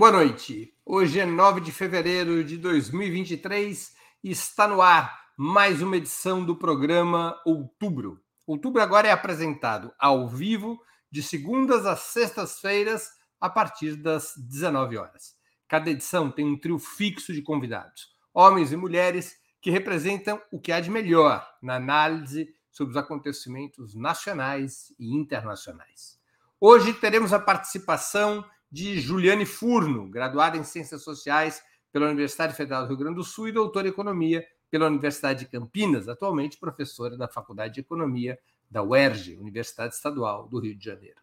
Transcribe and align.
Boa 0.00 0.12
noite. 0.12 0.72
Hoje 0.86 1.20
é 1.20 1.26
9 1.26 1.60
de 1.60 1.70
fevereiro 1.70 2.42
de 2.42 2.56
2023 2.56 3.94
e 4.24 4.30
está 4.30 4.66
no 4.66 4.80
ar 4.80 5.26
mais 5.36 5.82
uma 5.82 5.94
edição 5.94 6.42
do 6.42 6.56
programa 6.56 7.38
Outubro. 7.44 8.18
Outubro 8.46 8.80
agora 8.80 9.08
é 9.08 9.10
apresentado 9.10 9.92
ao 9.98 10.26
vivo 10.26 10.80
de 11.12 11.22
segundas 11.22 11.84
às 11.84 12.00
sextas-feiras 12.00 13.10
a 13.38 13.50
partir 13.50 13.94
das 13.94 14.32
19 14.38 14.96
horas. 14.96 15.34
Cada 15.68 15.90
edição 15.90 16.30
tem 16.30 16.46
um 16.46 16.58
trio 16.58 16.78
fixo 16.78 17.34
de 17.34 17.42
convidados, 17.42 18.08
homens 18.32 18.72
e 18.72 18.78
mulheres 18.78 19.36
que 19.60 19.70
representam 19.70 20.40
o 20.50 20.58
que 20.58 20.72
há 20.72 20.80
de 20.80 20.90
melhor 20.90 21.46
na 21.62 21.74
análise 21.74 22.48
sobre 22.70 22.92
os 22.92 22.96
acontecimentos 22.96 23.94
nacionais 23.94 24.94
e 24.98 25.14
internacionais. 25.14 26.18
Hoje 26.58 26.94
teremos 26.94 27.34
a 27.34 27.38
participação 27.38 28.42
de 28.70 29.00
Juliane 29.00 29.44
Furno, 29.44 30.08
graduada 30.08 30.56
em 30.56 30.62
Ciências 30.62 31.02
Sociais 31.02 31.62
pela 31.92 32.06
Universidade 32.06 32.54
Federal 32.54 32.82
do 32.82 32.88
Rio 32.88 32.98
Grande 32.98 33.16
do 33.16 33.24
Sul 33.24 33.48
e 33.48 33.52
doutora 33.52 33.88
em 33.88 33.90
Economia 33.90 34.46
pela 34.70 34.86
Universidade 34.86 35.40
de 35.40 35.50
Campinas, 35.50 36.08
atualmente 36.08 36.58
professora 36.58 37.16
da 37.16 37.26
Faculdade 37.26 37.74
de 37.74 37.80
Economia 37.80 38.38
da 38.70 38.82
UERJ, 38.82 39.36
Universidade 39.36 39.94
Estadual 39.94 40.46
do 40.46 40.60
Rio 40.60 40.76
de 40.76 40.84
Janeiro. 40.84 41.20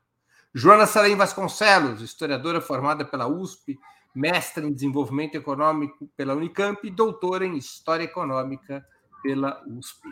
Joana 0.53 0.85
Salem 0.85 1.15
Vasconcelos, 1.15 2.01
historiadora 2.01 2.59
formada 2.59 3.05
pela 3.05 3.27
USP, 3.27 3.79
mestre 4.13 4.65
em 4.65 4.73
Desenvolvimento 4.73 5.35
Econômico 5.35 6.09
pela 6.17 6.33
Unicamp 6.33 6.85
e 6.85 6.91
doutora 6.91 7.45
em 7.45 7.55
História 7.55 8.03
Econômica 8.03 8.85
pela 9.23 9.63
USP 9.67 10.09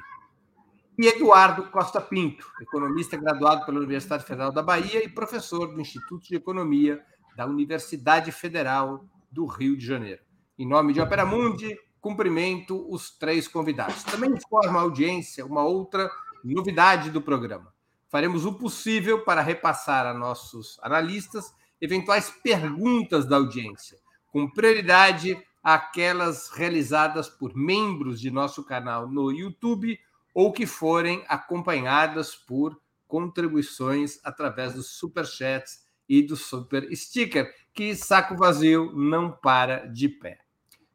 e 0.98 1.08
Eduardo 1.08 1.66
Costa 1.66 2.00
Pinto, 2.00 2.50
economista 2.62 3.18
graduado 3.18 3.66
pela 3.66 3.80
Universidade 3.80 4.24
Federal 4.24 4.52
da 4.52 4.64
Bahia 4.64 5.04
e 5.04 5.10
professor 5.10 5.68
do 5.68 5.82
Instituto 5.82 6.26
de 6.26 6.36
Economia 6.36 7.04
da 7.36 7.46
Universidade 7.46 8.32
Federal 8.32 9.06
do 9.32 9.46
Rio 9.46 9.78
de 9.78 9.86
Janeiro. 9.86 10.22
Em 10.58 10.68
nome 10.68 10.94
de 10.94 11.02
Opera 11.02 11.26
Mundi, 11.26 11.78
cumprimento 12.00 12.86
os 12.90 13.10
três 13.10 13.48
convidados. 13.48 14.04
Também 14.04 14.32
informa 14.32 14.80
a 14.80 14.84
audiência 14.84 15.46
uma 15.46 15.64
outra 15.64 16.10
novidade 16.44 17.12
do 17.12 17.22
programa. 17.22 17.74
Faremos 18.10 18.46
o 18.46 18.54
possível 18.54 19.26
para 19.26 19.42
repassar 19.42 20.06
a 20.06 20.14
nossos 20.14 20.80
analistas 20.82 21.54
eventuais 21.82 22.30
perguntas 22.44 23.26
da 23.26 23.36
audiência, 23.36 23.98
com 24.32 24.50
prioridade 24.50 25.38
àquelas 25.62 26.50
realizadas 26.50 27.28
por 27.28 27.56
membros 27.56 28.22
de 28.22 28.32
nosso 28.32 28.64
canal 28.64 29.10
no 29.10 29.32
YouTube 29.32 30.00
ou 30.34 30.54
que 30.54 30.66
forem 30.66 31.24
acompanhadas 31.28 32.36
por 32.36 32.80
contribuições 33.08 34.20
através 34.24 34.74
dos 34.74 34.92
superchats 34.92 35.85
e 36.08 36.22
do 36.22 36.36
super 36.36 36.88
sticker, 36.96 37.54
que 37.74 37.96
saco 37.96 38.36
vazio 38.36 38.92
não 38.94 39.32
para 39.32 39.88
de 39.88 40.08
pé. 40.08 40.40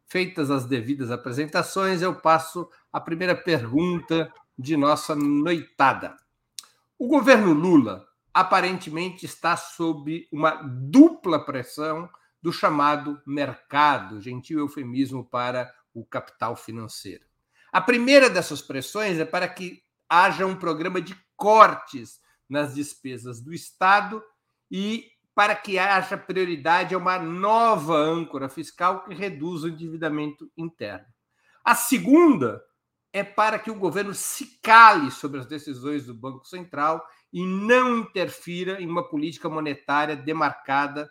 Feitas 0.07 0.51
as 0.51 0.67
devidas 0.67 1.11
apresentações, 1.11 2.03
eu 2.03 2.15
passo 2.15 2.69
a 2.93 3.01
primeira 3.01 3.35
pergunta 3.35 4.33
de 4.59 4.77
nossa 4.77 5.15
noitada. 5.15 6.17
O 6.99 7.07
governo 7.07 7.53
Lula 7.53 8.07
aparentemente 8.33 9.25
está 9.25 9.57
sob 9.57 10.29
uma 10.33 10.51
dupla 10.63 11.45
pressão 11.45 12.09
do 12.43 12.53
chamado 12.53 13.21
mercado, 13.27 14.21
gentil 14.21 14.61
eufemismo 14.61 15.25
para 15.25 15.73
o 15.95 16.05
capital 16.05 16.57
financeiro. 16.57 17.25
A 17.73 17.81
primeira 17.81 18.29
dessas 18.29 18.61
pressões 18.61 19.19
é 19.19 19.25
para 19.25 19.49
que 19.49 19.83
haja 20.09 20.47
um 20.47 20.57
programa 20.57 21.01
de 21.01 21.17
cortes 21.37 22.21
nas 22.49 22.75
despesas 22.75 23.41
do 23.41 23.55
Estado 23.55 24.23
e 24.71 25.07
para 25.35 25.55
que 25.55 25.79
haja 25.79 26.19
prioridade 26.19 26.95
a 26.95 26.99
uma 26.99 27.19
nova 27.19 27.95
âncora 27.95 28.49
fiscal 28.49 29.05
que 29.05 29.15
reduza 29.15 29.67
o 29.67 29.71
endividamento 29.71 30.51
interno. 30.57 31.07
A 31.65 31.75
segunda 31.75 32.63
é 33.13 33.25
para 33.25 33.59
que 33.59 33.71
o 33.71 33.79
governo 33.79 34.15
se 34.15 34.61
cale 34.61 35.11
sobre 35.11 35.41
as 35.41 35.47
decisões 35.47 36.07
do 36.07 36.15
Banco 36.15 36.45
Central 36.45 37.05
e 37.33 37.45
não 37.45 37.99
interfira 37.99 38.81
em 38.81 38.87
uma 38.87 39.09
política 39.09 39.49
monetária 39.49 40.17
demarcada 40.17 41.11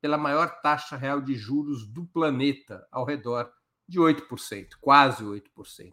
pela 0.00 0.18
maior 0.18 0.60
taxa 0.60 0.96
real 0.96 1.20
de 1.20 1.34
juros 1.34 1.86
do 1.86 2.04
planeta, 2.06 2.86
ao 2.92 3.04
redor 3.04 3.50
de 3.88 3.98
8%, 3.98 4.68
quase 4.80 5.24
8%. 5.24 5.92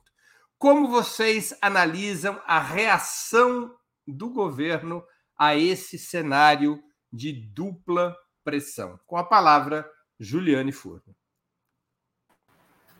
Como 0.57 0.87
vocês 0.87 1.57
analisam 1.61 2.39
a 2.45 2.59
reação 2.59 3.73
do 4.05 4.29
governo 4.29 5.03
a 5.37 5.55
esse 5.55 5.97
cenário 5.97 6.81
de 7.11 7.31
dupla 7.31 8.15
pressão? 8.43 8.99
Com 9.05 9.17
a 9.17 9.23
palavra, 9.23 9.89
Juliane 10.19 10.71
Furno. 10.71 11.15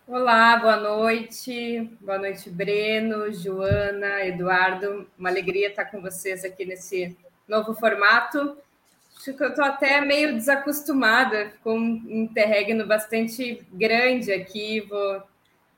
Olá, 0.08 0.58
boa 0.58 0.76
noite. 0.76 1.90
Boa 2.02 2.18
noite, 2.18 2.50
Breno, 2.50 3.32
Joana, 3.32 4.26
Eduardo. 4.26 5.08
Uma 5.18 5.30
alegria 5.30 5.70
estar 5.70 5.86
com 5.86 6.02
vocês 6.02 6.44
aqui 6.44 6.66
nesse 6.66 7.18
novo 7.48 7.74
formato. 7.74 8.58
Acho 9.16 9.34
que 9.34 9.44
eu 9.44 9.50
estou 9.50 9.64
até 9.64 10.02
meio 10.02 10.34
desacostumada 10.34 11.54
com 11.64 11.78
um 11.78 12.24
interregno 12.24 12.86
bastante 12.86 13.66
grande 13.72 14.34
aqui. 14.34 14.82
Vou, 14.82 15.24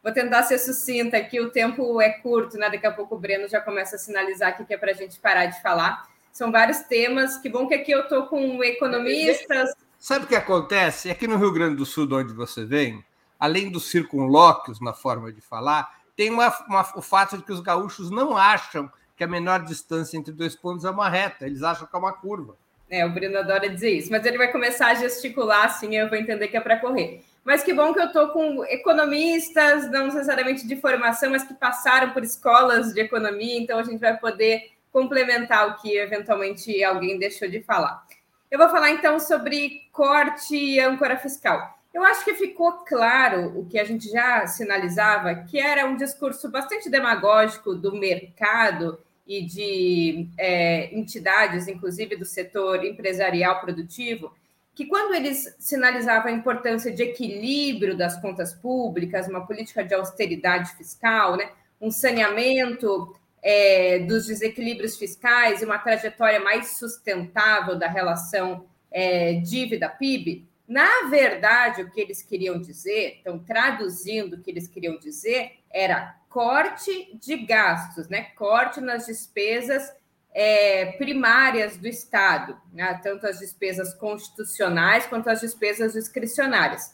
vou 0.02 0.14
tentar 0.14 0.44
ser 0.44 0.58
sucinta 0.58 1.18
aqui, 1.18 1.40
o 1.40 1.52
tempo 1.52 2.02
é 2.02 2.10
curto, 2.10 2.58
né? 2.58 2.70
Daqui 2.70 2.88
a 2.88 2.92
pouco 2.92 3.16
o 3.16 3.20
Breno 3.20 3.48
já 3.48 3.62
começa 3.62 3.98
a 3.98 4.00
sinalizar 4.00 4.50
aqui 4.50 4.66
que 4.66 4.74
é 4.74 4.78
para 4.78 4.92
a 4.92 4.96
gente 4.96 5.20
parar 5.20 5.46
de 5.46 5.62
falar. 5.62 6.08
São 6.34 6.52
vários 6.52 6.80
temas. 6.80 7.38
Que 7.38 7.48
bom 7.48 7.68
que 7.68 7.76
aqui 7.76 7.92
eu 7.92 8.02
estou 8.02 8.26
com 8.26 8.62
economistas. 8.64 9.70
Sabe 10.00 10.26
o 10.26 10.28
que 10.28 10.36
acontece? 10.36 11.10
Aqui 11.12 11.28
no 11.28 11.38
Rio 11.38 11.54
Grande 11.54 11.76
do 11.76 11.86
Sul, 11.86 12.08
de 12.08 12.16
onde 12.16 12.34
você 12.34 12.66
vem, 12.66 13.06
além 13.40 13.70
dos 13.70 13.90
circunlóquios 13.90 14.82
na 14.82 14.94
forma 14.94 15.32
de 15.32 15.40
falar, 15.40 15.90
tem 16.16 16.30
uma, 16.30 16.50
uma, 16.68 16.82
o 16.96 17.02
fato 17.02 17.38
de 17.38 17.44
que 17.44 17.54
os 17.54 17.62
gaúchos 17.62 18.10
não 18.10 18.36
acham 18.36 18.92
que 19.16 19.24
a 19.24 19.28
menor 19.28 19.64
distância 19.64 20.18
entre 20.18 20.34
dois 20.34 20.56
pontos 20.56 20.84
é 20.84 20.90
uma 20.90 21.08
reta, 21.08 21.46
eles 21.46 21.62
acham 21.64 21.88
que 21.88 21.96
é 21.96 22.00
uma 22.00 22.12
curva. 22.12 22.58
É, 22.90 23.06
o 23.06 23.10
Bruno 23.10 23.38
adora 23.38 23.70
dizer 23.70 23.92
isso, 23.92 24.12
mas 24.12 24.26
ele 24.26 24.38
vai 24.38 24.52
começar 24.52 24.88
a 24.88 24.96
gesticular 24.96 25.66
assim, 25.66 25.96
eu 25.96 26.10
vou 26.10 26.18
entender 26.18 26.48
que 26.48 26.58
é 26.58 26.62
para 26.62 26.80
correr. 26.80 27.24
Mas 27.44 27.64
que 27.64 27.74
bom 27.74 27.94
que 27.94 28.00
eu 28.00 28.06
estou 28.06 28.30
com 28.30 28.64
economistas, 28.66 29.90
não 29.90 30.08
necessariamente 30.08 30.68
de 30.68 30.76
formação, 30.76 31.32
mas 31.32 31.44
que 31.44 31.54
passaram 31.54 32.12
por 32.12 32.24
escolas 32.24 32.94
de 32.94 33.02
economia, 33.02 33.60
então 33.60 33.80
a 33.80 33.84
gente 33.84 34.00
vai 34.00 34.18
poder 34.18 34.73
complementar 34.94 35.70
o 35.70 35.81
que 35.81 35.98
eventualmente 35.98 36.84
alguém 36.84 37.18
deixou 37.18 37.50
de 37.50 37.62
falar. 37.62 38.06
Eu 38.50 38.59
vou 38.59 38.70
falar 38.70 38.92
então 38.92 39.20
sobre 39.20 39.81
corte 39.92 40.56
e 40.56 40.80
âncora 40.80 41.18
fiscal. 41.18 41.76
Eu 41.92 42.04
acho 42.04 42.24
que 42.24 42.36
ficou 42.36 42.72
claro 42.86 43.59
o 43.59 43.66
que 43.66 43.80
a 43.80 43.84
gente 43.84 44.08
já 44.09 44.46
sinalizava, 44.46 45.34
que 45.36 45.59
era 45.59 45.86
um 45.86 45.96
discurso 45.98 46.50
bastante 46.50 46.90
demagógico 46.90 47.74
do 47.74 47.96
mercado 47.96 49.00
e 49.28 49.42
de 49.42 50.30
é, 50.38 50.96
entidades, 50.96 51.68
inclusive 51.68 52.16
do 52.16 52.25
setor 52.25 52.86
empresarial 52.86 53.60
produtivo, 53.60 54.31
que 54.75 54.86
quando 54.86 55.14
eles 55.14 55.56
sinalizavam 55.60 56.31
a 56.31 56.36
importância 56.36 56.92
de 56.92 57.04
equilíbrio 57.04 57.96
das 57.96 58.20
contas 58.20 58.54
públicas, 58.54 59.28
uma 59.28 59.46
política 59.46 59.84
de 59.84 59.94
austeridade 59.94 60.75
fiscal, 60.75 61.38
né, 61.38 61.50
um 61.80 61.92
saneamento 61.92 63.16
é, 63.44 64.00
dos 64.00 64.26
desequilíbrios 64.28 64.98
fiscais 64.98 65.62
e 65.62 65.66
uma 65.66 65.78
trajetória 65.78 66.40
mais 66.40 66.78
sustentável 66.78 67.78
da 67.78 67.90
relação 67.90 68.66
é, 68.90 69.34
dívida-PIB, 69.34 70.48
na 70.68 71.10
verdade, 71.10 71.81
o 71.81 71.92
que 71.92 72.00
eles 72.00 72.24
queriam 72.24 72.60
dizer, 72.60 73.18
então, 73.19 73.38
traduzindo 73.38 74.36
o 74.36 74.42
que 74.42 74.50
eles 74.50 74.68
queriam 74.68 74.98
dizer, 74.98 75.60
era 75.69 76.16
corte 76.30 77.16
de 77.22 77.36
gastos, 77.38 78.07
né? 78.07 78.30
corte 78.36 78.80
nas 78.80 79.06
despesas 79.06 79.92
é, 80.34 80.94
primárias 80.94 81.78
do 81.78 81.88
Estado, 81.88 82.57
né? 82.72 83.00
tanto 83.04 83.28
as 83.28 83.40
despesas 83.40 83.94
constitucionais 83.94 85.06
quanto 85.06 85.30
as 85.30 85.42
despesas 85.42 85.94
discricionárias. 85.94 86.94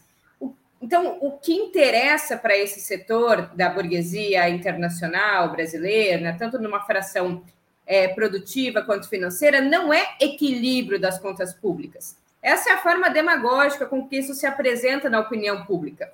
Então, 0.81 1.17
o 1.19 1.37
que 1.37 1.53
interessa 1.53 2.37
para 2.37 2.57
esse 2.57 2.79
setor 2.79 3.49
da 3.53 3.69
burguesia 3.69 4.47
internacional 4.49 5.51
brasileira, 5.51 6.21
né? 6.21 6.35
tanto 6.39 6.57
numa 6.57 6.81
fração 6.81 7.43
é, 7.85 8.07
produtiva 8.07 8.81
quanto 8.81 9.09
financeira, 9.09 9.59
não 9.61 9.93
é 9.93 10.15
equilíbrio 10.21 10.99
das 10.99 11.19
contas 11.19 11.53
públicas. 11.53 12.17
Essa 12.41 12.69
é 12.69 12.73
a 12.73 12.81
forma 12.81 13.09
demagógica 13.09 13.85
com 13.85 14.07
que 14.07 14.17
isso 14.17 14.33
se 14.33 14.45
apresenta 14.45 15.09
na 15.09 15.19
opinião 15.19 15.65
pública. 15.65 16.13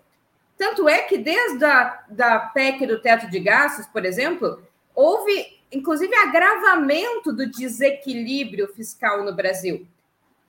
Tanto 0.58 0.90
é 0.90 1.04
que 1.04 1.18
desde 1.18 1.64
a 1.64 2.04
da 2.10 2.40
PEC 2.40 2.88
do 2.88 3.02
teto 3.02 3.30
de 3.30 3.40
gastos, 3.40 3.86
por 3.88 4.06
exemplo, 4.06 4.64
houve 4.96 5.56
inclusive 5.72 6.16
agravamento 6.16 7.34
do 7.34 7.50
desequilíbrio 7.52 8.68
fiscal 8.74 9.24
no 9.24 9.36
Brasil. 9.36 9.86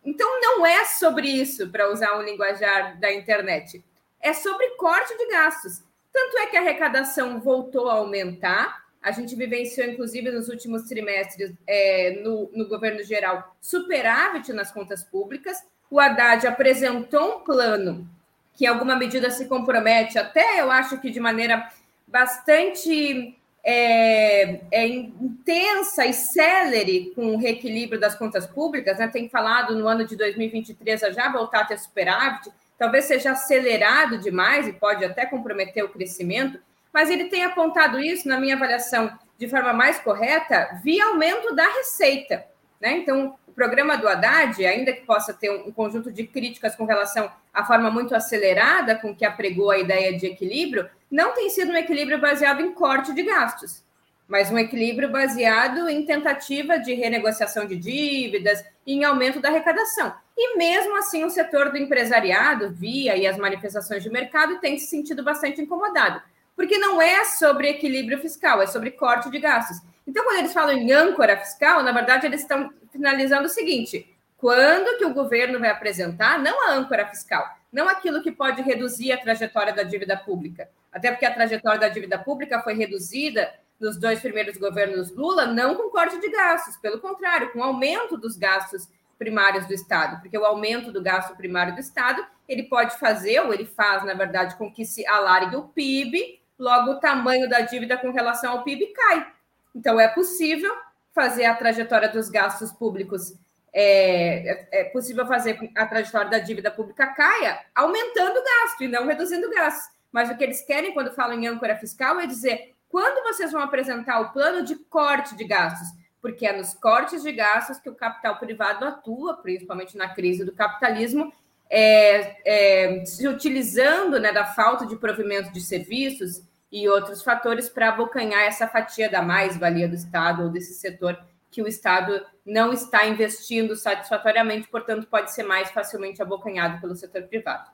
Então 0.04 0.40
não 0.40 0.64
é 0.64 0.84
sobre 0.84 1.26
isso, 1.26 1.68
para 1.68 1.90
usar 1.90 2.16
um 2.16 2.22
linguajar 2.22 2.98
da 3.00 3.12
internet, 3.12 3.82
é 4.26 4.32
sobre 4.32 4.70
corte 4.70 5.16
de 5.16 5.26
gastos. 5.28 5.82
Tanto 6.12 6.38
é 6.38 6.46
que 6.46 6.56
a 6.56 6.60
arrecadação 6.60 7.40
voltou 7.40 7.88
a 7.88 7.94
aumentar, 7.94 8.84
a 9.02 9.12
gente 9.12 9.36
vivenciou, 9.36 9.88
inclusive, 9.88 10.30
nos 10.30 10.48
últimos 10.48 10.82
trimestres, 10.82 11.52
é, 11.66 12.20
no, 12.24 12.50
no 12.52 12.66
governo 12.66 13.04
geral, 13.04 13.56
superávit 13.60 14.52
nas 14.52 14.72
contas 14.72 15.04
públicas, 15.04 15.58
o 15.88 16.00
Haddad 16.00 16.44
apresentou 16.46 17.36
um 17.36 17.40
plano 17.44 18.08
que, 18.54 18.64
em 18.64 18.68
alguma 18.68 18.96
medida, 18.96 19.30
se 19.30 19.46
compromete, 19.46 20.18
até 20.18 20.60
eu 20.60 20.70
acho 20.70 20.98
que 21.00 21.10
de 21.10 21.20
maneira 21.20 21.70
bastante 22.08 23.36
é, 23.62 24.60
é, 24.72 24.88
intensa 24.88 26.04
e 26.06 26.12
célere 26.12 27.12
com 27.14 27.34
o 27.34 27.36
reequilíbrio 27.36 28.00
das 28.00 28.16
contas 28.16 28.46
públicas, 28.46 28.98
né? 28.98 29.06
tem 29.06 29.28
falado 29.28 29.76
no 29.76 29.86
ano 29.86 30.04
de 30.04 30.16
2023 30.16 31.04
a 31.04 31.10
já 31.10 31.30
voltar 31.30 31.60
a 31.60 31.64
ter 31.66 31.78
superávit, 31.78 32.50
talvez 32.78 33.04
seja 33.04 33.32
acelerado 33.32 34.18
demais 34.18 34.68
e 34.68 34.72
pode 34.72 35.04
até 35.04 35.26
comprometer 35.26 35.84
o 35.84 35.88
crescimento, 35.88 36.58
mas 36.92 37.10
ele 37.10 37.24
tem 37.26 37.44
apontado 37.44 37.98
isso, 37.98 38.28
na 38.28 38.40
minha 38.40 38.54
avaliação, 38.54 39.10
de 39.38 39.48
forma 39.48 39.72
mais 39.72 39.98
correta, 39.98 40.80
via 40.82 41.04
aumento 41.06 41.54
da 41.54 41.66
receita. 41.66 42.44
Né? 42.80 42.98
Então, 42.98 43.36
o 43.46 43.52
programa 43.52 43.96
do 43.96 44.08
Haddad, 44.08 44.64
ainda 44.64 44.92
que 44.92 45.04
possa 45.04 45.32
ter 45.32 45.50
um 45.50 45.72
conjunto 45.72 46.10
de 46.10 46.26
críticas 46.26 46.74
com 46.74 46.84
relação 46.84 47.30
à 47.52 47.64
forma 47.64 47.90
muito 47.90 48.14
acelerada 48.14 48.96
com 48.96 49.14
que 49.14 49.24
apregou 49.24 49.70
a 49.70 49.78
ideia 49.78 50.16
de 50.16 50.26
equilíbrio, 50.26 50.88
não 51.10 51.34
tem 51.34 51.48
sido 51.50 51.72
um 51.72 51.76
equilíbrio 51.76 52.20
baseado 52.20 52.60
em 52.60 52.72
corte 52.72 53.14
de 53.14 53.22
gastos, 53.22 53.82
mas 54.28 54.50
um 54.50 54.58
equilíbrio 54.58 55.10
baseado 55.10 55.88
em 55.88 56.04
tentativa 56.04 56.78
de 56.78 56.94
renegociação 56.94 57.66
de 57.66 57.76
dívidas 57.76 58.64
e 58.86 58.94
em 58.94 59.04
aumento 59.04 59.40
da 59.40 59.48
arrecadação. 59.48 60.12
E 60.36 60.56
mesmo 60.56 60.96
assim, 60.98 61.24
o 61.24 61.30
setor 61.30 61.70
do 61.70 61.78
empresariado, 61.78 62.70
via 62.70 63.16
e 63.16 63.26
as 63.26 63.38
manifestações 63.38 64.02
de 64.02 64.10
mercado, 64.10 64.58
tem 64.60 64.76
se 64.78 64.86
sentido 64.86 65.22
bastante 65.22 65.60
incomodado, 65.60 66.20
porque 66.54 66.76
não 66.78 67.00
é 67.00 67.24
sobre 67.24 67.68
equilíbrio 67.68 68.18
fiscal, 68.18 68.60
é 68.60 68.66
sobre 68.66 68.90
corte 68.90 69.30
de 69.30 69.38
gastos. 69.38 69.78
Então, 70.06 70.24
quando 70.24 70.38
eles 70.38 70.52
falam 70.52 70.76
em 70.76 70.92
âncora 70.92 71.36
fiscal, 71.36 71.82
na 71.82 71.92
verdade, 71.92 72.26
eles 72.26 72.42
estão 72.42 72.70
finalizando 72.92 73.46
o 73.46 73.50
seguinte: 73.50 74.14
quando 74.36 74.98
que 74.98 75.04
o 75.04 75.14
governo 75.14 75.58
vai 75.58 75.70
apresentar, 75.70 76.38
não 76.38 76.68
a 76.68 76.72
âncora 76.72 77.06
fiscal, 77.06 77.46
não 77.72 77.88
aquilo 77.88 78.22
que 78.22 78.30
pode 78.30 78.62
reduzir 78.62 79.12
a 79.12 79.18
trajetória 79.18 79.72
da 79.72 79.82
dívida 79.82 80.16
pública, 80.16 80.68
até 80.92 81.10
porque 81.10 81.26
a 81.26 81.34
trajetória 81.34 81.80
da 81.80 81.88
dívida 81.88 82.18
pública 82.18 82.60
foi 82.60 82.74
reduzida 82.74 83.52
nos 83.80 83.98
dois 83.98 84.20
primeiros 84.20 84.56
governos 84.56 85.14
Lula, 85.14 85.46
não 85.46 85.74
com 85.74 85.90
corte 85.90 86.18
de 86.20 86.28
gastos, 86.30 86.76
pelo 86.76 87.00
contrário, 87.00 87.52
com 87.52 87.62
aumento 87.62 88.16
dos 88.16 88.36
gastos 88.36 88.88
primários 89.18 89.66
do 89.66 89.74
Estado, 89.74 90.20
porque 90.20 90.36
o 90.36 90.44
aumento 90.44 90.92
do 90.92 91.02
gasto 91.02 91.36
primário 91.36 91.74
do 91.74 91.80
Estado, 91.80 92.24
ele 92.48 92.64
pode 92.64 92.98
fazer, 92.98 93.40
ou 93.40 93.52
ele 93.52 93.64
faz, 93.64 94.04
na 94.04 94.14
verdade, 94.14 94.56
com 94.56 94.70
que 94.70 94.84
se 94.84 95.06
alargue 95.06 95.56
o 95.56 95.68
PIB, 95.68 96.40
logo 96.58 96.92
o 96.92 97.00
tamanho 97.00 97.48
da 97.48 97.60
dívida 97.60 97.96
com 97.96 98.10
relação 98.10 98.52
ao 98.52 98.64
PIB 98.64 98.86
cai. 98.88 99.26
Então, 99.74 99.98
é 99.98 100.08
possível 100.08 100.74
fazer 101.14 101.46
a 101.46 101.54
trajetória 101.54 102.08
dos 102.08 102.28
gastos 102.28 102.70
públicos, 102.72 103.34
é, 103.72 104.68
é, 104.70 104.80
é 104.80 104.84
possível 104.84 105.26
fazer 105.26 105.58
a 105.74 105.86
trajetória 105.86 106.30
da 106.30 106.38
dívida 106.38 106.70
pública 106.70 107.06
caia, 107.08 107.60
aumentando 107.74 108.38
o 108.38 108.44
gasto 108.44 108.82
e 108.82 108.88
não 108.88 109.06
reduzindo 109.06 109.46
o 109.46 109.50
gasto. 109.50 109.94
Mas 110.12 110.30
o 110.30 110.36
que 110.36 110.44
eles 110.44 110.62
querem 110.62 110.92
quando 110.92 111.14
falam 111.14 111.38
em 111.38 111.46
âncora 111.46 111.76
fiscal 111.76 112.20
é 112.20 112.26
dizer 112.26 112.74
quando 112.88 113.22
vocês 113.24 113.52
vão 113.52 113.60
apresentar 113.60 114.20
o 114.20 114.32
plano 114.32 114.64
de 114.64 114.76
corte 114.76 115.36
de 115.36 115.44
gastos, 115.44 115.88
porque 116.20 116.46
é 116.46 116.56
nos 116.56 116.74
cortes 116.74 117.22
de 117.22 117.32
gastos 117.32 117.78
que 117.78 117.88
o 117.88 117.94
capital 117.94 118.38
privado 118.38 118.84
atua, 118.84 119.36
principalmente 119.36 119.96
na 119.96 120.08
crise 120.08 120.44
do 120.44 120.52
capitalismo, 120.52 121.32
é, 121.68 122.98
é, 123.00 123.04
se 123.04 123.26
utilizando 123.26 124.18
né, 124.20 124.32
da 124.32 124.44
falta 124.44 124.86
de 124.86 124.96
provimento 124.96 125.52
de 125.52 125.60
serviços 125.60 126.42
e 126.70 126.88
outros 126.88 127.22
fatores 127.22 127.68
para 127.68 127.88
abocanhar 127.88 128.42
essa 128.42 128.68
fatia 128.68 129.10
da 129.10 129.22
mais-valia 129.22 129.88
do 129.88 129.94
Estado 129.94 130.44
ou 130.44 130.50
desse 130.50 130.74
setor 130.74 131.18
que 131.50 131.62
o 131.62 131.68
Estado 131.68 132.24
não 132.44 132.72
está 132.72 133.06
investindo 133.06 133.74
satisfatoriamente, 133.74 134.68
portanto, 134.68 135.06
pode 135.06 135.32
ser 135.32 135.42
mais 135.42 135.70
facilmente 135.70 136.20
abocanhado 136.20 136.80
pelo 136.80 136.94
setor 136.94 137.22
privado. 137.22 137.70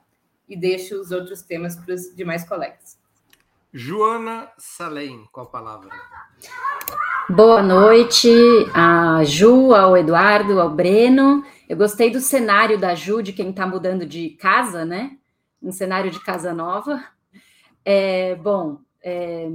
E 0.47 0.55
deixo 0.55 0.99
os 0.99 1.11
outros 1.11 1.41
temas 1.41 1.75
para 1.75 1.93
os 1.93 2.15
demais 2.15 2.47
colegas. 2.47 2.97
Joana 3.75 4.51
Salem, 4.55 5.27
com 5.31 5.41
a 5.41 5.47
palavra. 5.47 5.89
Boa 7.27 7.63
noite 7.63 8.29
a 8.71 9.23
Ju, 9.23 9.73
ao 9.73 9.97
Eduardo, 9.97 10.61
ao 10.61 10.69
Breno. 10.69 11.43
Eu 11.67 11.75
gostei 11.75 12.11
do 12.11 12.19
cenário 12.19 12.77
da 12.77 12.93
Ju, 12.93 13.23
de 13.23 13.33
quem 13.33 13.49
está 13.49 13.65
mudando 13.65 14.05
de 14.05 14.29
casa, 14.31 14.85
né? 14.85 15.17
Um 15.59 15.71
cenário 15.71 16.11
de 16.11 16.23
casa 16.23 16.53
nova. 16.53 17.03
É, 17.83 18.35
bom, 18.35 18.77
é, 19.03 19.49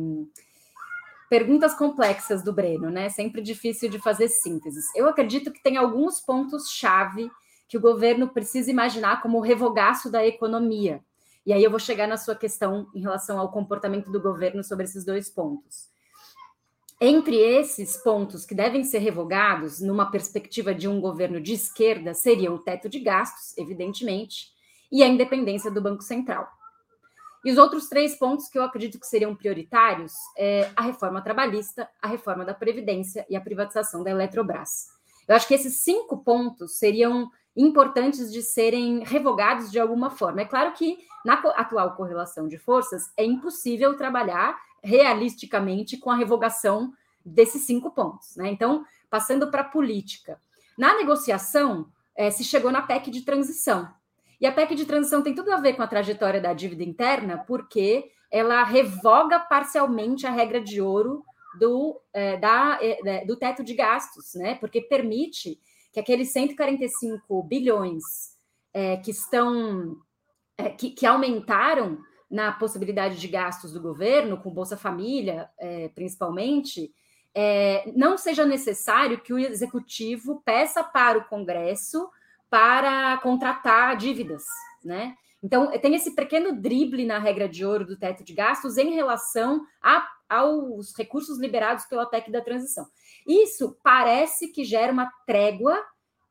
perguntas 1.30 1.74
complexas 1.74 2.42
do 2.42 2.52
Breno, 2.52 2.90
né? 2.90 3.10
Sempre 3.10 3.40
difícil 3.40 3.88
de 3.88 4.00
fazer 4.00 4.26
sínteses. 4.26 4.84
Eu 4.96 5.08
acredito 5.08 5.52
que 5.52 5.62
tem 5.62 5.76
alguns 5.76 6.20
pontos-chave 6.20 7.30
que 7.68 7.76
o 7.76 7.80
governo 7.80 8.26
precisa 8.26 8.68
imaginar 8.68 9.22
como 9.22 9.38
o 9.38 9.42
revogaço 9.42 10.10
da 10.10 10.26
economia. 10.26 11.04
E 11.48 11.52
aí 11.54 11.64
eu 11.64 11.70
vou 11.70 11.80
chegar 11.80 12.06
na 12.06 12.18
sua 12.18 12.34
questão 12.34 12.90
em 12.94 13.00
relação 13.00 13.38
ao 13.38 13.50
comportamento 13.50 14.12
do 14.12 14.20
governo 14.20 14.62
sobre 14.62 14.84
esses 14.84 15.02
dois 15.02 15.30
pontos. 15.30 15.88
Entre 17.00 17.36
esses 17.36 17.96
pontos 17.96 18.44
que 18.44 18.54
devem 18.54 18.84
ser 18.84 18.98
revogados, 18.98 19.80
numa 19.80 20.10
perspectiva 20.10 20.74
de 20.74 20.86
um 20.86 21.00
governo 21.00 21.40
de 21.40 21.54
esquerda, 21.54 22.12
seriam 22.12 22.54
o 22.54 22.58
teto 22.58 22.86
de 22.86 23.00
gastos, 23.00 23.56
evidentemente, 23.56 24.48
e 24.92 25.02
a 25.02 25.08
independência 25.08 25.70
do 25.70 25.80
Banco 25.80 26.02
Central. 26.02 26.46
E 27.42 27.50
os 27.50 27.56
outros 27.56 27.88
três 27.88 28.14
pontos 28.18 28.46
que 28.48 28.58
eu 28.58 28.62
acredito 28.62 29.00
que 29.00 29.06
seriam 29.06 29.34
prioritários 29.34 30.12
é 30.36 30.70
a 30.76 30.82
reforma 30.82 31.22
trabalhista, 31.22 31.88
a 32.02 32.08
reforma 32.08 32.44
da 32.44 32.52
Previdência 32.52 33.24
e 33.26 33.34
a 33.34 33.40
privatização 33.40 34.04
da 34.04 34.10
Eletrobras. 34.10 34.88
Eu 35.26 35.34
acho 35.34 35.48
que 35.48 35.54
esses 35.54 35.80
cinco 35.80 36.18
pontos 36.18 36.76
seriam 36.76 37.30
importantes 37.56 38.32
de 38.32 38.42
serem 38.42 39.02
revogados 39.04 39.70
de 39.70 39.80
alguma 39.80 40.10
forma. 40.10 40.42
É 40.42 40.44
claro 40.44 40.72
que 40.72 40.98
na 41.24 41.34
atual 41.34 41.96
correlação 41.96 42.46
de 42.46 42.56
forças 42.56 43.12
é 43.16 43.24
impossível 43.24 43.96
trabalhar 43.96 44.56
realisticamente 44.82 45.96
com 45.96 46.10
a 46.10 46.16
revogação 46.16 46.92
desses 47.24 47.62
cinco 47.62 47.90
pontos. 47.90 48.36
Né? 48.36 48.48
Então, 48.48 48.84
passando 49.10 49.50
para 49.50 49.62
a 49.62 49.68
política. 49.68 50.40
Na 50.76 50.94
negociação, 50.96 51.88
é, 52.14 52.30
se 52.30 52.44
chegou 52.44 52.70
na 52.70 52.82
PEC 52.82 53.10
de 53.10 53.22
transição, 53.22 53.88
e 54.40 54.46
a 54.46 54.52
PEC 54.52 54.74
de 54.74 54.86
transição 54.86 55.22
tem 55.22 55.34
tudo 55.34 55.52
a 55.52 55.56
ver 55.56 55.74
com 55.74 55.82
a 55.82 55.86
trajetória 55.86 56.40
da 56.40 56.52
dívida 56.52 56.84
interna, 56.84 57.38
porque 57.38 58.10
ela 58.30 58.62
revoga 58.62 59.40
parcialmente 59.40 60.26
a 60.26 60.30
regra 60.30 60.60
de 60.60 60.80
ouro 60.80 61.24
do, 61.58 62.00
é, 62.12 62.36
da, 62.36 62.78
é, 62.80 63.24
do 63.24 63.36
teto 63.36 63.64
de 63.64 63.74
gastos, 63.74 64.34
né? 64.34 64.54
Porque 64.54 64.80
permite 64.80 65.58
que 65.92 66.00
aqueles 66.00 66.32
145 66.32 67.42
bilhões 67.42 68.02
é, 68.72 68.96
que 68.98 69.10
estão 69.10 69.96
é, 70.56 70.70
que, 70.70 70.90
que, 70.90 71.06
aumentaram 71.06 71.98
na 72.30 72.52
possibilidade 72.52 73.18
de 73.18 73.28
gastos 73.28 73.72
do 73.72 73.80
governo, 73.80 74.38
com 74.38 74.50
Bolsa 74.50 74.76
Família, 74.76 75.48
é, 75.58 75.88
principalmente, 75.88 76.92
é, 77.34 77.90
não 77.96 78.18
seja 78.18 78.44
necessário 78.44 79.20
que 79.20 79.32
o 79.32 79.38
executivo 79.38 80.42
peça 80.44 80.82
para 80.82 81.18
o 81.18 81.24
Congresso 81.24 82.10
para 82.50 83.16
contratar 83.18 83.96
dívidas, 83.96 84.44
né? 84.84 85.16
Então, 85.42 85.70
tem 85.78 85.94
esse 85.94 86.14
pequeno 86.14 86.60
drible 86.60 87.04
na 87.04 87.18
regra 87.18 87.48
de 87.48 87.64
ouro 87.64 87.86
do 87.86 87.96
teto 87.96 88.24
de 88.24 88.32
gastos 88.32 88.76
em 88.76 88.94
relação 88.94 89.64
a, 89.80 90.06
aos 90.28 90.94
recursos 90.96 91.38
liberados 91.38 91.84
pela 91.84 92.06
PEC 92.06 92.30
da 92.30 92.40
transição. 92.40 92.86
Isso 93.26 93.78
parece 93.82 94.48
que 94.48 94.64
gera 94.64 94.92
uma 94.92 95.10
trégua 95.26 95.80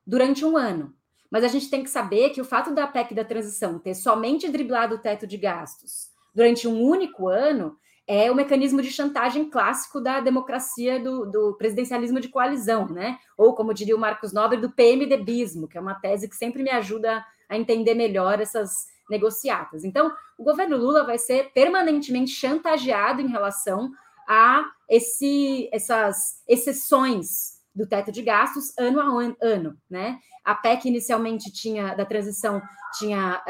durante 0.05 0.43
um 0.43 0.57
ano, 0.57 0.93
mas 1.31 1.43
a 1.43 1.47
gente 1.47 1.69
tem 1.69 1.83
que 1.83 1.89
saber 1.89 2.31
que 2.31 2.41
o 2.41 2.45
fato 2.45 2.73
da 2.73 2.87
PEC 2.87 3.13
da 3.13 3.23
transição 3.23 3.79
ter 3.79 3.93
somente 3.93 4.49
driblado 4.49 4.95
o 4.95 4.99
teto 4.99 5.25
de 5.25 5.37
gastos 5.37 6.09
durante 6.33 6.67
um 6.67 6.81
único 6.81 7.27
ano 7.27 7.77
é 8.05 8.31
o 8.31 8.35
mecanismo 8.35 8.81
de 8.81 8.89
chantagem 8.89 9.49
clássico 9.49 9.99
da 9.99 10.21
democracia 10.21 10.97
do, 10.97 11.25
do, 11.25 11.55
presidencialismo 11.57 12.21
de 12.21 12.29
coalizão, 12.29 12.87
né? 12.87 13.17
Ou, 13.37 13.53
como 13.53 13.73
diria 13.73 13.95
o 13.95 13.99
Marcos 13.99 14.31
Nobre, 14.31 14.57
do 14.57 14.71
PMDBismo, 14.71 15.67
que 15.67 15.77
é 15.77 15.81
uma 15.81 15.95
tese 15.95 16.29
que 16.29 16.35
sempre 16.35 16.63
me 16.63 16.69
ajuda 16.69 17.25
a 17.49 17.57
entender 17.57 17.95
melhor 17.95 18.39
essas 18.39 18.85
negociatas. 19.09 19.83
Então, 19.83 20.11
o 20.37 20.43
governo 20.43 20.77
Lula 20.77 21.03
vai 21.03 21.17
ser 21.17 21.51
permanentemente 21.53 22.31
chantageado 22.31 23.21
em 23.21 23.27
relação 23.27 23.91
a 24.27 24.65
esse, 24.89 25.69
essas 25.71 26.41
exceções 26.47 27.57
do 27.73 27.85
teto 27.85 28.11
de 28.11 28.21
gastos 28.21 28.73
ano 28.77 28.99
a 28.99 29.35
ano, 29.41 29.77
né? 29.89 30.19
A 30.43 30.55
PEC 30.55 30.87
inicialmente 30.87 31.51
tinha 31.51 31.93
da 31.93 32.05
transição 32.05 32.61
tinha 32.97 33.41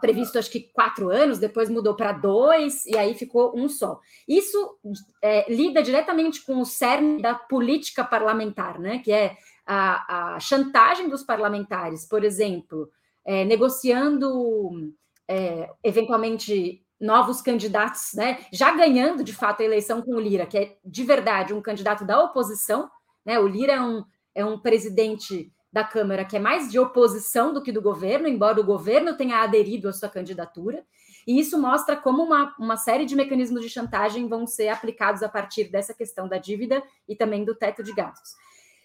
previsto 0.00 0.38
acho 0.38 0.50
que 0.50 0.60
quatro 0.72 1.08
anos, 1.08 1.38
depois 1.38 1.68
mudou 1.68 1.94
para 1.94 2.12
dois, 2.12 2.84
e 2.86 2.96
aí 2.96 3.14
ficou 3.14 3.56
um 3.56 3.68
só. 3.68 4.00
Isso 4.26 4.76
é, 5.22 5.52
lida 5.52 5.82
diretamente 5.82 6.44
com 6.44 6.60
o 6.60 6.64
cerne 6.64 7.22
da 7.22 7.34
política 7.34 8.04
parlamentar, 8.04 8.78
né? 8.78 8.98
Que 8.98 9.12
é 9.12 9.36
a, 9.66 10.34
a 10.34 10.40
chantagem 10.40 11.08
dos 11.08 11.22
parlamentares, 11.22 12.06
por 12.06 12.24
exemplo, 12.24 12.90
é, 13.24 13.44
negociando 13.44 14.92
é, 15.28 15.70
eventualmente 15.82 16.84
novos 17.00 17.40
candidatos, 17.40 18.12
né? 18.14 18.38
Já 18.52 18.74
ganhando 18.74 19.24
de 19.24 19.32
fato 19.32 19.62
a 19.62 19.64
eleição 19.64 20.02
com 20.02 20.12
o 20.12 20.20
Lira, 20.20 20.46
que 20.46 20.58
é 20.58 20.76
de 20.84 21.04
verdade 21.04 21.52
um 21.52 21.60
candidato 21.60 22.04
da 22.04 22.22
oposição, 22.22 22.90
né? 23.24 23.38
O 23.38 23.46
Lira 23.46 23.74
é 23.74 23.80
um, 23.80 24.04
é 24.34 24.44
um 24.44 24.58
presidente 24.58 25.52
da 25.72 25.82
Câmara, 25.82 26.24
que 26.24 26.36
é 26.36 26.40
mais 26.40 26.70
de 26.70 26.78
oposição 26.78 27.52
do 27.52 27.60
que 27.60 27.72
do 27.72 27.82
governo, 27.82 28.28
embora 28.28 28.60
o 28.60 28.64
governo 28.64 29.16
tenha 29.16 29.42
aderido 29.42 29.88
à 29.88 29.92
sua 29.92 30.08
candidatura. 30.08 30.84
E 31.26 31.40
isso 31.40 31.58
mostra 31.60 31.96
como 31.96 32.22
uma, 32.22 32.54
uma 32.58 32.76
série 32.76 33.04
de 33.04 33.16
mecanismos 33.16 33.62
de 33.62 33.68
chantagem 33.68 34.28
vão 34.28 34.46
ser 34.46 34.68
aplicados 34.68 35.22
a 35.22 35.28
partir 35.28 35.64
dessa 35.64 35.92
questão 35.92 36.28
da 36.28 36.38
dívida 36.38 36.82
e 37.08 37.16
também 37.16 37.44
do 37.44 37.54
teto 37.54 37.82
de 37.82 37.92
gastos. 37.92 38.34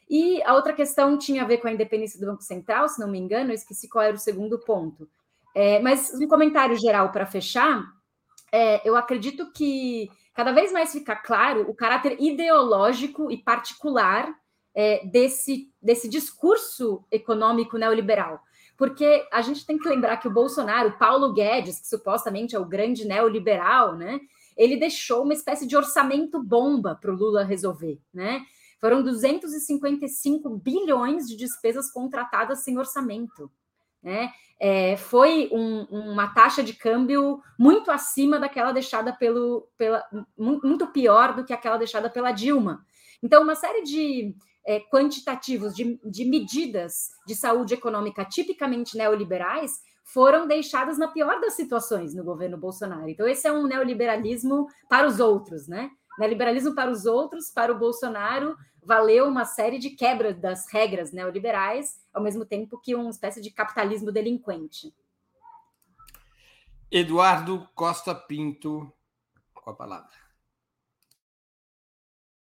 E 0.09 0.41
a 0.43 0.55
outra 0.55 0.73
questão 0.73 1.17
tinha 1.17 1.43
a 1.43 1.45
ver 1.45 1.57
com 1.57 1.67
a 1.67 1.71
independência 1.71 2.19
do 2.19 2.25
Banco 2.25 2.41
Central, 2.41 2.89
se 2.89 2.99
não 2.99 3.07
me 3.07 3.19
engano, 3.19 3.51
eu 3.51 3.55
esqueci 3.55 3.87
qual 3.87 4.03
era 4.03 4.15
o 4.15 4.19
segundo 4.19 4.57
ponto. 4.57 5.07
É, 5.53 5.79
mas 5.79 6.13
um 6.13 6.27
comentário 6.27 6.77
geral 6.77 7.11
para 7.11 7.25
fechar, 7.25 7.83
é, 8.51 8.87
eu 8.87 8.95
acredito 8.95 9.51
que 9.51 10.09
cada 10.33 10.51
vez 10.51 10.71
mais 10.71 10.91
fica 10.91 11.15
claro 11.15 11.69
o 11.69 11.75
caráter 11.75 12.17
ideológico 12.19 13.31
e 13.31 13.37
particular 13.37 14.33
é, 14.73 15.05
desse, 15.05 15.71
desse 15.81 16.09
discurso 16.09 17.03
econômico 17.11 17.77
neoliberal. 17.77 18.41
Porque 18.77 19.27
a 19.31 19.41
gente 19.41 19.65
tem 19.65 19.77
que 19.77 19.89
lembrar 19.89 20.17
que 20.17 20.27
o 20.27 20.31
Bolsonaro, 20.31 20.97
Paulo 20.97 21.33
Guedes, 21.33 21.81
que 21.81 21.87
supostamente 21.87 22.55
é 22.55 22.59
o 22.59 22.65
grande 22.65 23.05
neoliberal, 23.05 23.95
né? 23.95 24.21
Ele 24.55 24.77
deixou 24.77 25.23
uma 25.23 25.33
espécie 25.33 25.67
de 25.67 25.75
orçamento 25.75 26.41
bomba 26.41 26.95
para 26.95 27.11
o 27.11 27.15
Lula 27.15 27.43
resolver, 27.43 27.99
né? 28.13 28.41
Foram 28.79 29.03
255 29.03 30.49
bilhões 30.57 31.27
de 31.27 31.35
despesas 31.35 31.91
contratadas 31.91 32.63
sem 32.63 32.77
orçamento. 32.77 33.51
Né? 34.01 34.31
É, 34.59 34.95
foi 34.97 35.49
um, 35.51 35.83
uma 35.83 36.27
taxa 36.33 36.63
de 36.63 36.73
câmbio 36.73 37.41
muito 37.57 37.91
acima 37.91 38.39
daquela 38.39 38.71
deixada 38.71 39.11
pelo, 39.13 39.67
pela, 39.77 40.03
muito 40.37 40.87
pior 40.87 41.35
do 41.35 41.43
que 41.43 41.53
aquela 41.53 41.77
deixada 41.77 42.09
pela 42.09 42.31
Dilma. 42.31 42.85
Então, 43.21 43.43
uma 43.43 43.55
série 43.55 43.83
de 43.83 44.35
é, 44.65 44.79
quantitativos, 44.79 45.75
de, 45.75 45.99
de 46.03 46.25
medidas 46.25 47.09
de 47.25 47.35
saúde 47.35 47.73
econômica 47.73 48.23
tipicamente 48.23 48.97
neoliberais 48.97 49.81
foram 50.03 50.47
deixadas 50.47 50.97
na 50.97 51.07
pior 51.07 51.39
das 51.39 51.53
situações 51.53 52.15
no 52.15 52.23
governo 52.23 52.57
Bolsonaro. 52.57 53.09
Então, 53.09 53.27
esse 53.27 53.47
é 53.47 53.51
um 53.51 53.67
neoliberalismo 53.67 54.67
para 54.89 55.07
os 55.07 55.19
outros, 55.19 55.67
né? 55.67 55.91
Neoliberalismo 56.19 56.75
para 56.75 56.91
os 56.91 57.05
outros, 57.05 57.49
para 57.49 57.71
o 57.71 57.79
Bolsonaro, 57.79 58.57
valeu 58.83 59.25
uma 59.25 59.45
série 59.45 59.79
de 59.79 59.91
quebras 59.91 60.37
das 60.37 60.69
regras 60.69 61.13
neoliberais, 61.13 62.01
ao 62.13 62.21
mesmo 62.21 62.45
tempo 62.45 62.77
que 62.77 62.93
uma 62.93 63.09
espécie 63.09 63.41
de 63.41 63.49
capitalismo 63.49 64.11
delinquente. 64.11 64.93
Eduardo 66.91 67.69
Costa 67.73 68.13
Pinto, 68.13 68.91
com 69.53 69.69
a 69.69 69.73
palavra. 69.73 70.09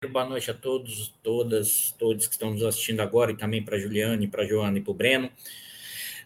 Boa 0.09 0.25
noite 0.25 0.49
a 0.49 0.53
todos, 0.53 1.09
todas, 1.21 1.91
todos 1.91 2.25
que 2.25 2.33
estão 2.33 2.51
nos 2.51 2.63
assistindo 2.63 3.01
agora, 3.01 3.31
e 3.31 3.37
também 3.37 3.63
para 3.63 3.75
a 3.75 3.79
Juliane, 3.79 4.27
para 4.27 4.43
a 4.43 4.47
Joana 4.47 4.79
e 4.79 4.81
para 4.81 4.91
o 4.91 4.95
Breno. 4.95 5.29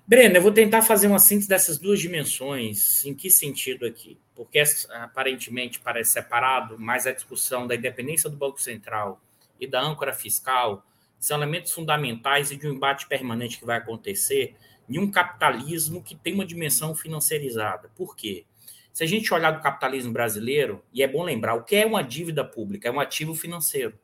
Breno, 0.06 0.36
eu 0.36 0.42
vou 0.42 0.52
tentar 0.52 0.82
fazer 0.82 1.08
uma 1.08 1.18
síntese 1.18 1.48
dessas 1.48 1.78
duas 1.78 1.98
dimensões. 1.98 3.06
Em 3.06 3.14
que 3.14 3.30
sentido 3.30 3.86
aqui? 3.86 4.20
Porque 4.36 4.62
aparentemente 4.92 5.80
parece 5.80 6.12
separado, 6.12 6.78
mas 6.78 7.08
a 7.08 7.14
discussão 7.14 7.66
da 7.66 7.76
independência 7.76 8.30
do 8.30 8.36
Banco 8.36 8.62
Central 8.62 9.22
e 9.58 9.66
da 9.66 9.82
âncora 9.82 10.12
fiscal 10.12 10.86
são 11.18 11.38
elementos 11.38 11.72
fundamentais 11.72 12.52
e 12.52 12.58
de 12.58 12.68
um 12.68 12.74
embate 12.74 13.08
permanente 13.08 13.58
que 13.58 13.66
vai 13.66 13.78
acontecer 13.78 14.58
em 14.90 15.00
um 15.00 15.10
capitalismo 15.10 16.04
que 16.04 16.16
tem 16.16 16.34
uma 16.34 16.46
dimensão 16.46 16.94
financeirizada. 16.94 17.90
Por 17.96 18.14
quê? 18.14 18.46
Se 18.92 19.06
a 19.06 19.08
gente 19.08 19.34
olhar 19.34 19.52
do 19.52 19.64
capitalismo 19.64 20.12
brasileiro, 20.12 20.84
e 20.94 21.02
é 21.02 21.08
bom 21.08 21.24
lembrar, 21.24 21.56
o 21.56 21.64
que 21.64 21.78
é 21.78 21.86
uma 21.86 22.04
dívida 22.04 22.44
pública? 22.44 22.90
É 22.90 22.92
um 22.92 23.00
ativo 23.00 23.34
financeiro. 23.34 23.98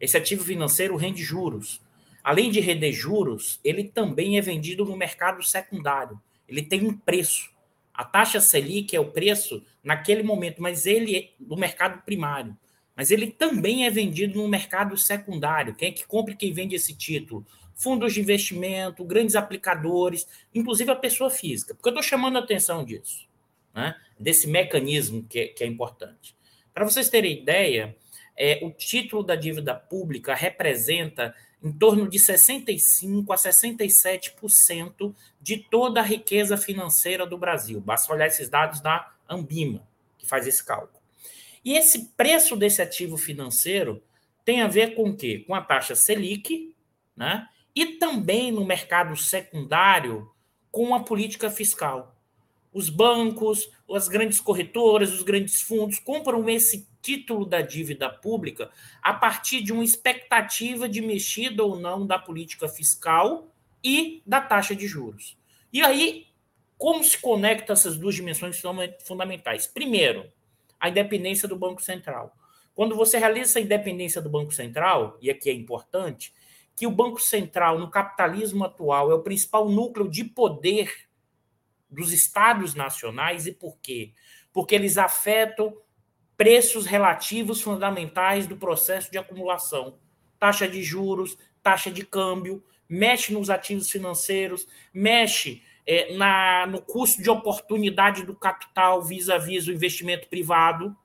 Esse 0.00 0.16
ativo 0.16 0.44
financeiro 0.44 0.94
rende 0.94 1.24
juros. 1.24 1.82
Além 2.22 2.50
de 2.50 2.60
render 2.60 2.92
juros, 2.92 3.60
ele 3.64 3.84
também 3.84 4.38
é 4.38 4.40
vendido 4.40 4.84
no 4.84 4.96
mercado 4.96 5.42
secundário. 5.42 6.20
Ele 6.48 6.62
tem 6.62 6.86
um 6.86 6.96
preço. 6.96 7.50
A 7.94 8.04
taxa 8.04 8.40
Selic 8.40 8.94
é 8.94 9.00
o 9.00 9.10
preço 9.10 9.62
naquele 9.82 10.22
momento, 10.22 10.60
mas 10.60 10.86
ele 10.86 11.16
é 11.16 11.30
do 11.38 11.56
mercado 11.56 12.02
primário 12.02 12.56
mas 13.00 13.10
ele 13.10 13.28
também 13.28 13.86
é 13.86 13.90
vendido 13.90 14.42
no 14.42 14.46
mercado 14.46 14.94
secundário. 14.94 15.74
Quem 15.74 15.88
é 15.88 15.90
que 15.90 16.06
compra 16.06 16.34
e 16.34 16.36
quem 16.36 16.52
vende 16.52 16.74
esse 16.74 16.94
título? 16.94 17.46
Fundos 17.74 18.12
de 18.12 18.20
investimento, 18.20 19.02
grandes 19.02 19.36
aplicadores, 19.36 20.28
inclusive 20.54 20.90
a 20.90 20.94
pessoa 20.94 21.30
física. 21.30 21.74
Porque 21.74 21.88
eu 21.88 21.92
estou 21.92 22.02
chamando 22.02 22.36
a 22.36 22.40
atenção 22.40 22.84
disso, 22.84 23.26
né? 23.74 23.96
desse 24.18 24.46
mecanismo 24.46 25.24
que 25.24 25.38
é, 25.38 25.46
que 25.46 25.64
é 25.64 25.66
importante. 25.66 26.36
Para 26.74 26.84
vocês 26.84 27.08
terem 27.08 27.40
ideia, 27.40 27.96
é, 28.36 28.60
o 28.62 28.70
título 28.70 29.22
da 29.22 29.34
dívida 29.34 29.74
pública 29.74 30.34
representa 30.34 31.34
em 31.62 31.72
torno 31.72 32.08
de 32.08 32.18
65% 32.18 33.26
a 33.30 33.36
67% 33.36 35.14
de 35.40 35.58
toda 35.58 36.00
a 36.00 36.04
riqueza 36.04 36.56
financeira 36.56 37.26
do 37.26 37.36
Brasil. 37.36 37.80
Basta 37.80 38.12
olhar 38.12 38.26
esses 38.26 38.48
dados 38.48 38.80
da 38.80 39.12
Ambima, 39.28 39.86
que 40.18 40.26
faz 40.26 40.46
esse 40.46 40.64
cálculo. 40.64 41.00
E 41.64 41.76
esse 41.76 42.06
preço 42.16 42.56
desse 42.56 42.80
ativo 42.80 43.16
financeiro 43.16 44.02
tem 44.44 44.62
a 44.62 44.68
ver 44.68 44.94
com 44.94 45.10
o 45.10 45.16
quê? 45.16 45.44
Com 45.46 45.54
a 45.54 45.60
taxa 45.60 45.94
Selic, 45.94 46.74
né? 47.14 47.46
E 47.74 47.98
também 47.98 48.50
no 48.50 48.64
mercado 48.64 49.14
secundário 49.16 50.30
com 50.70 50.94
a 50.94 51.00
política 51.00 51.50
fiscal. 51.50 52.16
Os 52.72 52.88
bancos, 52.88 53.68
as 53.92 54.08
grandes 54.08 54.40
corretoras, 54.40 55.12
os 55.12 55.22
grandes 55.22 55.60
fundos 55.60 55.98
compram 55.98 56.48
esse 56.48 56.88
título 57.02 57.44
da 57.46 57.60
dívida 57.60 58.08
pública 58.08 58.70
a 59.02 59.14
partir 59.14 59.62
de 59.62 59.72
uma 59.72 59.84
expectativa 59.84 60.88
de 60.88 61.00
mexida 61.00 61.64
ou 61.64 61.78
não 61.78 62.06
da 62.06 62.18
política 62.18 62.68
fiscal 62.68 63.48
e 63.82 64.22
da 64.26 64.40
taxa 64.40 64.74
de 64.74 64.86
juros. 64.86 65.38
E 65.72 65.82
aí, 65.82 66.26
como 66.76 67.02
se 67.04 67.18
conectam 67.18 67.74
essas 67.74 67.96
duas 67.96 68.14
dimensões 68.14 68.60
fundamentais? 69.04 69.66
Primeiro, 69.66 70.30
a 70.78 70.88
independência 70.88 71.46
do 71.46 71.56
Banco 71.56 71.82
Central. 71.82 72.34
Quando 72.74 72.96
você 72.96 73.18
realiza 73.18 73.50
essa 73.50 73.60
independência 73.60 74.22
do 74.22 74.30
Banco 74.30 74.52
Central, 74.52 75.18
e 75.20 75.30
aqui 75.30 75.50
é 75.50 75.52
importante, 75.52 76.32
que 76.74 76.86
o 76.86 76.90
Banco 76.90 77.20
Central, 77.20 77.78
no 77.78 77.90
capitalismo 77.90 78.64
atual, 78.64 79.10
é 79.10 79.14
o 79.14 79.22
principal 79.22 79.68
núcleo 79.68 80.08
de 80.08 80.24
poder 80.24 80.90
dos 81.90 82.12
estados 82.12 82.74
nacionais, 82.74 83.46
e 83.46 83.52
por 83.52 83.76
quê? 83.82 84.12
Porque 84.52 84.74
eles 84.74 84.96
afetam 84.96 85.76
preços 86.40 86.86
relativos 86.86 87.60
fundamentais 87.60 88.46
do 88.46 88.56
processo 88.56 89.12
de 89.12 89.18
acumulação. 89.18 89.98
Taxa 90.38 90.66
de 90.66 90.82
juros, 90.82 91.36
taxa 91.62 91.90
de 91.90 92.02
câmbio, 92.02 92.64
mexe 92.88 93.30
nos 93.30 93.50
ativos 93.50 93.90
financeiros, 93.90 94.66
mexe 94.90 95.62
é, 95.86 96.16
na, 96.16 96.66
no 96.66 96.80
custo 96.80 97.22
de 97.22 97.28
oportunidade 97.28 98.24
do 98.24 98.34
capital 98.34 99.02
vis-à-vis 99.02 99.66
o 99.66 99.70
investimento 99.70 100.28
privado. 100.28 100.96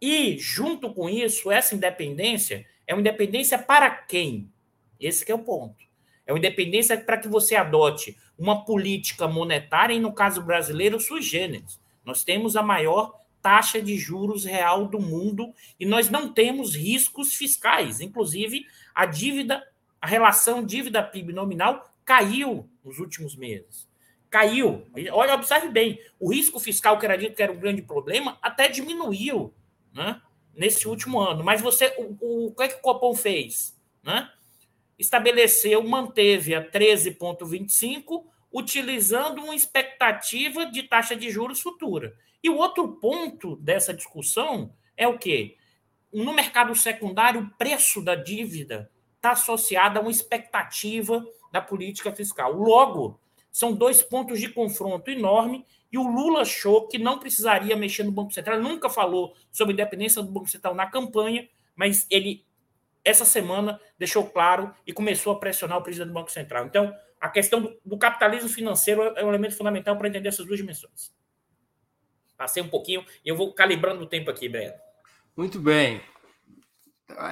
E, 0.00 0.38
junto 0.38 0.94
com 0.94 1.10
isso, 1.10 1.50
essa 1.50 1.74
independência 1.74 2.64
é 2.86 2.94
uma 2.94 3.00
independência 3.00 3.58
para 3.58 3.90
quem? 3.90 4.50
Esse 4.98 5.30
é 5.30 5.34
o 5.34 5.40
ponto. 5.40 5.84
É 6.26 6.32
uma 6.32 6.38
independência 6.38 6.96
para 6.96 7.18
que 7.18 7.28
você 7.28 7.54
adote 7.54 8.16
uma 8.38 8.64
política 8.64 9.28
monetária, 9.28 9.92
e 9.92 10.00
no 10.00 10.14
caso 10.14 10.40
brasileiro, 10.40 10.98
sui 10.98 11.20
generis. 11.20 11.78
Nós 12.02 12.24
temos 12.24 12.56
a 12.56 12.62
maior 12.62 13.27
taxa 13.42 13.80
de 13.80 13.96
juros 13.96 14.44
real 14.44 14.86
do 14.86 15.00
mundo 15.00 15.52
e 15.78 15.86
nós 15.86 16.08
não 16.10 16.32
temos 16.32 16.74
riscos 16.74 17.34
fiscais. 17.34 18.00
Inclusive, 18.00 18.66
a 18.94 19.06
dívida, 19.06 19.62
a 20.00 20.06
relação 20.06 20.64
dívida 20.64 21.02
PIB 21.02 21.32
nominal 21.32 21.92
caiu 22.04 22.68
nos 22.84 22.98
últimos 22.98 23.36
meses. 23.36 23.88
Caiu. 24.30 24.86
Olha, 25.12 25.34
observe 25.34 25.68
bem. 25.68 26.00
O 26.18 26.32
risco 26.32 26.60
fiscal, 26.60 26.98
que 26.98 27.06
era 27.06 27.16
dito 27.16 27.34
que 27.34 27.42
era 27.42 27.52
um 27.52 27.58
grande 27.58 27.82
problema, 27.82 28.38
até 28.42 28.68
diminuiu 28.68 29.54
né, 29.92 30.20
nesse 30.54 30.86
último 30.86 31.20
ano. 31.20 31.42
Mas 31.42 31.60
você, 31.60 31.94
o, 31.98 32.48
o, 32.48 32.54
que, 32.54 32.62
é 32.62 32.68
que 32.68 32.76
o 32.76 32.80
Copom 32.80 33.14
fez? 33.14 33.78
Né? 34.02 34.30
Estabeleceu, 34.98 35.82
manteve 35.82 36.54
a 36.54 36.62
13,25, 36.62 38.24
utilizando 38.52 39.42
uma 39.42 39.54
expectativa 39.54 40.66
de 40.66 40.82
taxa 40.82 41.14
de 41.14 41.30
juros 41.30 41.60
futura. 41.60 42.14
E 42.42 42.48
o 42.48 42.56
outro 42.56 42.96
ponto 42.96 43.56
dessa 43.56 43.92
discussão 43.92 44.72
é 44.96 45.06
o 45.06 45.18
quê? 45.18 45.56
No 46.12 46.32
mercado 46.32 46.74
secundário, 46.74 47.42
o 47.42 47.50
preço 47.56 48.02
da 48.02 48.14
dívida 48.14 48.90
está 49.16 49.32
associado 49.32 49.98
a 49.98 50.02
uma 50.02 50.10
expectativa 50.10 51.24
da 51.52 51.60
política 51.60 52.12
fiscal. 52.12 52.52
Logo, 52.52 53.20
são 53.50 53.72
dois 53.72 54.00
pontos 54.02 54.40
de 54.40 54.48
confronto 54.48 55.10
enorme 55.10 55.66
e 55.90 55.98
o 55.98 56.06
Lula 56.06 56.42
achou 56.42 56.86
que 56.86 56.98
não 56.98 57.18
precisaria 57.18 57.76
mexer 57.76 58.04
no 58.04 58.12
Banco 58.12 58.32
Central. 58.32 58.58
Ele 58.58 58.68
nunca 58.68 58.88
falou 58.88 59.34
sobre 59.50 59.72
a 59.72 59.74
independência 59.74 60.22
do 60.22 60.30
Banco 60.30 60.48
Central 60.48 60.74
na 60.74 60.86
campanha, 60.86 61.48
mas 61.74 62.06
ele, 62.10 62.44
essa 63.04 63.24
semana, 63.24 63.80
deixou 63.98 64.24
claro 64.24 64.72
e 64.86 64.92
começou 64.92 65.32
a 65.32 65.38
pressionar 65.38 65.78
o 65.78 65.82
presidente 65.82 66.08
do 66.08 66.14
Banco 66.14 66.30
Central. 66.30 66.66
Então, 66.66 66.94
a 67.20 67.28
questão 67.28 67.60
do, 67.60 67.76
do 67.84 67.98
capitalismo 67.98 68.48
financeiro 68.48 69.02
é 69.16 69.24
um 69.24 69.28
elemento 69.28 69.56
fundamental 69.56 69.96
para 69.96 70.08
entender 70.08 70.28
essas 70.28 70.46
duas 70.46 70.58
dimensões. 70.58 71.12
Passei 72.38 72.62
um 72.62 72.68
pouquinho 72.68 73.04
e 73.24 73.28
eu 73.28 73.36
vou 73.36 73.52
calibrando 73.52 74.04
o 74.04 74.06
tempo 74.06 74.30
aqui, 74.30 74.48
Breno. 74.48 74.74
Muito 75.36 75.58
bem. 75.58 76.00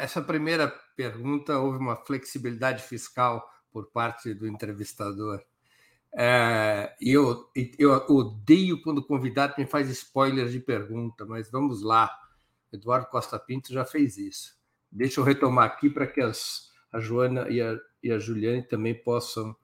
Essa 0.00 0.20
primeira 0.20 0.68
pergunta, 0.96 1.58
houve 1.58 1.78
uma 1.78 1.94
flexibilidade 1.94 2.82
fiscal 2.82 3.48
por 3.70 3.86
parte 3.92 4.34
do 4.34 4.48
entrevistador. 4.48 5.40
É, 6.12 6.96
eu, 7.00 7.48
eu 7.78 7.92
odeio 7.92 8.82
quando 8.82 8.98
o 8.98 9.06
convidado 9.06 9.54
me 9.58 9.66
faz 9.66 9.88
spoilers 9.90 10.50
de 10.50 10.58
pergunta, 10.58 11.24
mas 11.24 11.50
vamos 11.50 11.82
lá. 11.82 12.10
Eduardo 12.72 13.06
Costa 13.06 13.38
Pinto 13.38 13.72
já 13.72 13.84
fez 13.84 14.18
isso. 14.18 14.56
Deixa 14.90 15.20
eu 15.20 15.24
retomar 15.24 15.66
aqui 15.66 15.88
para 15.88 16.06
que 16.06 16.20
as, 16.20 16.70
a 16.90 16.98
Joana 16.98 17.48
e 17.48 17.60
a, 17.60 17.78
e 18.02 18.10
a 18.10 18.18
Juliane 18.18 18.62
também 18.62 18.94
possam 18.94 19.54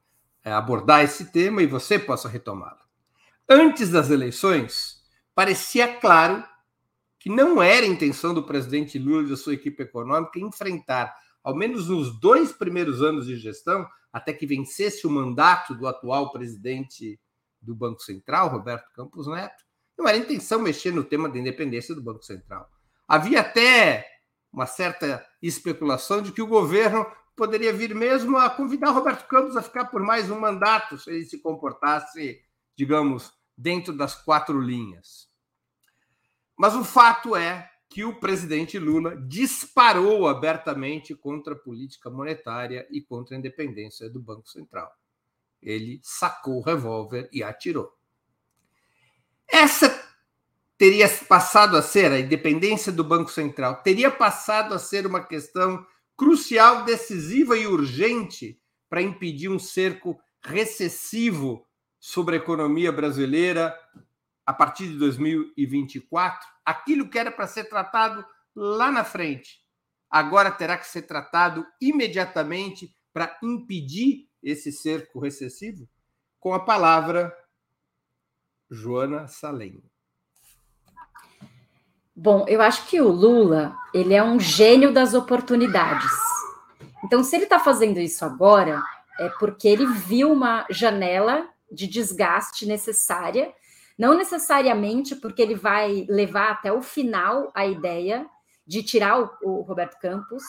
é, 0.45 0.53
abordar 0.53 1.03
esse 1.03 1.33
tema 1.33 1.63
e 1.63 1.67
você 1.67 1.99
possa 1.99 2.29
retomá-lo. 2.29 2.81
Antes 3.49 3.91
das 3.91 4.11
eleições, 4.11 5.02
parecia 5.35 5.97
claro 6.01 6.45
que 7.19 7.31
não 7.31 7.63
era 7.63 7.87
intenção 7.87 8.35
do 8.35 8.43
presidente 8.43 8.99
Lula 8.99 9.23
e 9.23 9.31
da 9.31 9.37
sua 9.37 9.55
equipe 9.55 9.83
econômica 9.83 10.41
enfrentar, 10.41 11.15
ao 11.43 11.55
menos 11.55 11.89
nos 11.89 12.19
dois 12.19 12.53
primeiros 12.53 13.01
anos 13.01 13.27
de 13.27 13.37
gestão, 13.37 13.87
até 14.13 14.33
que 14.33 14.47
vencesse 14.47 15.07
o 15.07 15.11
mandato 15.11 15.75
do 15.75 15.87
atual 15.87 16.33
presidente 16.33 17.19
do 17.61 17.75
Banco 17.75 18.03
Central, 18.03 18.49
Roberto 18.49 18.93
Campos 18.93 19.27
Neto, 19.27 19.63
não 19.97 20.09
era 20.09 20.19
intenção 20.19 20.61
mexer 20.61 20.93
no 20.93 21.05
tema 21.05 21.29
da 21.29 21.39
independência 21.39 21.95
do 21.95 22.03
Banco 22.03 22.25
Central. 22.25 22.69
Havia 23.07 23.41
até 23.41 24.05
uma 24.53 24.67
certa 24.67 25.25
especulação 25.41 26.21
de 26.23 26.33
que 26.33 26.43
o 26.43 26.47
governo 26.47 27.07
poderia 27.37 27.73
vir 27.73 27.95
mesmo 27.95 28.37
a 28.37 28.51
convidar 28.51 28.91
Roberto 28.91 29.27
Campos 29.27 29.57
a 29.57 29.63
ficar 29.63 29.87
por 29.87 30.03
mais 30.03 30.31
um 30.31 30.39
mandato 30.39 30.99
se 30.99 31.11
ele 31.11 31.25
se 31.25 31.41
comportasse, 31.41 32.41
digamos, 32.77 33.33
dentro 33.63 33.97
das 33.97 34.15
quatro 34.15 34.61
linhas. 34.61 35.31
Mas 36.59 36.75
o 36.75 36.85
fato 36.85 37.37
é 37.37 37.71
que 37.89 38.05
o 38.05 38.19
presidente 38.19 38.79
Lula 38.79 39.17
disparou 39.17 40.27
abertamente 40.27 41.15
contra 41.15 41.55
a 41.55 41.59
política 41.59 42.11
monetária 42.11 42.87
e 42.91 43.01
contra 43.01 43.37
a 43.37 43.39
independência 43.39 44.11
do 44.11 44.21
Banco 44.21 44.49
Central. 44.49 44.91
Ele 45.61 46.01
sacou 46.03 46.59
o 46.59 46.63
revólver 46.63 47.29
e 47.33 47.43
atirou. 47.43 47.93
Essa 49.47 49.89
teria 50.77 51.09
passado 51.09 51.77
a 51.77 51.83
ser 51.83 52.11
a 52.11 52.19
independência 52.19 52.91
do 52.91 53.05
Banco 53.05 53.31
Central, 53.31 53.83
teria 53.83 54.11
passado 54.11 54.75
a 54.75 54.79
ser 54.79 55.07
uma 55.07 55.23
questão 55.25 55.87
crucial, 56.17 56.85
decisiva 56.85 57.57
e 57.57 57.67
urgente 57.67 58.59
para 58.89 59.03
impedir 59.03 59.49
um 59.49 59.59
cerco 59.59 60.19
recessivo 60.43 61.65
sobre 62.03 62.35
a 62.35 62.39
economia 62.39 62.91
brasileira 62.91 63.73
a 64.45 64.53
partir 64.53 64.89
de 64.89 64.99
2024, 64.99 66.49
aquilo 66.65 67.09
que 67.09 67.17
era 67.17 67.31
para 67.31 67.47
ser 67.47 67.69
tratado 67.69 68.27
lá 68.57 68.91
na 68.91 69.05
frente, 69.05 69.61
agora 70.11 70.51
terá 70.51 70.77
que 70.77 70.89
ser 70.89 71.03
tratado 71.03 71.65
imediatamente 71.81 72.93
para 73.13 73.39
impedir 73.41 74.29
esse 74.43 74.73
cerco 74.73 75.21
recessivo? 75.21 75.89
Com 76.41 76.53
a 76.53 76.59
palavra, 76.59 77.33
Joana 78.69 79.29
Salem. 79.29 79.81
Bom, 82.17 82.45
eu 82.49 82.61
acho 82.61 82.89
que 82.89 83.01
o 83.01 83.13
Lula 83.13 83.77
ele 83.95 84.13
é 84.13 84.25
um 84.25 84.41
gênio 84.41 84.93
das 84.93 85.15
oportunidades. 85.15 86.11
Então, 87.05 87.23
se 87.23 87.37
ele 87.37 87.45
está 87.45 87.61
fazendo 87.61 88.01
isso 88.01 88.25
agora, 88.25 88.83
é 89.21 89.29
porque 89.29 89.69
ele 89.69 89.87
viu 89.87 90.33
uma 90.33 90.67
janela 90.69 91.52
de 91.73 91.87
desgaste 91.87 92.67
necessária 92.67 93.53
não 93.99 94.17
necessariamente 94.17 95.15
porque 95.17 95.43
ele 95.43 95.55
vai 95.55 96.07
levar 96.09 96.51
até 96.51 96.73
o 96.73 96.83
final 96.83 97.53
a 97.55 97.67
ideia 97.67 98.27
de 98.67 98.83
tirar 98.83 99.21
o, 99.21 99.31
o 99.43 99.63
Roberto 99.63 99.99
Campos 100.01 100.43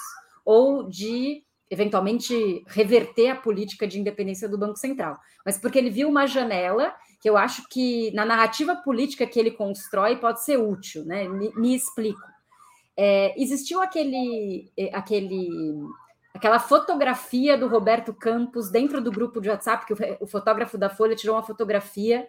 ou 0.45 0.89
de 0.89 1.43
eventualmente 1.69 2.63
reverter 2.67 3.30
a 3.30 3.36
política 3.36 3.88
de 3.88 4.00
independência 4.00 4.48
do 4.48 4.58
Banco 4.58 4.78
Central, 4.78 5.17
mas 5.45 5.58
porque 5.58 5.80
ele 5.80 5.89
viu 5.89 6.08
uma 6.08 6.28
janela 6.28 6.93
que 7.19 7.30
eu 7.30 7.36
acho 7.36 7.67
que 7.69 8.12
na 8.12 8.26
narrativa 8.26 8.76
política 8.76 9.26
que 9.26 9.39
ele 9.39 9.50
constrói 9.50 10.17
pode 10.17 10.43
ser 10.43 10.58
útil, 10.58 11.04
né? 11.06 11.28
Me, 11.28 11.52
me 11.56 11.74
explico. 11.74 12.21
É, 12.95 13.34
existiu 13.41 13.82
aquele, 13.82 14.71
é, 14.78 14.95
aquele, 14.95 15.50
aquela 16.43 16.60
fotografia 16.60 17.58
do 17.58 17.69
Roberto 17.69 18.13
Campos 18.13 18.69
dentro 18.69 18.99
do 18.99 19.10
grupo 19.10 19.39
de 19.39 19.49
WhatsApp 19.49 19.86
que 19.86 19.93
o, 19.93 19.97
o 20.19 20.27
fotógrafo 20.27 20.77
da 20.77 20.89
Folha 20.89 21.15
tirou 21.15 21.38
uma 21.38 21.41
fotografia 21.41 22.27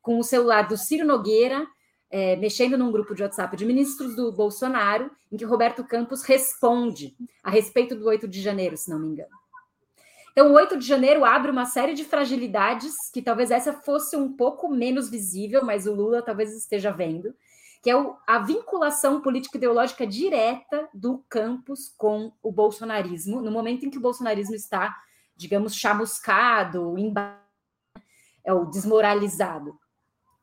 com 0.00 0.18
o 0.18 0.24
celular 0.24 0.66
do 0.66 0.76
Ciro 0.76 1.06
Nogueira, 1.06 1.64
é, 2.10 2.34
mexendo 2.34 2.76
num 2.76 2.90
grupo 2.90 3.14
de 3.14 3.22
WhatsApp 3.22 3.56
de 3.56 3.64
ministros 3.64 4.16
do 4.16 4.32
Bolsonaro, 4.32 5.12
em 5.30 5.36
que 5.36 5.44
Roberto 5.44 5.84
Campos 5.84 6.24
responde 6.24 7.14
a 7.40 7.50
respeito 7.50 7.94
do 7.94 8.04
8 8.08 8.26
de 8.26 8.42
janeiro, 8.42 8.76
se 8.76 8.90
não 8.90 8.98
me 8.98 9.06
engano. 9.06 9.30
Então, 10.32 10.50
o 10.50 10.54
8 10.54 10.76
de 10.76 10.84
janeiro 10.84 11.24
abre 11.24 11.52
uma 11.52 11.64
série 11.64 11.94
de 11.94 12.02
fragilidades, 12.04 12.94
que 13.14 13.22
talvez 13.22 13.52
essa 13.52 13.72
fosse 13.72 14.16
um 14.16 14.32
pouco 14.32 14.68
menos 14.68 15.08
visível, 15.08 15.64
mas 15.64 15.86
o 15.86 15.94
Lula 15.94 16.20
talvez 16.20 16.52
esteja 16.52 16.90
vendo, 16.90 17.32
que 17.82 17.90
é 17.90 17.96
o, 17.96 18.16
a 18.24 18.38
vinculação 18.38 19.20
político-ideológica 19.20 20.06
direta 20.06 20.88
do 20.94 21.18
Campos 21.28 21.92
com 21.98 22.32
o 22.40 22.52
bolsonarismo, 22.52 23.42
no 23.42 23.50
momento 23.50 23.84
em 23.84 23.90
que 23.90 23.98
o 23.98 24.00
bolsonarismo 24.00 24.54
está, 24.54 24.96
digamos, 25.36 25.74
chamuscado, 25.74 26.94
é 28.44 28.52
o 28.52 28.66
desmoralizado 28.66 29.76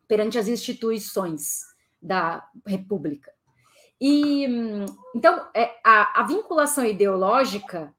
perante 0.06 0.38
as 0.38 0.50
instituições 0.50 1.62
da 2.02 2.46
República. 2.68 3.32
E 4.02 4.46
então 5.16 5.48
é, 5.54 5.78
a, 5.84 6.22
a, 6.22 6.24
vinculação 6.24 6.86
ideológica 6.86 7.94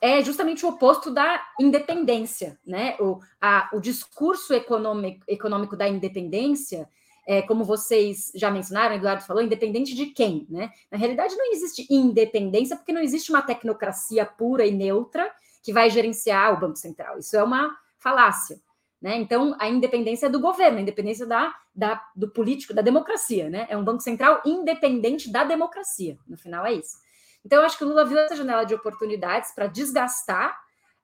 é 0.00 0.22
justamente 0.22 0.66
o 0.66 0.68
oposto 0.68 1.10
da 1.12 1.44
independência, 1.60 2.58
né? 2.66 2.96
O, 3.00 3.20
a, 3.40 3.70
o 3.72 3.80
discurso 3.80 4.52
econômico, 4.52 5.24
econômico 5.28 5.76
da 5.76 5.88
independência, 5.88 6.88
é, 7.26 7.42
como 7.42 7.64
vocês 7.64 8.30
já 8.34 8.50
mencionaram, 8.50 8.96
Eduardo 8.96 9.24
falou, 9.24 9.42
independente 9.42 9.94
de 9.94 10.06
quem, 10.06 10.46
né? 10.48 10.70
Na 10.90 10.98
realidade, 10.98 11.34
não 11.36 11.52
existe 11.52 11.86
independência 11.90 12.76
porque 12.76 12.92
não 12.92 13.00
existe 13.00 13.30
uma 13.30 13.42
tecnocracia 13.42 14.26
pura 14.26 14.66
e 14.66 14.70
neutra 14.70 15.30
que 15.62 15.72
vai 15.72 15.88
gerenciar 15.88 16.52
o 16.52 16.60
Banco 16.60 16.76
Central. 16.76 17.18
Isso 17.18 17.36
é 17.36 17.42
uma 17.42 17.74
falácia. 17.98 18.60
Né? 19.00 19.16
Então, 19.16 19.56
a 19.58 19.68
independência 19.68 20.26
é 20.26 20.28
do 20.30 20.40
governo, 20.40 20.78
a 20.78 20.80
independência 20.80 21.26
da, 21.26 21.54
da, 21.74 22.02
do 22.14 22.30
político, 22.30 22.72
da 22.72 22.82
democracia. 22.82 23.50
Né? 23.50 23.66
É 23.68 23.76
um 23.76 23.84
Banco 23.84 24.02
Central 24.02 24.42
independente 24.44 25.30
da 25.30 25.44
democracia. 25.44 26.18
No 26.26 26.36
final, 26.36 26.64
é 26.64 26.74
isso. 26.74 26.96
Então, 27.44 27.58
eu 27.58 27.66
acho 27.66 27.76
que 27.76 27.84
o 27.84 27.88
Lula 27.88 28.04
viu 28.04 28.18
essa 28.18 28.36
janela 28.36 28.64
de 28.64 28.74
oportunidades 28.74 29.52
para 29.52 29.66
desgastar 29.66 30.58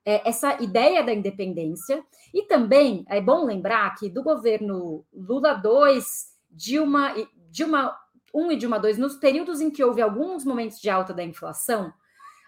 é, 0.05 0.27
essa 0.27 0.61
ideia 0.61 1.03
da 1.03 1.13
independência. 1.13 2.03
E 2.33 2.43
também 2.43 3.05
é 3.07 3.21
bom 3.21 3.45
lembrar 3.45 3.95
que 3.95 4.09
do 4.09 4.23
governo 4.23 5.05
Lula 5.13 5.53
2, 5.53 6.05
Dilma, 6.49 7.13
Dilma 7.49 7.95
1 8.33 8.51
e 8.51 8.55
Dilma 8.55 8.79
2, 8.79 8.97
nos 8.97 9.15
períodos 9.15 9.61
em 9.61 9.69
que 9.69 9.83
houve 9.83 10.01
alguns 10.01 10.45
momentos 10.45 10.79
de 10.79 10.89
alta 10.89 11.13
da 11.13 11.23
inflação, 11.23 11.93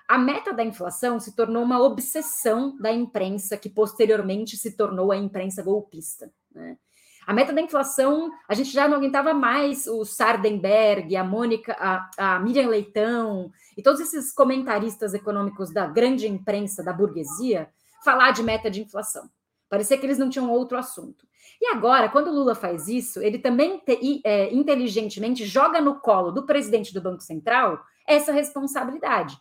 a 0.08 0.18
meta 0.18 0.54
da 0.54 0.64
inflação 0.64 1.20
se 1.20 1.36
tornou 1.36 1.64
uma 1.64 1.82
obsessão 1.82 2.78
da 2.78 2.92
imprensa, 2.92 3.58
que 3.58 3.70
posteriormente 3.70 4.58
se 4.58 4.76
tornou 4.76 5.12
a 5.12 5.18
imprensa 5.18 5.64
golpista. 5.64 6.32
Né? 6.54 6.78
A 7.26 7.34
meta 7.34 7.54
da 7.54 7.62
inflação, 7.62 8.32
a 8.48 8.54
gente 8.54 8.72
já 8.72 8.88
não 8.88 8.98
aguentava 8.98 9.34
mais 9.34 9.88
o 9.88 10.04
Sardenberg, 10.04 11.16
a 11.16 11.24
Mônica, 11.24 11.76
a, 11.80 12.10
a 12.18 12.40
Miriam 12.40 12.68
Leitão 12.68 13.52
e 13.78 13.82
todos 13.82 14.02
esses 14.02 14.34
comentaristas 14.34 15.14
econômicos 15.14 15.72
da 15.72 15.86
grande 15.88 16.28
imprensa, 16.28 16.84
da 16.84 16.94
burguesia, 16.94 17.70
falar 18.04 18.32
de 18.32 18.44
meta 18.44 18.70
de 18.70 18.82
inflação. 18.82 19.30
Parecia 19.70 19.98
que 19.98 20.06
eles 20.06 20.18
não 20.18 20.30
tinham 20.30 20.52
outro 20.52 20.78
assunto. 20.78 21.26
E 21.60 21.68
agora, 21.68 22.10
quando 22.10 22.28
o 22.28 22.34
Lula 22.34 22.56
faz 22.56 22.88
isso, 22.88 23.22
ele 23.22 23.40
também 23.40 23.80
te, 23.80 24.22
é, 24.24 24.54
inteligentemente 24.54 25.46
joga 25.46 25.80
no 25.80 26.00
colo 26.00 26.32
do 26.32 26.46
presidente 26.46 26.94
do 26.94 27.02
Banco 27.02 27.22
Central 27.22 27.80
essa 28.06 28.32
responsabilidade. 28.32 29.38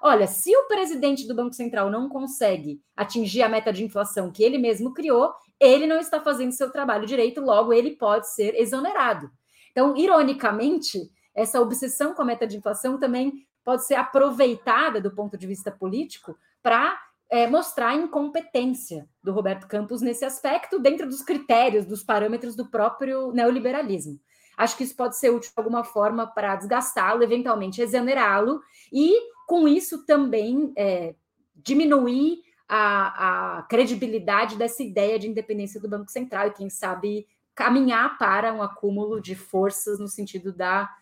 Olha, 0.00 0.26
se 0.26 0.54
o 0.56 0.68
presidente 0.68 1.26
do 1.26 1.34
Banco 1.34 1.54
Central 1.54 1.90
não 1.90 2.08
consegue 2.08 2.80
atingir 2.96 3.42
a 3.42 3.48
meta 3.48 3.72
de 3.72 3.84
inflação 3.84 4.30
que 4.30 4.42
ele 4.42 4.58
mesmo 4.58 4.92
criou, 4.92 5.32
ele 5.60 5.86
não 5.86 5.98
está 5.98 6.20
fazendo 6.20 6.52
seu 6.52 6.70
trabalho 6.70 7.06
direito, 7.06 7.40
logo 7.40 7.72
ele 7.72 7.96
pode 7.96 8.32
ser 8.32 8.54
exonerado. 8.54 9.30
Então, 9.70 9.96
ironicamente, 9.96 11.10
essa 11.34 11.60
obsessão 11.60 12.14
com 12.14 12.22
a 12.22 12.24
meta 12.24 12.46
de 12.46 12.56
inflação 12.56 12.98
também 12.98 13.46
pode 13.64 13.84
ser 13.84 13.94
aproveitada 13.94 15.00
do 15.00 15.14
ponto 15.14 15.36
de 15.36 15.46
vista 15.46 15.70
político 15.70 16.36
para 16.62 16.98
é, 17.28 17.46
mostrar 17.46 17.88
a 17.88 17.94
incompetência 17.94 19.08
do 19.22 19.32
Roberto 19.32 19.66
Campos 19.66 20.00
nesse 20.00 20.24
aspecto, 20.24 20.78
dentro 20.78 21.06
dos 21.06 21.22
critérios, 21.22 21.84
dos 21.84 22.02
parâmetros 22.02 22.54
do 22.54 22.70
próprio 22.70 23.32
neoliberalismo. 23.32 24.20
Acho 24.56 24.76
que 24.76 24.84
isso 24.84 24.96
pode 24.96 25.18
ser 25.18 25.30
útil 25.30 25.50
de 25.50 25.58
alguma 25.58 25.84
forma 25.84 26.26
para 26.26 26.56
desgastá-lo, 26.56 27.22
eventualmente 27.22 27.82
exonerá-lo 27.82 28.60
e 28.92 29.14
com 29.46 29.68
isso 29.68 30.06
também 30.06 30.72
é, 30.76 31.14
diminuir 31.54 32.42
a, 32.68 33.58
a 33.58 33.62
credibilidade 33.62 34.56
dessa 34.56 34.82
ideia 34.82 35.18
de 35.18 35.28
independência 35.28 35.80
do 35.80 35.88
Banco 35.88 36.10
Central 36.10 36.48
e, 36.48 36.52
quem 36.52 36.68
sabe, 36.68 37.26
caminhar 37.54 38.18
para 38.18 38.52
um 38.52 38.62
acúmulo 38.62 39.20
de 39.20 39.34
forças 39.34 39.98
no 39.98 40.08
sentido 40.08 40.52
da, 40.52 40.94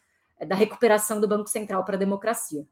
da 0.46 0.55
recuperação 0.55 1.20
do 1.20 1.29
Banco 1.29 1.48
Central 1.48 1.85
para 1.85 1.96
a 1.96 1.98
democracia. 1.98 2.66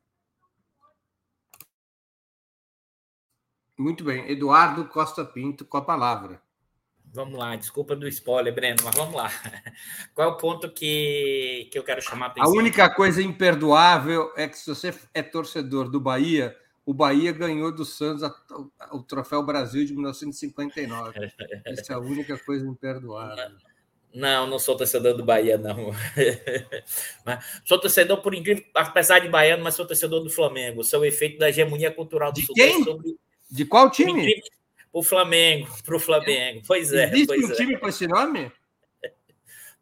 Muito 3.79 4.05
bem. 4.05 4.31
Eduardo 4.31 4.87
Costa 4.87 5.25
Pinto 5.25 5.65
com 5.65 5.77
a 5.77 5.83
palavra. 5.83 6.41
Vamos 7.15 7.39
lá, 7.39 7.55
desculpa 7.57 7.95
do 7.95 8.09
spoiler, 8.09 8.55
Breno, 8.55 8.79
mas 8.85 8.95
vamos 8.95 9.15
lá. 9.15 9.29
Qual 10.15 10.31
é 10.31 10.33
o 10.33 10.37
ponto 10.39 10.73
que, 10.73 11.69
que 11.71 11.79
eu 11.79 11.85
quero 11.85 12.01
chamar 12.01 12.27
a 12.27 12.29
atenção? 12.31 12.51
A 12.51 12.57
única 12.57 12.89
coisa 12.89 13.23
imperdoável 13.23 14.33
é 14.35 14.49
que 14.49 14.57
se 14.57 14.67
você 14.67 14.95
é 15.13 15.23
torcedor 15.23 15.91
do 15.91 16.01
Bahia, 16.01 16.57
o 16.85 16.92
Bahia 16.92 17.33
ganhou 17.33 17.73
do 17.73 17.85
Santos 17.85 18.23
a, 18.23 18.35
o 18.92 19.03
Troféu 19.03 19.42
Brasil 19.42 19.85
de 19.85 19.92
1959. 19.92 21.33
Essa 21.64 21.92
é 21.92 21.97
a 21.97 21.99
única 21.99 22.37
coisa 22.38 22.66
imperdoável. 22.66 23.57
Não, 24.14 24.47
não 24.47 24.59
sou 24.59 24.77
torcedor 24.77 25.16
do 25.16 25.25
Bahia, 25.25 25.57
não. 25.57 25.90
sou 27.64 27.79
torcedor, 27.81 28.21
por 28.21 28.35
incrível, 28.35 28.62
apesar 28.75 29.21
de 29.21 29.29
baiano, 29.29 29.64
mas 29.64 29.75
sou 29.75 29.87
torcedor 29.87 30.23
do 30.23 30.29
Flamengo. 30.29 30.85
Sou 30.85 31.01
o 31.01 31.05
efeito 31.05 31.38
da 31.38 31.49
hegemonia 31.49 31.90
cultural 31.90 32.31
do 32.31 32.40
de 32.40 32.47
Quem? 32.49 32.85
Sobre... 32.85 33.16
De 33.51 33.64
qual 33.64 33.90
time? 33.90 34.42
O 34.92 35.03
Flamengo, 35.03 35.68
para 35.83 35.97
o 35.97 35.99
Flamengo. 35.99 36.62
Pois 36.66 36.92
é. 36.92 37.07
Existe 37.07 37.27
pois 37.27 37.45
um 37.45 37.53
é. 37.53 37.55
time 37.55 37.79
com 37.79 37.88
esse 37.88 38.07
nome? 38.07 38.53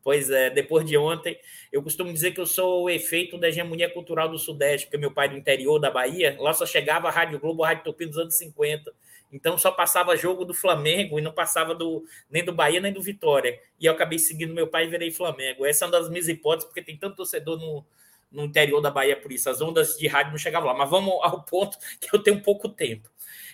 Pois 0.03 0.31
é, 0.31 0.49
depois 0.49 0.87
de 0.87 0.97
ontem, 0.97 1.39
eu 1.71 1.83
costumo 1.83 2.13
dizer 2.13 2.33
que 2.33 2.41
eu 2.41 2.47
sou 2.47 2.85
o 2.85 2.91
efeito 2.91 3.37
da 3.37 3.49
hegemonia 3.49 3.89
cultural 3.91 4.29
do 4.29 4.39
Sudeste, 4.39 4.87
porque 4.87 4.97
meu 4.97 5.13
pai 5.13 5.27
é 5.27 5.31
do 5.31 5.37
interior 5.37 5.79
da 5.79 5.91
Bahia, 5.91 6.37
lá 6.39 6.55
só 6.55 6.65
chegava 6.65 7.09
a 7.09 7.11
Rádio 7.11 7.39
Globo, 7.39 7.63
a 7.63 7.69
Rádio 7.69 7.85
Tupi 7.85 8.07
nos 8.07 8.17
anos 8.17 8.35
50. 8.35 8.93
Então 9.33 9.57
só 9.57 9.71
passava 9.71 10.17
jogo 10.17 10.45
do 10.45 10.53
Flamengo 10.53 11.19
e 11.19 11.23
não 11.23 11.33
passava 11.33 11.75
do, 11.75 12.05
nem 12.31 12.45
do 12.45 12.53
Bahia 12.53 12.81
nem 12.81 12.93
do 12.93 13.01
Vitória. 13.01 13.61
E 13.79 13.87
eu 13.87 13.93
acabei 13.93 14.19
seguindo 14.19 14.55
meu 14.55 14.67
pai 14.67 14.87
e 14.87 14.89
virei 14.89 15.11
Flamengo. 15.11 15.65
Essa 15.65 15.85
é 15.85 15.87
uma 15.87 15.93
das 15.93 16.09
minhas 16.09 16.29
hipóteses, 16.29 16.65
porque 16.67 16.83
tem 16.83 16.97
tanto 16.97 17.17
torcedor 17.17 17.59
no, 17.59 17.85
no 18.33 18.45
interior 18.45 18.81
da 18.81 18.91
Bahia 18.91 19.17
por 19.17 19.31
isso. 19.31 19.49
As 19.49 19.61
ondas 19.61 19.97
de 19.97 20.07
rádio 20.09 20.33
não 20.33 20.39
chegavam 20.39 20.69
lá. 20.69 20.75
Mas 20.75 20.91
vamos 20.91 21.15
ao 21.23 21.43
ponto 21.43 21.79
que 22.01 22.15
eu 22.15 22.21
tenho 22.21 22.43
pouco 22.43 22.69
tempo. 22.69 23.09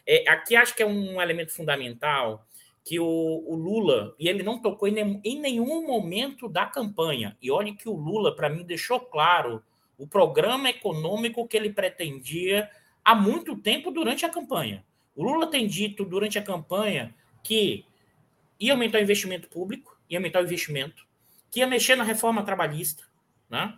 É, 0.06 0.28
aqui 0.30 0.56
acho 0.56 0.74
que 0.74 0.82
é 0.82 0.86
um 0.86 1.20
elemento 1.20 1.52
fundamental 1.52 2.46
que 2.86 3.00
o, 3.00 3.04
o, 3.04 3.56
Lula, 3.56 4.14
e 4.16 4.28
ele 4.28 4.44
não 4.44 4.62
tocou 4.62 4.86
em, 4.86 5.20
em 5.24 5.40
nenhum 5.40 5.84
momento 5.84 6.48
da 6.48 6.66
campanha, 6.66 7.36
e 7.42 7.50
olha 7.50 7.74
que 7.74 7.88
o 7.88 7.96
Lula, 7.96 8.36
para 8.36 8.48
mim, 8.48 8.62
deixou 8.62 9.00
claro 9.00 9.60
o 9.98 10.06
programa 10.06 10.70
econômico 10.70 11.48
que 11.48 11.56
ele 11.56 11.72
pretendia 11.72 12.70
há 13.04 13.12
muito 13.12 13.56
tempo 13.56 13.90
durante 13.90 14.24
a 14.24 14.28
campanha. 14.28 14.84
O 15.16 15.24
Lula 15.24 15.48
tem 15.48 15.66
dito 15.66 16.04
durante 16.04 16.38
a 16.38 16.42
campanha 16.42 17.12
que 17.42 17.84
ia 18.60 18.72
aumentar 18.72 18.98
o 18.98 19.02
investimento 19.02 19.48
público, 19.48 19.98
ia 20.08 20.18
aumentar 20.20 20.40
o 20.40 20.44
investimento, 20.44 21.04
que 21.50 21.58
ia 21.58 21.66
mexer 21.66 21.96
na 21.96 22.04
reforma 22.04 22.44
trabalhista, 22.44 23.02
né? 23.50 23.76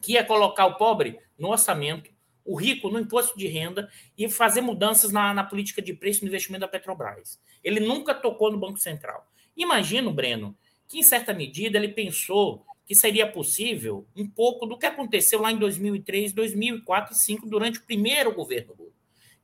que 0.00 0.12
ia 0.12 0.24
colocar 0.24 0.64
o 0.64 0.76
pobre 0.76 1.18
no 1.38 1.50
orçamento, 1.50 2.10
o 2.44 2.56
rico 2.56 2.88
no 2.88 2.98
imposto 2.98 3.36
de 3.38 3.46
renda 3.46 3.88
e 4.16 4.28
fazer 4.28 4.60
mudanças 4.60 5.12
na, 5.12 5.32
na 5.32 5.44
política 5.44 5.80
de 5.80 5.94
preço 5.94 6.22
no 6.22 6.28
investimento 6.28 6.60
da 6.60 6.68
Petrobras. 6.68 7.40
Ele 7.62 7.80
nunca 7.80 8.14
tocou 8.14 8.50
no 8.50 8.58
Banco 8.58 8.78
Central. 8.78 9.26
Imagino, 9.56 10.12
Breno, 10.12 10.56
que 10.88 10.98
em 10.98 11.02
certa 11.02 11.32
medida 11.32 11.78
ele 11.78 11.88
pensou 11.88 12.64
que 12.86 12.94
seria 12.94 13.26
possível 13.26 14.06
um 14.16 14.26
pouco 14.26 14.66
do 14.66 14.76
que 14.76 14.86
aconteceu 14.86 15.40
lá 15.40 15.52
em 15.52 15.56
2003, 15.56 16.32
2004 16.32 17.12
e 17.12 17.14
2005, 17.14 17.48
durante 17.48 17.78
o 17.78 17.82
primeiro 17.82 18.34
governo 18.34 18.74
Lula. 18.78 18.92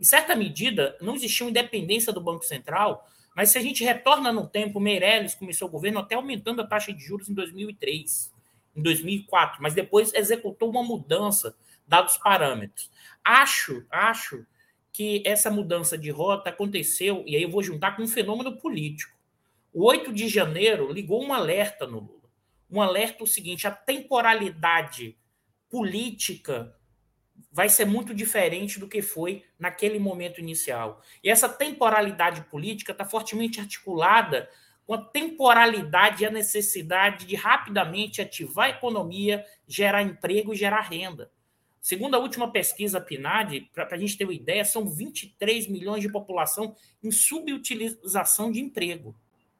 Em 0.01 0.05
certa 0.05 0.37
medida, 0.37 0.97
não 1.01 1.15
existia 1.15 1.45
uma 1.47 1.51
independência 1.51 2.13
do 2.13 2.21
Banco 2.21 2.45
Central, 2.45 3.09
mas 3.35 3.51
se 3.51 3.59
a 3.59 3.61
gente 3.61 3.85
retorna 3.85 4.33
no 4.33 4.47
tempo, 4.47 4.81
Meirelles 4.81 5.35
começou 5.35 5.69
o 5.69 5.71
governo 5.71 6.01
até 6.01 6.15
aumentando 6.15 6.61
a 6.61 6.67
taxa 6.67 6.93
de 6.93 7.01
juros 7.01 7.29
em 7.29 7.35
2003, 7.35 8.33
em 8.77 8.83
2004, 8.83 9.63
mas 9.63 9.75
depois 9.75 10.13
executou 10.15 10.71
uma 10.71 10.83
mudança 10.83 11.57
dados 11.89 12.15
os 12.15 12.19
parâmetros. 12.19 12.91
Acho, 13.25 13.85
acho 13.91 14.47
que 14.93 15.23
essa 15.25 15.51
mudança 15.51 15.97
de 15.97 16.11
rota 16.11 16.51
aconteceu, 16.51 17.23
e 17.27 17.37
aí 17.37 17.43
eu 17.43 17.51
vou 17.51 17.63
juntar 17.63 17.97
com 17.97 18.03
um 18.03 18.09
fenômeno 18.09 18.57
político. 18.57 19.17
O 19.73 19.85
8 19.85 20.13
de 20.13 20.29
janeiro 20.29 20.93
ligou 20.93 21.25
um 21.25 21.33
alerta 21.33 21.87
no 21.87 22.01
Lula. 22.01 22.29
Um 22.71 22.83
alerta 22.83 23.25
o 23.25 23.27
seguinte: 23.27 23.67
a 23.67 23.71
temporalidade 23.71 25.17
política 25.71 26.75
vai 27.53 27.69
ser 27.69 27.85
muito 27.85 28.15
diferente 28.15 28.79
do 28.79 28.89
que 28.89 29.01
foi 29.01 29.45
naquele 29.59 29.99
momento 29.99 30.41
inicial. 30.41 31.03
E 31.23 31.31
essa 31.31 31.49
temporalidade 31.49 32.43
política 32.43 32.93
está 32.93 33.05
fortemente 33.05 33.61
articulada 33.61 34.51
com 34.87 34.95
a 34.95 34.99
temporalidade 34.99 36.23
e 36.23 36.27
a 36.27 36.31
necessidade 36.31 37.27
de 37.27 37.37
rapidamente 37.37 38.23
ativar 38.23 38.67
a 38.67 38.71
economia, 38.71 39.45
gerar 39.67 40.03
emprego 40.03 40.55
e 40.55 40.57
gerar 40.57 40.81
renda. 40.81 41.31
Segundo 41.81 42.15
a 42.15 42.19
última 42.19 42.51
pesquisa 42.51 43.01
PNAD, 43.01 43.71
para 43.73 43.89
a 43.91 43.99
gente 43.99 44.17
ter 44.17 44.25
uma 44.25 44.35
ideia, 44.35 44.65
são 44.65 44.89
23 44.89 45.69
milhões 45.69 46.03
de 46.03 46.11
população 46.11 46.75
em 47.03 47.11
subutilização 47.11 48.51
de 48.51 48.61
emprego. 48.61 49.15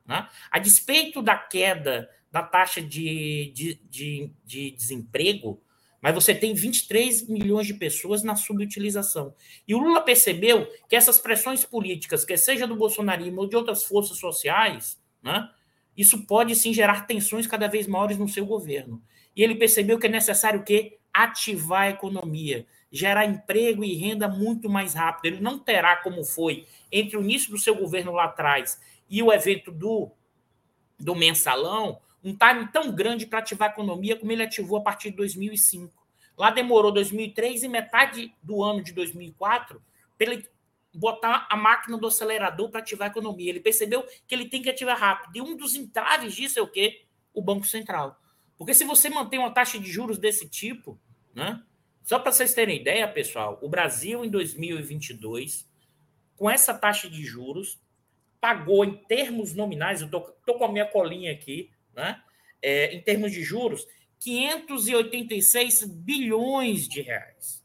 Né? 0.07 0.29
A 0.51 0.59
despeito 0.59 1.23
da 1.23 1.37
queda 1.37 2.11
da 2.31 2.43
taxa 2.43 2.81
de, 2.81 3.53
de, 3.55 3.81
de, 3.89 4.31
de 4.45 4.71
desemprego, 4.73 5.63
mas 6.01 6.15
você 6.15 6.35
tem 6.35 6.55
23 6.55 7.29
milhões 7.29 7.67
de 7.67 7.75
pessoas 7.75 8.23
na 8.23 8.37
subutilização. 8.37 9.35
E 9.67 9.75
o 9.75 9.79
Lula 9.79 10.01
percebeu 10.01 10.67
que 10.89 10.95
essas 10.95 11.19
pressões 11.19 11.65
políticas, 11.65 12.25
que 12.25 12.37
seja 12.37 12.67
do 12.67 12.77
bolsonarismo 12.77 13.41
ou 13.41 13.49
de 13.49 13.57
outras 13.57 13.83
forças 13.85 14.19
sociais, 14.19 15.01
né, 15.23 15.51
isso 15.97 16.25
pode 16.27 16.55
sim 16.55 16.73
gerar 16.73 17.07
tensões 17.07 17.47
cada 17.47 17.67
vez 17.67 17.87
maiores 17.87 18.17
no 18.17 18.29
seu 18.29 18.47
governo. 18.47 19.03
E 19.35 19.43
ele 19.43 19.57
percebeu 19.57 19.99
que 19.99 20.07
é 20.07 20.11
necessário 20.11 20.63
que 20.63 20.98
ativar 21.25 21.83
a 21.83 21.91
economia, 21.91 22.65
gerar 22.93 23.27
emprego 23.27 23.85
e 23.85 23.95
renda 23.95 24.29
muito 24.29 24.69
mais 24.69 24.95
rápido. 24.95 25.27
Ele 25.27 25.43
não 25.43 25.59
terá, 25.59 25.97
como 25.97 26.25
foi 26.25 26.67
entre 26.93 27.17
o 27.17 27.23
início 27.23 27.51
do 27.51 27.59
seu 27.59 27.75
governo 27.75 28.13
lá 28.13 28.25
atrás 28.25 28.81
e 29.11 29.21
o 29.23 29.33
evento 29.33 29.73
do, 29.73 30.13
do 30.99 31.17
mensalão, 31.17 32.01
um 32.23 32.37
time 32.37 32.69
tão 32.73 32.93
grande 32.93 33.27
para 33.27 33.41
ativar 33.41 33.69
a 33.69 33.73
economia 33.73 34.17
como 34.17 34.31
ele 34.31 34.45
ativou 34.45 34.79
a 34.79 34.83
partir 34.83 35.11
de 35.11 35.17
2005. 35.17 35.93
Lá 36.37 36.51
demorou 36.51 36.93
2003 36.93 37.65
e 37.65 37.69
metade 37.69 38.35
do 38.41 38.63
ano 38.63 38.83
de 38.83 38.93
2004 38.93 39.83
para 40.17 40.33
ele 40.33 40.49
botar 40.95 41.49
a 41.51 41.57
máquina 41.57 41.99
do 41.99 42.07
acelerador 42.07 42.71
para 42.71 42.81
ativar 42.81 43.09
a 43.09 43.11
economia. 43.11 43.51
Ele 43.51 43.61
percebeu 43.61 44.07
que 44.27 44.35
ele 44.35 44.49
tem 44.49 44.63
que 44.63 44.71
ativar 44.71 44.99
rápido. 44.99 45.37
E 45.37 45.43
um 45.43 45.57
dos 45.57 45.75
entraves 45.75 46.35
disso 46.35 46.61
é 46.61 46.63
o 46.63 46.69
quê? 46.69 47.03
O 47.35 47.43
Banco 47.43 47.67
Central. 47.67 48.21
Porque 48.57 48.75
se 48.75 48.85
você 48.85 49.09
mantém 49.09 49.39
uma 49.39 49.53
taxa 49.53 49.79
de 49.79 49.91
juros 49.91 50.19
desse 50.19 50.49
tipo, 50.49 50.99
né? 51.35 51.63
Só 52.03 52.19
para 52.19 52.33
vocês 52.33 52.55
terem 52.55 52.81
ideia, 52.81 53.07
pessoal, 53.07 53.59
o 53.63 53.69
Brasil 53.69 54.25
em 54.25 54.31
2022, 54.31 55.69
com 56.37 56.49
essa 56.49 56.73
taxa 56.73 57.09
de 57.09 57.23
juros, 57.23 57.79
pagou 58.41 58.85
em 58.85 58.97
termos 59.05 59.55
nominais, 59.55 60.01
eu 60.01 60.07
estou 60.07 60.59
com 60.59 60.65
a 60.65 60.73
minha 60.73 60.87
colinha 60.87 61.33
aqui, 61.33 61.71
né? 61.95 62.23
É, 62.63 62.95
em 62.95 63.01
termos 63.03 63.33
de 63.33 63.43
juros, 63.43 63.87
586 64.21 65.85
bilhões 65.85 66.89
de 66.89 67.03
reais. 67.03 67.63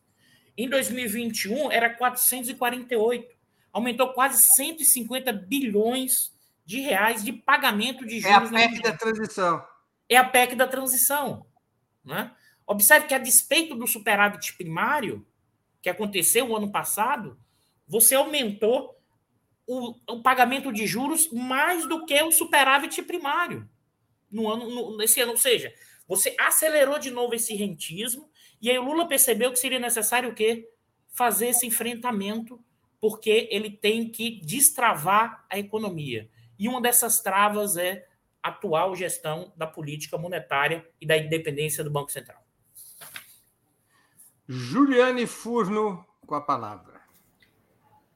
Em 0.57 0.69
2021 0.69 1.71
era 1.71 1.89
448, 1.89 3.27
aumentou 3.71 4.13
quase 4.13 4.43
150 4.55 5.33
bilhões 5.33 6.31
de 6.65 6.79
reais 6.79 7.23
de 7.23 7.33
pagamento 7.33 8.05
de 8.05 8.19
juros. 8.19 8.51
É 8.51 8.65
a 8.65 8.69
PEC 8.69 8.81
da 8.81 8.97
transição 8.97 9.73
é 10.09 10.17
a 10.17 10.23
PEC 10.23 10.55
da 10.55 10.67
transição. 10.67 11.45
Né? 12.03 12.31
Observe 12.65 13.07
que, 13.07 13.13
a 13.13 13.19
despeito 13.19 13.75
do 13.75 13.87
superávit 13.87 14.53
primário, 14.55 15.25
que 15.81 15.89
aconteceu 15.89 16.47
o 16.49 16.55
ano 16.55 16.71
passado, 16.71 17.37
você 17.87 18.15
aumentou 18.15 18.97
o, 19.67 19.95
o 20.09 20.21
pagamento 20.21 20.71
de 20.71 20.87
juros 20.87 21.31
mais 21.31 21.87
do 21.87 22.05
que 22.05 22.21
o 22.21 22.31
superávit 22.31 23.01
primário 23.03 23.69
no 24.31 24.49
ano, 24.49 24.69
no, 24.69 24.97
nesse 24.97 25.21
ano. 25.21 25.31
Ou 25.31 25.37
seja, 25.37 25.73
você 26.07 26.35
acelerou 26.39 26.99
de 26.99 27.11
novo 27.11 27.35
esse 27.35 27.53
rentismo, 27.55 28.29
e 28.61 28.69
aí 28.69 28.77
o 28.77 28.83
Lula 28.83 29.07
percebeu 29.07 29.51
que 29.51 29.59
seria 29.59 29.79
necessário 29.79 30.29
o 30.29 30.33
quê? 30.33 30.69
Fazer 31.09 31.47
esse 31.47 31.67
enfrentamento, 31.67 32.63
porque 32.99 33.47
ele 33.51 33.69
tem 33.69 34.09
que 34.09 34.41
destravar 34.41 35.45
a 35.49 35.59
economia. 35.59 36.29
E 36.57 36.67
uma 36.67 36.81
dessas 36.81 37.21
travas 37.21 37.77
é 37.77 38.07
atual 38.41 38.95
gestão 38.95 39.53
da 39.55 39.67
política 39.67 40.17
monetária 40.17 40.85
e 40.99 41.05
da 41.05 41.17
independência 41.17 41.83
do 41.83 41.91
Banco 41.91 42.11
Central. 42.11 42.42
Juliane 44.47 45.25
Furno, 45.25 46.05
com 46.25 46.35
a 46.35 46.41
palavra. 46.41 46.93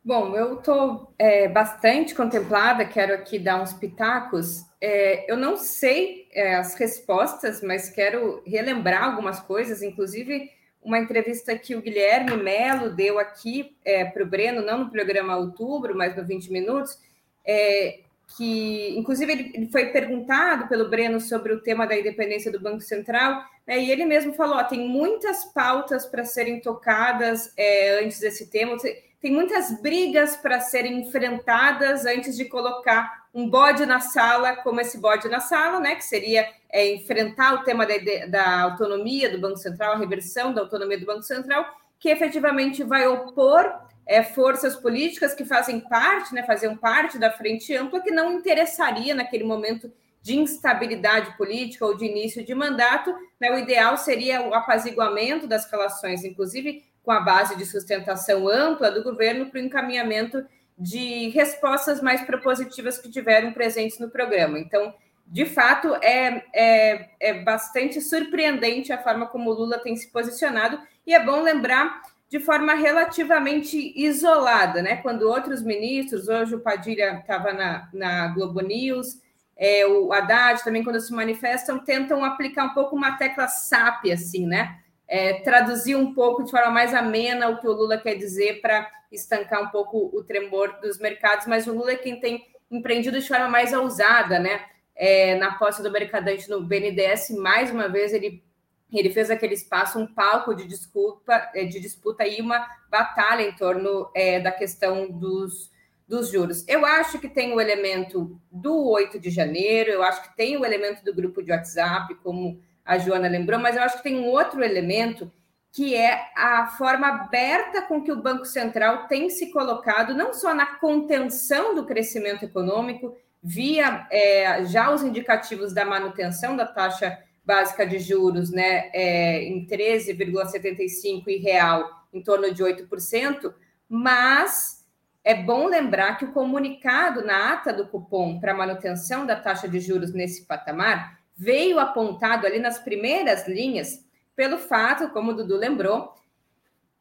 Bom, 0.04 0.36
eu 0.36 0.56
estou 0.56 1.14
é, 1.20 1.50
bastante 1.50 2.16
contemplada, 2.16 2.86
quero 2.86 3.14
aqui 3.14 3.38
dar 3.38 3.62
uns 3.62 3.74
pitacos. 3.74 4.66
É, 4.80 5.30
eu 5.30 5.36
não 5.36 5.58
sei 5.58 6.30
é, 6.32 6.56
as 6.56 6.76
respostas, 6.76 7.62
mas 7.62 7.90
quero 7.90 8.42
relembrar 8.46 9.04
algumas 9.04 9.40
coisas, 9.42 9.82
inclusive 9.82 10.50
uma 10.82 10.98
entrevista 10.98 11.58
que 11.58 11.76
o 11.76 11.82
Guilherme 11.82 12.38
Melo 12.38 12.96
deu 12.96 13.20
aqui 13.20 13.76
é, 13.84 14.06
para 14.06 14.24
o 14.24 14.26
Breno, 14.26 14.62
não 14.62 14.86
no 14.86 14.90
programa 14.90 15.36
Outubro, 15.36 15.94
mas 15.94 16.16
no 16.16 16.26
20 16.26 16.54
Minutos, 16.54 16.98
é, 17.46 18.00
que, 18.36 18.98
inclusive, 18.98 19.32
ele, 19.32 19.70
foi 19.72 19.88
perguntado 19.88 20.68
pelo 20.68 20.90
Breno 20.90 21.20
sobre 21.20 21.54
o 21.54 21.62
tema 21.62 21.88
da 21.88 21.98
independência 21.98 22.52
do 22.52 22.60
Banco 22.60 22.82
Central, 22.82 23.42
né, 23.66 23.80
e 23.80 23.90
ele 23.90 24.06
mesmo 24.06 24.34
falou: 24.34 24.58
ó, 24.58 24.64
tem 24.64 24.88
muitas 24.88 25.46
pautas 25.46 26.06
para 26.06 26.26
serem 26.26 26.60
tocadas 26.60 27.54
é, 27.56 28.04
antes 28.04 28.20
desse 28.20 28.50
tema. 28.50 28.76
tem 29.22 29.32
muitas 29.32 29.82
brigas 29.82 30.36
para 30.36 30.60
serem 30.60 31.00
enfrentadas 31.00 32.06
antes 32.06 32.36
de 32.36 32.46
colocar 32.46 33.28
um 33.34 33.50
bode 33.50 33.86
na 33.86 34.00
sala, 34.00 34.56
como 34.58 34.82
esse 34.82 35.00
bode 35.00 35.30
na 35.30 35.40
sala, 35.40 35.80
né? 35.80 35.96
Que 35.96 36.04
seria 36.04 36.48
é, 36.70 36.94
enfrentar 36.94 37.54
o 37.54 37.64
tema 37.64 37.86
da, 37.86 37.96
da 38.28 38.62
autonomia 38.64 39.30
do 39.30 39.40
Banco 39.40 39.58
Central, 39.58 39.94
a 39.94 39.98
reversão 39.98 40.54
da 40.54 40.62
autonomia 40.62 41.00
do 41.00 41.06
Banco 41.06 41.24
Central, 41.24 41.66
que 42.00 42.10
efetivamente 42.10 42.84
vai 42.84 43.08
opor 43.08 43.87
é, 44.08 44.24
forças 44.24 44.76
políticas 44.76 45.34
que 45.34 45.44
fazem 45.44 45.82
parte, 45.82 46.34
né, 46.34 46.44
faziam 46.44 46.78
parte 46.78 47.20
da 47.20 47.30
frente 47.32 47.76
ampla, 47.76 48.02
que 48.02 48.12
não 48.12 48.32
interessaria 48.32 49.14
naquele 49.14 49.44
momento 49.44 49.92
de 50.22 50.38
instabilidade 50.38 51.38
política 51.38 51.86
ou 51.86 51.96
de 51.96 52.06
início 52.06 52.44
de 52.44 52.56
mandato. 52.56 53.14
Né, 53.40 53.52
o 53.52 53.60
ideal 53.60 53.98
seria 53.98 54.42
o 54.42 54.54
apaziguamento 54.54 55.46
das 55.46 55.70
relações, 55.70 56.24
inclusive 56.24 56.84
com 57.04 57.12
a 57.12 57.20
base 57.20 57.56
de 57.56 57.66
sustentação 57.66 58.48
ampla 58.48 58.92
do 58.92 59.04
governo 59.04 59.50
para 59.50 59.60
o 59.60 59.64
encaminhamento 59.64 60.46
de 60.78 61.30
respostas 61.30 62.02
mais 62.02 62.22
propositivas 62.22 62.98
que 62.98 63.10
tiveram 63.10 63.52
presentes 63.52 64.00
no 64.00 64.10
programa. 64.10 64.60
Então, 64.60 64.94
de 65.26 65.46
fato, 65.46 65.96
é, 65.96 66.44
é, 66.54 67.10
é 67.20 67.34
bastante 67.44 68.00
surpreendente 68.00 68.94
a 68.94 69.02
forma 69.02 69.28
como 69.28 69.50
o 69.50 69.54
Lula 69.54 69.80
tem 69.80 69.96
se 69.96 70.12
posicionado, 70.12 70.80
e 71.06 71.14
é 71.14 71.24
bom 71.24 71.42
lembrar 71.42 72.02
de 72.30 72.40
forma 72.40 72.74
relativamente 72.74 73.94
isolada, 73.96 74.82
né? 74.82 74.98
Quando 74.98 75.30
outros 75.30 75.62
ministros, 75.64 76.28
hoje 76.28 76.56
o 76.56 76.60
Padilha 76.60 77.20
estava 77.20 77.54
na, 77.54 77.90
na 77.94 78.28
Globo 78.28 78.60
News, 78.62 79.22
é, 79.56 79.86
o 79.88 80.12
Haddad 80.14 80.64
também, 80.64 80.84
quando 80.84 81.00
se 81.00 81.12
manifestam, 81.12 81.80
tentam 81.80 82.24
aplicar 82.24 82.66
um 82.66 82.74
pouco 82.74 82.96
uma 82.96 83.18
tecla 83.18 83.48
SAP, 83.48 84.12
assim, 84.12 84.46
né? 84.46 84.78
É, 85.08 85.42
traduzir 85.42 85.96
um 85.96 86.14
pouco 86.14 86.44
de 86.44 86.52
forma 86.52 86.70
mais 86.70 86.94
amena 86.94 87.50
o 87.50 87.60
que 87.60 87.68
o 87.68 87.72
Lula 87.72 87.98
quer 87.98 88.16
dizer 88.16 88.62
para 88.62 88.92
estancar 89.12 89.64
um 89.64 89.70
pouco 89.70 90.12
o 90.14 90.22
tremor 90.24 90.80
dos 90.82 91.00
mercados, 91.00 91.48
mas 91.48 91.66
o 91.66 91.74
Lula 91.74 91.94
é 91.94 91.96
quem 91.96 92.20
tem 92.20 92.46
empreendido 92.70 93.20
de 93.20 93.28
forma 93.28 93.48
mais 93.48 93.72
ousada, 93.74 94.38
né? 94.38 94.66
É, 94.96 95.36
na 95.36 95.54
posse 95.54 95.82
do 95.82 95.92
Mercadante 95.92 96.50
no 96.50 96.62
BNDES, 96.62 97.30
mais 97.38 97.72
uma 97.72 97.88
vez 97.88 98.14
ele 98.14 98.44
ele 98.94 99.10
fez 99.10 99.30
aquele 99.30 99.54
espaço 99.54 100.00
um 100.00 100.08
palco 100.08 100.54
de 100.54 100.66
desculpa, 100.66 101.50
é, 101.54 101.66
de 101.66 101.80
disputa 101.80 102.26
e 102.26 102.40
uma 102.42 102.66
batalha 102.90 103.42
em 103.42 103.54
torno 103.54 104.10
é, 104.16 104.40
da 104.40 104.52
questão 104.52 105.10
dos, 105.10 105.72
dos 106.08 106.32
juros. 106.32 106.66
Eu 106.68 106.86
acho 106.86 107.20
que 107.20 107.28
tem 107.28 107.54
o 107.54 107.60
elemento 107.60 108.40
do 108.52 108.90
8 108.90 109.20
de 109.20 109.30
janeiro, 109.30 109.92
eu 109.92 110.04
acho 110.04 110.24
que 110.24 110.36
tem 110.38 110.58
o 110.58 110.66
elemento 110.66 111.04
do 111.04 111.14
grupo 111.14 111.44
de 111.44 111.52
WhatsApp, 111.52 112.16
como 112.24 112.62
a 112.86 112.98
Joana 112.98 113.28
lembrou, 113.28 113.60
mas 113.60 113.76
eu 113.76 113.84
acho 113.84 113.98
que 113.98 114.04
tem 114.04 114.18
um 114.18 114.28
outro 114.28 114.64
elemento 114.64 115.30
que 115.72 115.94
é 115.94 116.32
a 116.36 116.68
forma 116.78 117.08
aberta 117.08 117.82
com 117.82 118.02
que 118.02 118.12
o 118.12 118.22
Banco 118.22 118.46
Central 118.46 119.08
tem 119.08 119.30
se 119.30 119.52
colocado, 119.52 120.16
não 120.16 120.34
só 120.34 120.56
na 120.56 120.66
contenção 120.78 121.76
do 121.76 121.86
crescimento 121.86 122.46
econômico, 122.46 123.16
via 123.44 124.08
é, 124.10 124.66
já 124.66 124.90
os 124.92 125.04
indicativos 125.04 125.74
da 125.74 125.86
manutenção 125.86 126.56
da 126.56 126.66
taxa 126.66 127.22
básica 127.48 127.88
de 127.88 127.98
juros 127.98 128.52
né, 128.52 128.90
é, 128.94 129.42
em 129.46 129.66
13,75% 129.66 131.24
e 131.28 131.38
real 131.38 132.06
em 132.12 132.22
torno 132.22 132.54
de 132.54 132.62
8%, 132.62 133.54
mas 133.88 134.86
é 135.24 135.34
bom 135.34 135.68
lembrar 135.68 136.18
que 136.18 136.26
o 136.26 136.34
comunicado 136.34 137.24
na 137.24 137.54
ata 137.54 137.72
do 137.72 137.88
cupom 137.88 138.38
para 138.38 138.54
manutenção 138.54 139.26
da 139.26 139.38
taxa 139.38 139.66
de 139.66 139.80
juros 139.80 140.14
nesse 140.14 140.46
patamar 140.46 141.22
veio 141.38 141.80
apontado 141.80 142.46
ali 142.46 142.60
nas 142.60 142.80
primeiras 142.80 143.48
linhas 143.48 144.06
pelo 144.36 144.58
fato, 144.58 145.10
como 145.12 145.32
o 145.32 145.34
Dudu 145.34 145.56
lembrou, 145.56 146.14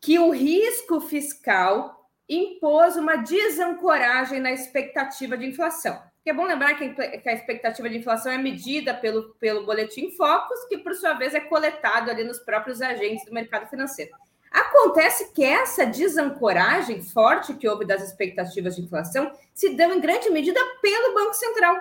que 0.00 0.16
o 0.16 0.30
risco 0.30 1.00
fiscal 1.00 2.08
impôs 2.28 2.94
uma 2.94 3.16
desancoragem 3.16 4.38
na 4.38 4.52
expectativa 4.52 5.36
de 5.36 5.46
inflação. 5.46 6.00
Que 6.26 6.30
é 6.30 6.34
bom 6.34 6.44
lembrar 6.44 6.74
que 6.74 7.28
a 7.28 7.32
expectativa 7.32 7.88
de 7.88 7.98
inflação 7.98 8.32
é 8.32 8.36
medida 8.36 8.92
pelo, 8.92 9.36
pelo 9.38 9.64
boletim 9.64 10.10
Focus, 10.10 10.64
que 10.68 10.76
por 10.76 10.92
sua 10.92 11.14
vez 11.14 11.36
é 11.36 11.38
coletado 11.38 12.10
ali 12.10 12.24
nos 12.24 12.40
próprios 12.40 12.82
agentes 12.82 13.24
do 13.24 13.32
mercado 13.32 13.70
financeiro. 13.70 14.10
Acontece 14.50 15.32
que 15.32 15.44
essa 15.44 15.86
desancoragem 15.86 17.00
forte 17.00 17.54
que 17.54 17.68
houve 17.68 17.84
das 17.84 18.02
expectativas 18.02 18.74
de 18.74 18.82
inflação 18.82 19.30
se 19.54 19.76
deu 19.76 19.94
em 19.94 20.00
grande 20.00 20.28
medida 20.28 20.58
pelo 20.82 21.14
Banco 21.14 21.34
Central. 21.34 21.76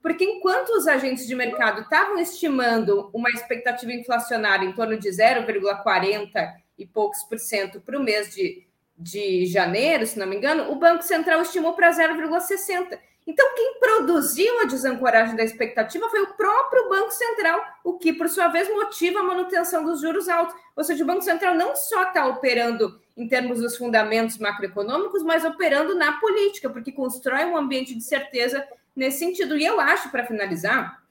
Porque 0.00 0.24
enquanto 0.24 0.68
os 0.76 0.86
agentes 0.86 1.26
de 1.26 1.34
mercado 1.34 1.80
estavam 1.80 2.20
estimando 2.20 3.10
uma 3.12 3.30
expectativa 3.30 3.92
inflacionária 3.92 4.64
em 4.64 4.72
torno 4.74 4.96
de 4.96 5.08
0,40 5.08 6.30
e 6.78 6.86
poucos 6.86 7.24
por 7.24 7.40
cento 7.40 7.80
para 7.80 7.98
o 7.98 8.04
mês 8.04 8.32
de, 8.32 8.64
de 8.96 9.44
janeiro, 9.46 10.06
se 10.06 10.16
não 10.16 10.26
me 10.28 10.36
engano, 10.36 10.70
o 10.70 10.76
Banco 10.76 11.02
Central 11.02 11.42
estimou 11.42 11.72
para 11.72 11.90
0,60. 11.90 12.96
Então, 13.28 13.46
quem 13.54 13.78
produziu 13.78 14.60
a 14.60 14.64
desancoragem 14.64 15.36
da 15.36 15.44
expectativa 15.44 16.08
foi 16.08 16.22
o 16.22 16.32
próprio 16.32 16.88
Banco 16.88 17.10
Central, 17.10 17.62
o 17.84 17.98
que, 17.98 18.10
por 18.14 18.26
sua 18.26 18.48
vez, 18.48 18.70
motiva 18.70 19.20
a 19.20 19.22
manutenção 19.22 19.84
dos 19.84 20.00
juros 20.00 20.30
altos. 20.30 20.56
Ou 20.74 20.82
seja, 20.82 21.04
o 21.04 21.06
Banco 21.06 21.20
Central 21.20 21.54
não 21.54 21.76
só 21.76 22.04
está 22.04 22.26
operando 22.26 22.98
em 23.14 23.28
termos 23.28 23.60
dos 23.60 23.76
fundamentos 23.76 24.38
macroeconômicos, 24.38 25.22
mas 25.22 25.44
operando 25.44 25.94
na 25.94 26.12
política, 26.18 26.70
porque 26.70 26.90
constrói 26.90 27.44
um 27.44 27.56
ambiente 27.58 27.94
de 27.94 28.02
certeza 28.02 28.66
nesse 28.96 29.18
sentido. 29.18 29.58
E 29.58 29.66
eu 29.66 29.78
acho, 29.78 30.10
para 30.10 30.24
finalizar, 30.24 31.04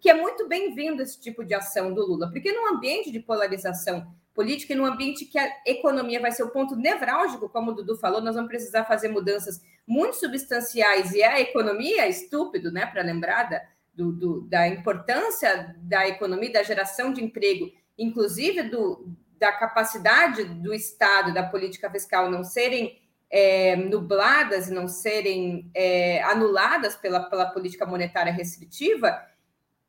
que 0.00 0.10
é 0.10 0.14
muito 0.14 0.48
bem-vindo 0.48 1.00
esse 1.00 1.20
tipo 1.20 1.44
de 1.44 1.54
ação 1.54 1.94
do 1.94 2.04
Lula, 2.04 2.32
porque 2.32 2.50
num 2.50 2.74
ambiente 2.74 3.12
de 3.12 3.20
polarização 3.20 4.12
política 4.34 4.72
e 4.72 4.76
num 4.76 4.84
ambiente 4.84 5.24
que 5.24 5.38
a 5.38 5.50
economia 5.66 6.20
vai 6.20 6.32
ser 6.32 6.42
o 6.42 6.50
ponto 6.50 6.76
nevrálgico, 6.76 7.48
como 7.48 7.70
o 7.70 7.74
Dudu 7.74 7.96
falou, 7.96 8.20
nós 8.20 8.34
vamos 8.34 8.48
precisar 8.48 8.84
fazer 8.84 9.08
mudanças 9.08 9.60
muito 9.86 10.16
substanciais. 10.16 11.12
E 11.12 11.22
a 11.22 11.40
economia, 11.40 12.06
estúpido, 12.08 12.70
né, 12.70 12.86
para 12.86 13.02
lembrar 13.02 13.50
da, 13.50 13.62
do, 13.94 14.12
do, 14.12 14.40
da 14.42 14.68
importância 14.68 15.74
da 15.78 16.06
economia, 16.08 16.52
da 16.52 16.62
geração 16.62 17.12
de 17.12 17.22
emprego, 17.22 17.70
inclusive 17.98 18.62
do, 18.62 19.08
da 19.38 19.52
capacidade 19.52 20.44
do 20.44 20.72
Estado, 20.72 21.34
da 21.34 21.42
política 21.42 21.90
fiscal 21.90 22.30
não 22.30 22.44
serem 22.44 23.00
é, 23.30 23.76
nubladas 23.76 24.68
e 24.68 24.72
não 24.72 24.88
serem 24.88 25.70
é, 25.74 26.22
anuladas 26.24 26.96
pela, 26.96 27.20
pela 27.20 27.46
política 27.46 27.86
monetária 27.86 28.32
restritiva, 28.32 29.20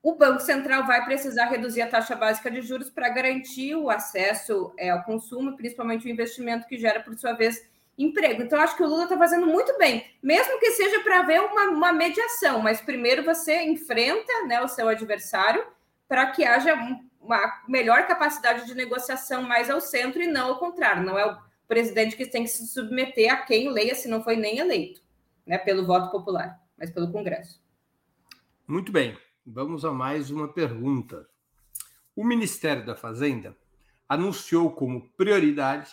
o 0.04 0.16
Banco 0.16 0.40
Central 0.40 0.86
vai 0.88 1.06
precisar 1.06 1.46
reduzir 1.46 1.82
a 1.82 1.88
taxa 1.88 2.16
básica 2.16 2.50
de 2.50 2.62
juros 2.62 2.90
para 2.90 3.10
garantir 3.10 3.76
o 3.76 3.90
acesso 3.90 4.74
é, 4.78 4.90
ao 4.90 5.04
consumo, 5.04 5.56
principalmente 5.56 6.08
o 6.08 6.10
investimento 6.10 6.68
que 6.68 6.78
gera, 6.78 7.02
por 7.02 7.16
sua 7.18 7.34
vez, 7.34 7.70
emprego. 7.98 8.42
Então, 8.42 8.60
acho 8.60 8.76
que 8.76 8.84
o 8.84 8.88
Lula 8.88 9.04
está 9.04 9.18
fazendo 9.18 9.46
muito 9.46 9.78
bem, 9.78 10.06
mesmo 10.22 10.60
que 10.60 10.72
seja 10.72 11.02
para 11.02 11.22
ver 11.22 11.42
uma, 11.42 11.66
uma, 11.66 11.94
mediação, 11.94 12.60
mas 12.60 12.82
primeiro 12.82 13.24
você 13.24 13.62
enfrenta 13.64 14.46
né, 14.48 14.60
o 14.62 14.68
seu 14.68 14.88
adversário 14.88 15.64
para 16.08 16.32
que 16.32 16.44
haja 16.44 16.76
uma 17.22 17.62
melhor 17.68 18.08
capacidade 18.08 18.66
de 18.66 18.74
negociação 18.74 19.44
mais 19.44 19.70
ao 19.70 19.80
centro 19.80 20.22
e 20.22 20.28
não 20.28 20.50
ao 20.50 20.58
contrário. 20.58 21.04
Não 21.04 21.18
é 21.18 21.26
o 21.26 21.38
presidente 21.68 22.16
que 22.16 22.26
tem 22.26 22.44
que 22.44 22.50
se 22.50 22.68
submeter 22.68 23.32
a 23.32 23.38
quem 23.38 23.70
leia 23.70 23.94
se 23.94 24.08
não 24.08 24.24
foi 24.24 24.36
nem 24.36 24.58
eleito 24.58 25.02
né, 25.46 25.58
pelo 25.60 25.86
voto 25.86 26.10
popular, 26.10 26.60
mas 26.78 26.90
pelo 26.90 27.12
Congresso. 27.12 27.62
Muito 28.68 28.92
bem. 28.92 29.18
Vamos 29.46 29.84
a 29.84 29.92
mais 29.92 30.30
uma 30.30 30.48
pergunta. 30.48 31.28
O 32.16 32.24
Ministério 32.24 32.86
da 32.86 32.96
Fazenda 32.96 33.58
anunciou 34.08 34.72
como 34.72 35.10
prioridade, 35.18 35.92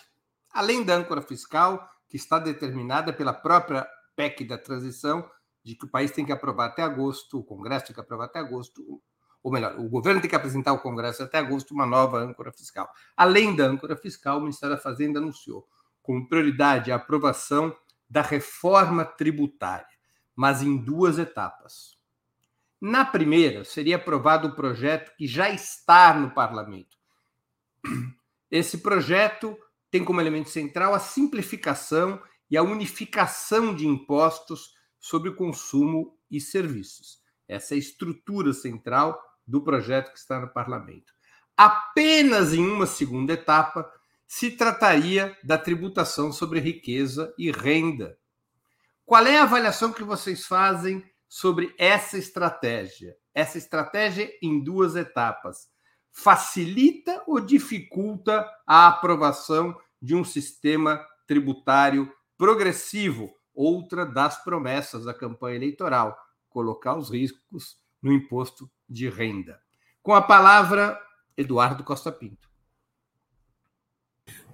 além 0.53 0.83
da 0.83 0.95
âncora 0.95 1.19
fiscal, 1.19 1.89
que 2.07 2.15
está 2.15 2.37
determinada 2.37 3.11
pela 3.11 3.33
própria 3.33 3.87
PEC 4.15 4.45
da 4.45 4.55
transição, 4.55 5.27
de 5.63 5.73
que 5.73 5.85
o 5.85 5.89
país 5.89 6.11
tem 6.11 6.23
que 6.23 6.31
aprovar 6.31 6.67
até 6.67 6.83
agosto, 6.83 7.39
o 7.39 7.43
Congresso 7.43 7.87
tem 7.87 7.95
que 7.95 7.99
aprovar 7.99 8.25
até 8.25 8.37
agosto, 8.37 9.01
ou 9.41 9.51
melhor, 9.51 9.79
o 9.79 9.89
governo 9.89 10.21
tem 10.21 10.29
que 10.29 10.35
apresentar 10.35 10.69
ao 10.69 10.83
Congresso 10.83 11.23
até 11.23 11.39
agosto 11.39 11.73
uma 11.73 11.87
nova 11.87 12.19
âncora 12.19 12.51
fiscal. 12.51 12.87
Além 13.17 13.55
da 13.55 13.65
âncora 13.65 13.97
fiscal, 13.97 14.37
o 14.37 14.41
Ministério 14.41 14.75
da 14.75 14.81
Fazenda 14.81 15.17
anunciou 15.17 15.67
como 16.03 16.29
prioridade 16.29 16.91
a 16.91 16.97
aprovação 16.97 17.75
da 18.07 18.21
reforma 18.21 19.03
tributária, 19.03 19.97
mas 20.35 20.61
em 20.61 20.77
duas 20.77 21.17
etapas. 21.17 21.98
Na 22.81 23.03
primeira, 23.03 23.65
seria 23.65 23.97
aprovado 23.97 24.47
o 24.47 24.55
projeto 24.55 25.13
que 25.17 25.27
já 25.27 25.49
está 25.49 26.13
no 26.13 26.31
parlamento. 26.31 26.97
Esse 28.49 28.77
projeto 28.77 29.57
tem 29.91 30.03
como 30.03 30.21
elemento 30.21 30.49
central 30.49 30.93
a 30.93 30.99
simplificação 30.99 32.21
e 32.49 32.57
a 32.57 32.63
unificação 32.63 33.75
de 33.75 33.85
impostos 33.85 34.73
sobre 34.99 35.29
o 35.29 35.35
consumo 35.35 36.17
e 36.31 36.39
serviços. 36.39 37.19
Essa 37.47 37.73
é 37.73 37.75
a 37.75 37.79
estrutura 37.79 38.53
central 38.53 39.19
do 39.45 39.61
projeto 39.61 40.11
que 40.13 40.19
está 40.19 40.39
no 40.39 40.47
parlamento. 40.47 41.13
Apenas 41.57 42.53
em 42.53 42.65
uma 42.65 42.85
segunda 42.85 43.33
etapa 43.33 43.91
se 44.27 44.51
trataria 44.51 45.35
da 45.43 45.57
tributação 45.57 46.31
sobre 46.31 46.59
riqueza 46.59 47.33
e 47.37 47.51
renda. 47.51 48.17
Qual 49.05 49.25
é 49.25 49.39
a 49.39 49.43
avaliação 49.43 49.91
que 49.91 50.03
vocês 50.03 50.45
fazem 50.45 51.03
sobre 51.29 51.73
essa 51.77 52.17
estratégia. 52.17 53.15
Essa 53.33 53.59
estratégia 53.59 54.29
em 54.41 54.61
duas 54.61 54.95
etapas. 54.95 55.69
Facilita 56.11 57.23
ou 57.27 57.39
dificulta 57.39 58.49
a 58.65 58.87
aprovação 58.87 59.79
de 60.01 60.15
um 60.15 60.23
sistema 60.23 61.05
tributário 61.27 62.11
progressivo, 62.35 63.31
outra 63.53 64.05
das 64.05 64.43
promessas 64.43 65.05
da 65.05 65.13
campanha 65.13 65.57
eleitoral, 65.57 66.17
colocar 66.49 66.97
os 66.97 67.11
riscos 67.11 67.77
no 68.01 68.11
imposto 68.11 68.69
de 68.89 69.07
renda. 69.07 69.61
Com 70.01 70.13
a 70.13 70.21
palavra, 70.21 70.99
Eduardo 71.37 71.83
Costa 71.83 72.11
Pinto. 72.11 72.48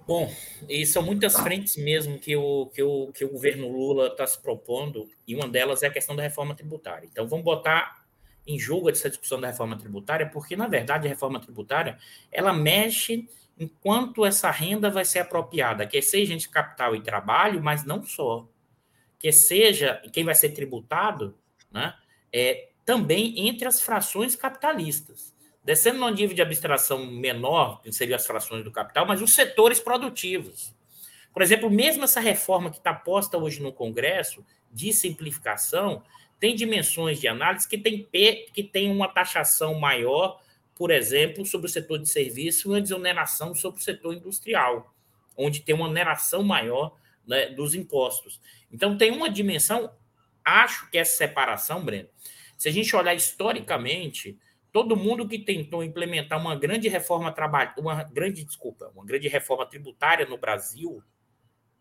Bom, 0.06 0.32
e 0.68 0.86
são 0.86 1.02
muitas 1.02 1.34
frentes 1.34 1.76
mesmo 1.76 2.18
que 2.18 2.36
o, 2.36 2.66
que 2.66 2.80
o, 2.80 3.10
que 3.12 3.24
o 3.24 3.28
governo 3.28 3.68
Lula 3.68 4.06
está 4.06 4.24
se 4.24 4.40
propondo, 4.40 5.08
e 5.26 5.34
uma 5.34 5.48
delas 5.48 5.82
é 5.82 5.88
a 5.88 5.92
questão 5.92 6.14
da 6.14 6.22
reforma 6.22 6.54
tributária. 6.54 7.08
Então, 7.10 7.26
vamos 7.26 7.44
botar 7.44 8.06
em 8.46 8.56
jogo 8.56 8.88
essa 8.88 9.08
discussão 9.08 9.40
da 9.40 9.48
reforma 9.48 9.76
tributária, 9.76 10.28
porque, 10.28 10.54
na 10.54 10.68
verdade, 10.68 11.08
a 11.08 11.10
reforma 11.10 11.40
tributária 11.40 11.98
ela 12.30 12.52
mexe 12.52 13.28
enquanto 13.58 14.24
essa 14.24 14.50
renda 14.50 14.90
vai 14.90 15.04
ser 15.04 15.20
apropriada, 15.20 15.86
que 15.86 16.00
seja 16.00 16.34
entre 16.34 16.48
capital 16.48 16.94
e 16.94 17.02
trabalho, 17.02 17.60
mas 17.60 17.84
não 17.84 18.02
só. 18.04 18.46
Que 19.18 19.32
seja 19.32 20.00
quem 20.12 20.24
vai 20.24 20.34
ser 20.34 20.50
tributado 20.50 21.36
né, 21.70 21.94
é, 22.32 22.68
também 22.84 23.48
entre 23.48 23.66
as 23.66 23.80
frações 23.80 24.36
capitalistas. 24.36 25.34
Descendo 25.66 25.98
num 25.98 26.08
nível 26.10 26.32
de 26.32 26.40
abstração 26.40 27.04
menor, 27.04 27.82
que 27.82 27.90
seriam 27.90 28.14
as 28.14 28.24
frações 28.24 28.62
do 28.62 28.70
capital, 28.70 29.04
mas 29.04 29.20
os 29.20 29.34
setores 29.34 29.80
produtivos. 29.80 30.72
Por 31.32 31.42
exemplo, 31.42 31.68
mesmo 31.68 32.04
essa 32.04 32.20
reforma 32.20 32.70
que 32.70 32.78
está 32.78 32.94
posta 32.94 33.36
hoje 33.36 33.60
no 33.60 33.72
Congresso, 33.72 34.46
de 34.70 34.92
simplificação, 34.92 36.04
tem 36.38 36.54
dimensões 36.54 37.18
de 37.18 37.26
análise 37.26 37.66
que 37.68 37.76
tem, 37.76 38.06
que 38.54 38.62
tem 38.62 38.92
uma 38.92 39.08
taxação 39.08 39.74
maior, 39.74 40.40
por 40.72 40.92
exemplo, 40.92 41.44
sobre 41.44 41.66
o 41.66 41.70
setor 41.70 41.98
de 41.98 42.08
serviço 42.08 42.68
e 42.68 42.70
uma 42.70 42.80
desoneração 42.80 43.52
sobre 43.52 43.80
o 43.80 43.82
setor 43.82 44.14
industrial, 44.14 44.94
onde 45.36 45.62
tem 45.62 45.74
uma 45.74 45.88
oneração 45.88 46.44
maior 46.44 46.96
né, 47.26 47.46
dos 47.46 47.74
impostos. 47.74 48.40
Então, 48.70 48.96
tem 48.96 49.10
uma 49.10 49.28
dimensão, 49.28 49.92
acho 50.44 50.88
que 50.92 50.96
essa 50.96 51.16
separação, 51.16 51.84
Breno, 51.84 52.08
se 52.56 52.68
a 52.68 52.72
gente 52.72 52.94
olhar 52.94 53.14
historicamente, 53.16 54.38
todo 54.76 54.94
mundo 54.94 55.26
que 55.26 55.38
tentou 55.38 55.82
implementar 55.82 56.38
uma 56.38 56.54
grande 56.54 56.86
reforma 56.86 57.32
trabalho, 57.32 57.72
uma 57.78 58.02
grande 58.02 58.44
desculpa, 58.44 58.92
uma 58.94 59.06
grande 59.06 59.26
reforma 59.26 59.64
tributária 59.64 60.26
no 60.26 60.36
Brasil, 60.36 61.02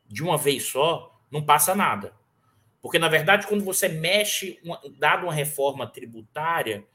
de 0.07 0.23
uma 0.23 0.37
vez 0.37 0.63
só, 0.63 1.13
não 1.29 1.43
passa 1.45 1.75
nada. 1.75 2.15
Porque, 2.81 2.97
na 2.97 3.09
verdade, 3.09 3.47
quando 3.47 3.65
você 3.65 3.89
mexe, 3.89 4.61
dado 4.97 5.23
uma 5.25 5.33
reforma 5.33 5.85
tributária, 5.85 6.85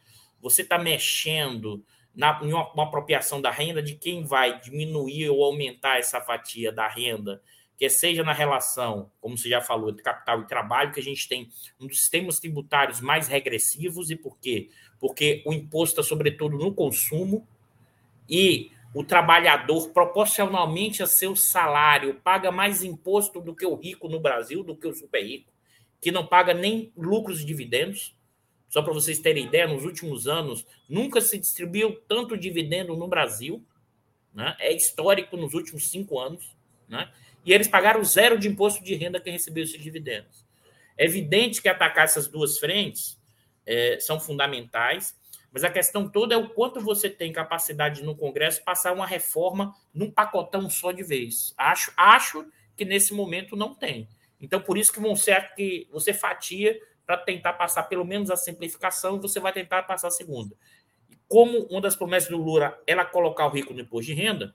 você 0.41 0.63
está 0.63 0.79
mexendo 0.79 1.85
na, 2.15 2.41
em 2.43 2.51
uma, 2.51 2.73
uma, 2.73 2.85
apropriação 2.85 3.39
da 3.39 3.51
renda 3.51 3.83
de 3.83 3.95
quem 3.95 4.25
vai 4.25 4.59
diminuir 4.59 5.29
ou 5.29 5.45
aumentar 5.45 5.99
essa 5.99 6.19
fatia 6.19 6.73
da 6.73 6.89
renda, 6.89 7.43
que 7.81 7.89
seja 7.89 8.23
na 8.23 8.35
relação, 8.35 9.11
como 9.21 9.39
você 9.39 9.49
já 9.49 9.63
falou, 9.63 9.89
entre 9.89 10.03
capital 10.03 10.43
e 10.43 10.47
trabalho, 10.47 10.93
que 10.93 11.01
a 11.01 11.03
gente 11.03 11.27
tem 11.27 11.49
um 11.81 11.87
dos 11.87 11.99
sistemas 11.99 12.39
tributários 12.39 13.01
mais 13.01 13.27
regressivos. 13.27 14.11
E 14.11 14.17
por 14.17 14.39
quê? 14.39 14.69
Porque 15.01 15.43
o 15.47 15.53
imposto 15.53 15.99
está, 15.99 16.09
sobretudo, 16.09 16.59
no 16.59 16.75
consumo 16.75 17.49
e 18.29 18.71
o 18.95 19.03
trabalhador, 19.03 19.89
proporcionalmente 19.91 21.03
a 21.03 21.07
seu 21.07 21.35
salário, 21.35 22.21
paga 22.23 22.53
mais 22.53 22.85
imposto 22.85 23.41
do 23.41 23.55
que 23.55 23.65
o 23.65 23.75
rico 23.75 24.09
no 24.09 24.21
Brasil, 24.21 24.63
do 24.63 24.77
que 24.77 24.87
o 24.87 24.95
super 24.95 25.25
rico 25.25 25.51
que 26.01 26.11
não 26.11 26.27
paga 26.27 26.55
nem 26.55 26.93
lucros 26.97 27.41
e 27.41 27.45
dividendos. 27.45 28.15
Só 28.69 28.83
para 28.83 28.93
vocês 28.93 29.19
terem 29.19 29.47
ideia, 29.47 29.67
nos 29.67 29.85
últimos 29.85 30.27
anos 30.29 30.67
nunca 30.89 31.21
se 31.21 31.39
distribuiu 31.39 32.01
tanto 32.09 32.37
dividendo 32.37 32.97
no 32.97 33.09
Brasil. 33.09 33.65
Né? 34.33 34.57
É 34.59 34.73
histórico 34.73 35.37
nos 35.37 35.55
últimos 35.55 35.91
cinco 35.91 36.19
anos. 36.19 36.57
Né? 36.89 37.11
E 37.45 37.53
eles 37.53 37.69
pagaram 37.69 38.05
zero 38.05 38.39
de 38.39 38.49
imposto 38.49 38.83
de 38.83 38.95
renda 38.95 39.21
quem 39.21 39.33
recebeu 39.33 39.65
esses 39.65 39.81
dividendos. 39.81 40.45
É 40.97 41.05
evidente 41.05 41.63
que 41.63 41.69
atacar 41.69 42.05
essas 42.05 42.29
duas 42.29 42.59
frentes 42.59 43.19
é, 43.65 43.99
são 43.99 44.21
fundamentais, 44.21 45.19
mas 45.53 45.65
a 45.65 45.71
questão 45.71 46.09
toda 46.09 46.35
é 46.35 46.39
o 46.39 46.51
quanto 46.51 46.81
você 46.81 47.09
tem 47.09 47.33
capacidade 47.33 48.03
no 48.03 48.15
Congresso 48.15 48.63
passar 48.63 48.93
uma 48.93 49.07
reforma 49.07 49.75
num 49.93 50.11
pacotão 50.11 50.69
só 50.71 50.93
de 50.93 51.03
vez. 51.03 51.55
Acho, 51.57 51.93
acho 51.97 52.47
que 52.77 52.85
nesse 52.85 53.13
momento 53.13 53.57
não 53.57 53.75
tem. 53.75 54.09
Então, 54.41 54.61
por 54.61 54.79
isso 54.79 54.93
que 54.93 55.01
vão 55.01 55.17
ser 55.17 55.55
que 55.55 55.89
você 55.91 56.13
fatia 56.13 56.81
para 57.05 57.17
tentar 57.17 57.55
passar 57.55 57.85
pelo 57.85 58.05
menos 58.05 58.31
a 58.31 58.37
simplificação 58.37 59.17
e 59.17 59.21
você 59.21 59.41
vai 59.41 59.53
tentar 59.53 59.83
passar 59.83 60.09
a 60.09 60.13
segunda. 60.13 60.57
Como 61.27 61.59
uma 61.65 61.81
das 61.81 61.97
promessas 61.97 62.31
do 62.31 62.37
Lula 62.37 62.81
era 62.87 63.05
colocar 63.05 63.47
o 63.47 63.51
rico 63.51 63.75
no 63.75 63.81
imposto 63.81 64.07
de 64.07 64.15
renda, 64.15 64.55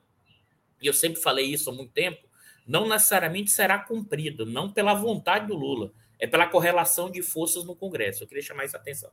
e 0.80 0.86
eu 0.86 0.92
sempre 0.92 1.20
falei 1.20 1.46
isso 1.46 1.70
há 1.70 1.72
muito 1.72 1.92
tempo, 1.92 2.25
não 2.66 2.88
necessariamente 2.88 3.50
será 3.50 3.78
cumprido, 3.78 4.44
não 4.44 4.72
pela 4.72 4.94
vontade 4.94 5.46
do 5.46 5.54
Lula, 5.54 5.92
é 6.18 6.26
pela 6.26 6.48
correlação 6.48 7.10
de 7.10 7.22
forças 7.22 7.64
no 7.64 7.76
Congresso. 7.76 8.24
Eu 8.24 8.28
queria 8.28 8.42
chamar 8.42 8.64
essa 8.64 8.76
atenção. 8.76 9.10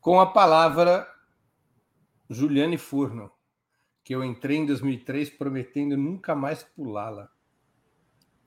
Com 0.00 0.20
a 0.20 0.26
palavra, 0.26 1.08
Juliane 2.28 2.78
Furno, 2.78 3.30
que 4.04 4.14
eu 4.14 4.22
entrei 4.22 4.58
em 4.58 4.66
2003 4.66 5.30
prometendo 5.30 5.96
nunca 5.96 6.34
mais 6.34 6.62
pulá-la. 6.62 7.30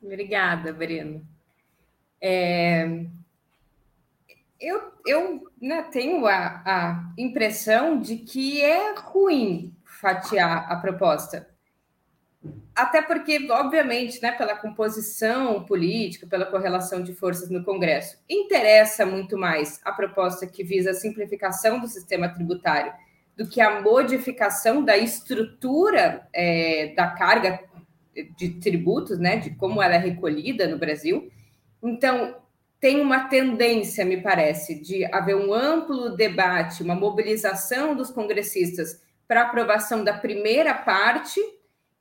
Obrigada, 0.01 0.71
Breno. 0.71 1.27
É, 2.21 3.05
eu 4.59 4.97
eu 5.07 5.49
né, 5.61 5.83
tenho 5.83 6.27
a, 6.27 6.61
a 6.65 7.13
impressão 7.17 7.99
de 7.99 8.17
que 8.17 8.61
é 8.61 8.93
ruim 8.95 9.75
fatiar 9.85 10.71
a 10.71 10.75
proposta. 10.75 11.49
Até 12.77 13.01
porque, 13.01 13.47
obviamente, 13.49 14.21
né, 14.21 14.31
pela 14.33 14.55
composição 14.55 15.63
política, 15.63 16.27
pela 16.27 16.45
correlação 16.45 17.01
de 17.01 17.11
forças 17.11 17.49
no 17.49 17.63
Congresso, 17.63 18.19
interessa 18.29 19.03
muito 19.03 19.35
mais 19.35 19.81
a 19.83 19.91
proposta 19.91 20.45
que 20.45 20.63
visa 20.63 20.91
a 20.91 20.93
simplificação 20.93 21.79
do 21.79 21.87
sistema 21.87 22.29
tributário 22.29 22.93
do 23.35 23.47
que 23.47 23.59
a 23.59 23.81
modificação 23.81 24.85
da 24.85 24.95
estrutura 24.95 26.27
é, 26.31 26.93
da 26.95 27.07
carga 27.07 27.59
de 28.37 28.49
tributos, 28.59 29.17
né, 29.17 29.37
de 29.37 29.55
como 29.55 29.81
ela 29.81 29.95
é 29.95 29.99
recolhida 29.99 30.67
no 30.67 30.77
Brasil. 30.77 31.31
Então, 31.81 32.35
tem 32.79 33.01
uma 33.01 33.27
tendência, 33.27 34.05
me 34.05 34.21
parece, 34.21 34.79
de 34.79 35.03
haver 35.05 35.35
um 35.35 35.51
amplo 35.51 36.15
debate, 36.15 36.83
uma 36.83 36.93
mobilização 36.93 37.95
dos 37.95 38.11
congressistas 38.11 39.01
para 39.27 39.41
aprovação 39.41 40.03
da 40.03 40.13
primeira 40.13 40.75
parte 40.75 41.41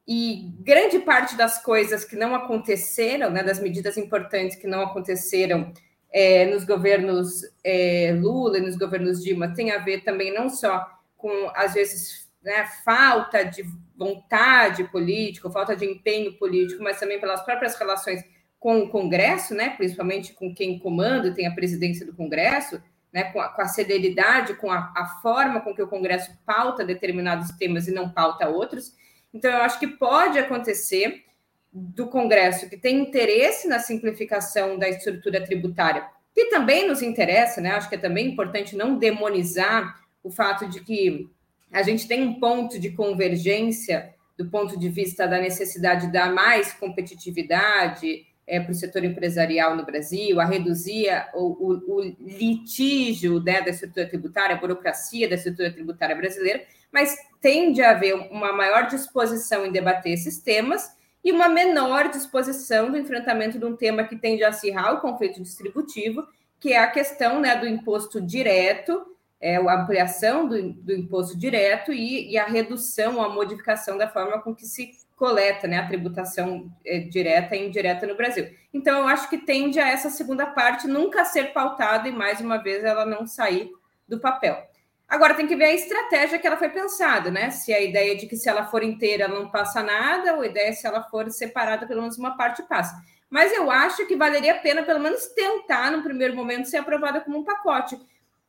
e 0.06 0.52
grande 0.60 1.00
parte 1.00 1.36
das 1.36 1.62
coisas 1.62 2.04
que 2.04 2.14
não 2.14 2.34
aconteceram, 2.34 3.30
né, 3.30 3.42
das 3.42 3.58
medidas 3.58 3.96
importantes 3.96 4.56
que 4.56 4.66
não 4.66 4.82
aconteceram 4.82 5.72
é, 6.12 6.46
nos 6.46 6.64
governos 6.64 7.42
é, 7.64 8.16
Lula 8.18 8.58
e 8.58 8.62
nos 8.62 8.76
governos 8.76 9.22
Dilma, 9.22 9.52
tem 9.52 9.72
a 9.72 9.78
ver 9.78 10.02
também 10.04 10.32
não 10.32 10.48
só 10.48 10.86
com, 11.16 11.50
às 11.54 11.74
vezes, 11.74 12.30
né, 12.42 12.66
falta 12.84 13.42
de 13.42 13.64
vontade 13.96 14.84
política, 14.84 15.50
falta 15.50 15.74
de 15.74 15.84
empenho 15.84 16.34
político, 16.38 16.82
mas 16.82 17.00
também 17.00 17.18
pelas 17.18 17.44
próprias 17.44 17.76
relações 17.76 18.22
com 18.60 18.80
o 18.80 18.88
Congresso, 18.88 19.54
né, 19.54 19.70
principalmente 19.70 20.32
com 20.34 20.54
quem 20.54 20.78
comanda, 20.78 21.34
tem 21.34 21.46
a 21.46 21.54
presidência 21.54 22.06
do 22.06 22.14
Congresso, 22.14 22.80
né, 23.12 23.24
com, 23.24 23.40
a, 23.40 23.48
com 23.48 23.62
a 23.62 23.68
celeridade, 23.68 24.54
com 24.54 24.70
a, 24.70 24.92
a, 24.96 25.06
forma 25.22 25.60
com 25.60 25.74
que 25.74 25.82
o 25.82 25.88
Congresso 25.88 26.30
pauta 26.44 26.84
determinados 26.84 27.50
temas 27.56 27.88
e 27.88 27.92
não 27.92 28.10
pauta 28.10 28.48
outros. 28.48 28.92
Então, 29.36 29.50
eu 29.50 29.58
acho 29.58 29.78
que 29.78 29.86
pode 29.86 30.38
acontecer 30.38 31.24
do 31.70 32.06
Congresso 32.06 32.70
que 32.70 32.76
tem 32.78 32.98
interesse 32.98 33.68
na 33.68 33.78
simplificação 33.78 34.78
da 34.78 34.88
estrutura 34.88 35.44
tributária, 35.44 36.06
que 36.34 36.46
também 36.46 36.88
nos 36.88 37.02
interessa, 37.02 37.60
né? 37.60 37.72
Acho 37.72 37.86
que 37.86 37.96
é 37.96 37.98
também 37.98 38.28
importante 38.28 38.74
não 38.74 38.98
demonizar 38.98 40.00
o 40.24 40.30
fato 40.30 40.66
de 40.70 40.80
que 40.80 41.28
a 41.70 41.82
gente 41.82 42.08
tem 42.08 42.22
um 42.22 42.40
ponto 42.40 42.80
de 42.80 42.90
convergência 42.92 44.14
do 44.38 44.48
ponto 44.48 44.78
de 44.78 44.88
vista 44.88 45.28
da 45.28 45.38
necessidade 45.38 46.06
de 46.06 46.12
dar 46.12 46.32
mais 46.32 46.72
competitividade 46.72 48.26
é, 48.46 48.58
para 48.58 48.72
o 48.72 48.74
setor 48.74 49.04
empresarial 49.04 49.76
no 49.76 49.84
Brasil, 49.84 50.40
a 50.40 50.46
reduzir 50.46 51.08
o, 51.34 51.44
o, 51.44 51.98
o 51.98 52.16
litígio 52.20 53.38
né, 53.42 53.60
da 53.60 53.70
estrutura 53.70 54.06
tributária, 54.06 54.56
a 54.56 54.58
burocracia 54.58 55.28
da 55.28 55.34
estrutura 55.34 55.70
tributária 55.70 56.16
brasileira, 56.16 56.62
mas 56.92 57.16
tende 57.40 57.82
a 57.82 57.90
haver 57.90 58.14
uma 58.14 58.52
maior 58.52 58.86
disposição 58.86 59.66
em 59.66 59.72
debater 59.72 60.12
esses 60.12 60.38
temas 60.38 60.90
e 61.22 61.32
uma 61.32 61.48
menor 61.48 62.08
disposição 62.08 62.90
do 62.90 62.96
enfrentamento 62.96 63.58
de 63.58 63.64
um 63.64 63.76
tema 63.76 64.04
que 64.04 64.16
tende 64.16 64.44
a 64.44 64.48
acirrar 64.48 64.94
o 64.94 65.00
conflito 65.00 65.42
distributivo, 65.42 66.26
que 66.58 66.72
é 66.72 66.78
a 66.78 66.90
questão 66.90 67.40
né, 67.40 67.56
do 67.56 67.66
imposto 67.66 68.20
direto 68.20 69.04
é, 69.40 69.56
a 69.56 69.82
ampliação 69.82 70.48
do, 70.48 70.72
do 70.72 70.92
imposto 70.92 71.38
direto 71.38 71.92
e, 71.92 72.32
e, 72.32 72.38
a 72.38 72.46
redução, 72.46 73.22
a 73.22 73.28
modificação 73.28 73.98
da 73.98 74.08
forma 74.08 74.40
com 74.40 74.54
que 74.54 74.66
se 74.66 74.92
coleta 75.14 75.66
né, 75.66 75.78
a 75.78 75.86
tributação 75.86 76.70
é, 76.84 77.00
direta 77.00 77.56
e 77.56 77.66
indireta 77.66 78.06
no 78.06 78.16
Brasil. 78.16 78.50
Então, 78.72 79.00
eu 79.00 79.08
acho 79.08 79.28
que 79.28 79.38
tende 79.38 79.78
a 79.78 79.88
essa 79.88 80.10
segunda 80.10 80.46
parte 80.46 80.86
nunca 80.86 81.24
ser 81.24 81.52
pautada 81.52 82.08
e, 82.08 82.12
mais 82.12 82.40
uma 82.40 82.58
vez, 82.58 82.84
ela 82.84 83.04
não 83.04 83.26
sair 83.26 83.70
do 84.08 84.20
papel. 84.20 84.66
Agora, 85.08 85.34
tem 85.34 85.46
que 85.46 85.54
ver 85.54 85.66
a 85.66 85.74
estratégia 85.74 86.38
que 86.38 86.46
ela 86.46 86.56
foi 86.56 86.68
pensada, 86.68 87.30
né? 87.30 87.50
Se 87.50 87.72
a 87.72 87.80
ideia 87.80 88.16
de 88.16 88.26
que 88.26 88.36
se 88.36 88.48
ela 88.48 88.66
for 88.66 88.82
inteira 88.82 89.28
não 89.28 89.48
passa 89.48 89.82
nada, 89.82 90.34
ou 90.34 90.42
a 90.42 90.46
ideia 90.46 90.70
é 90.70 90.72
se 90.72 90.86
ela 90.86 91.02
for 91.04 91.30
separada, 91.30 91.86
pelo 91.86 92.02
menos 92.02 92.18
uma 92.18 92.36
parte 92.36 92.62
passa. 92.64 92.94
mas 93.30 93.52
eu 93.52 93.70
acho 93.70 94.06
que 94.06 94.16
valeria 94.16 94.52
a 94.52 94.58
pena, 94.58 94.82
pelo 94.82 95.00
menos, 95.00 95.26
tentar, 95.28 95.90
no 95.90 96.02
primeiro 96.02 96.34
momento, 96.34 96.68
ser 96.68 96.78
aprovada 96.78 97.20
como 97.20 97.38
um 97.38 97.44
pacote. 97.44 97.98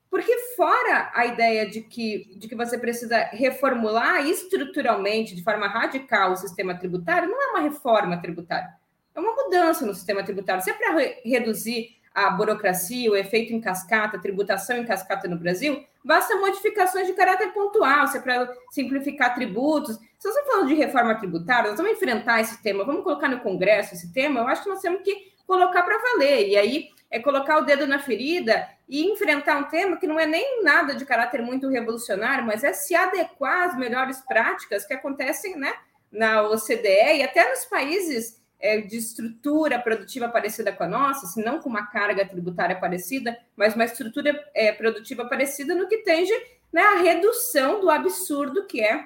Porque 0.10 0.36
fora 0.55 1.12
a 1.14 1.26
ideia 1.26 1.70
de 1.70 1.82
que, 1.82 2.36
de 2.38 2.47
que 2.47 2.55
você 2.55 2.78
precisa 2.78 3.18
reformular 3.34 4.26
estruturalmente, 4.26 5.36
de 5.36 5.43
forma 5.43 5.68
radical, 5.68 6.32
o 6.32 6.38
sistema 6.38 6.76
tributário, 6.76 7.30
não 7.30 7.41
é 7.41 7.47
uma 7.47 7.62
reforma 7.62 8.20
tributária, 8.22 8.70
é 9.14 9.20
uma 9.20 9.34
mudança 9.34 9.86
no 9.86 9.93
sistema 9.93 10.24
tributário. 10.24 10.64
Se 10.64 10.70
é 10.72 10.74
para 10.74 10.95
re 10.95 11.22
reduzir 11.26 11.96
a 12.18 12.32
burocracia, 12.32 13.11
o 13.11 13.15
efeito 13.15 13.53
em 13.53 13.61
cascata, 13.61 14.18
a 14.18 14.20
tributação 14.20 14.76
em 14.76 14.84
cascata 14.84 15.28
no 15.28 15.38
Brasil, 15.38 15.86
basta 16.03 16.36
modificações 16.36 17.05
de 17.05 17.13
caráter 17.13 17.53
pontual, 17.53 18.07
se 18.07 18.18
é 18.18 18.20
para 18.20 18.51
simplificar 18.72 19.36
tributos. 19.36 19.99
Se 20.18 20.28
você 20.28 20.43
falando 20.45 20.68
de 20.68 20.74
reforma 20.74 21.13
tributária, 21.13 21.70
nós 21.70 21.78
vamos 21.78 21.93
enfrentar 21.93 22.41
esse 22.41 22.59
tema, 22.63 22.84
vamos 22.84 23.03
colocar 23.03 23.30
no 23.30 23.41
Congresso 23.41 23.93
esse 23.93 24.11
tema, 24.11 24.39
eu 24.39 24.47
acho 24.47 24.63
que 24.63 24.70
nós 24.70 24.82
temos 24.82 25.03
que 25.03 25.32
colocar 25.45 25.84
para 25.84 25.99
valer. 25.99 26.49
E 26.49 26.57
aí 26.57 26.89
é 27.11 27.20
colocar 27.20 27.59
o 27.59 27.65
dedo 27.65 27.86
na 27.86 27.99
ferida 27.99 28.68
e 28.89 29.05
enfrentar 29.11 29.59
um 29.59 29.65
tema 29.65 29.97
que 29.97 30.07
não 30.07 30.20
é 30.20 30.26
nem 30.26 30.63
nada 30.63 30.95
de 30.95 31.05
caráter 31.05 31.43
muito 31.43 31.70
revolucionário, 31.70 32.43
mas 32.43 32.63
é 32.63 32.74
se 32.74 32.95
adequar 32.95 33.70
às 33.70 33.78
melhores 33.78 34.22
práticas 34.22 34.88
que 34.88 34.93
acontecem 34.95 35.55
né, 35.55 35.72
na 36.11 36.41
OCDE 36.49 37.18
e 37.18 37.24
até 37.24 37.47
nos 37.47 37.65
países 37.65 38.41
é, 38.60 38.82
de 38.82 38.97
estrutura 38.97 39.80
produtiva 39.80 40.28
parecida 40.30 40.72
com 40.72 40.84
a 40.84 40.88
nossa, 40.88 41.28
se 41.28 41.43
não 41.43 41.60
com 41.60 41.70
uma 41.70 41.86
carga 41.88 42.28
tributária 42.28 42.76
parecida, 42.76 43.38
mas 43.55 43.76
uma 43.76 43.86
estrutura 43.86 44.43
é, 44.53 44.72
produtiva 44.72 45.26
parecida 45.26 45.76
no 45.76 45.88
que 45.88 45.97
tange 45.99 46.34
né, 46.72 46.82
a 46.82 47.01
redução 47.01 47.80
do 47.80 47.89
absurdo 47.89 48.66
que 48.66 48.82
é 48.82 49.05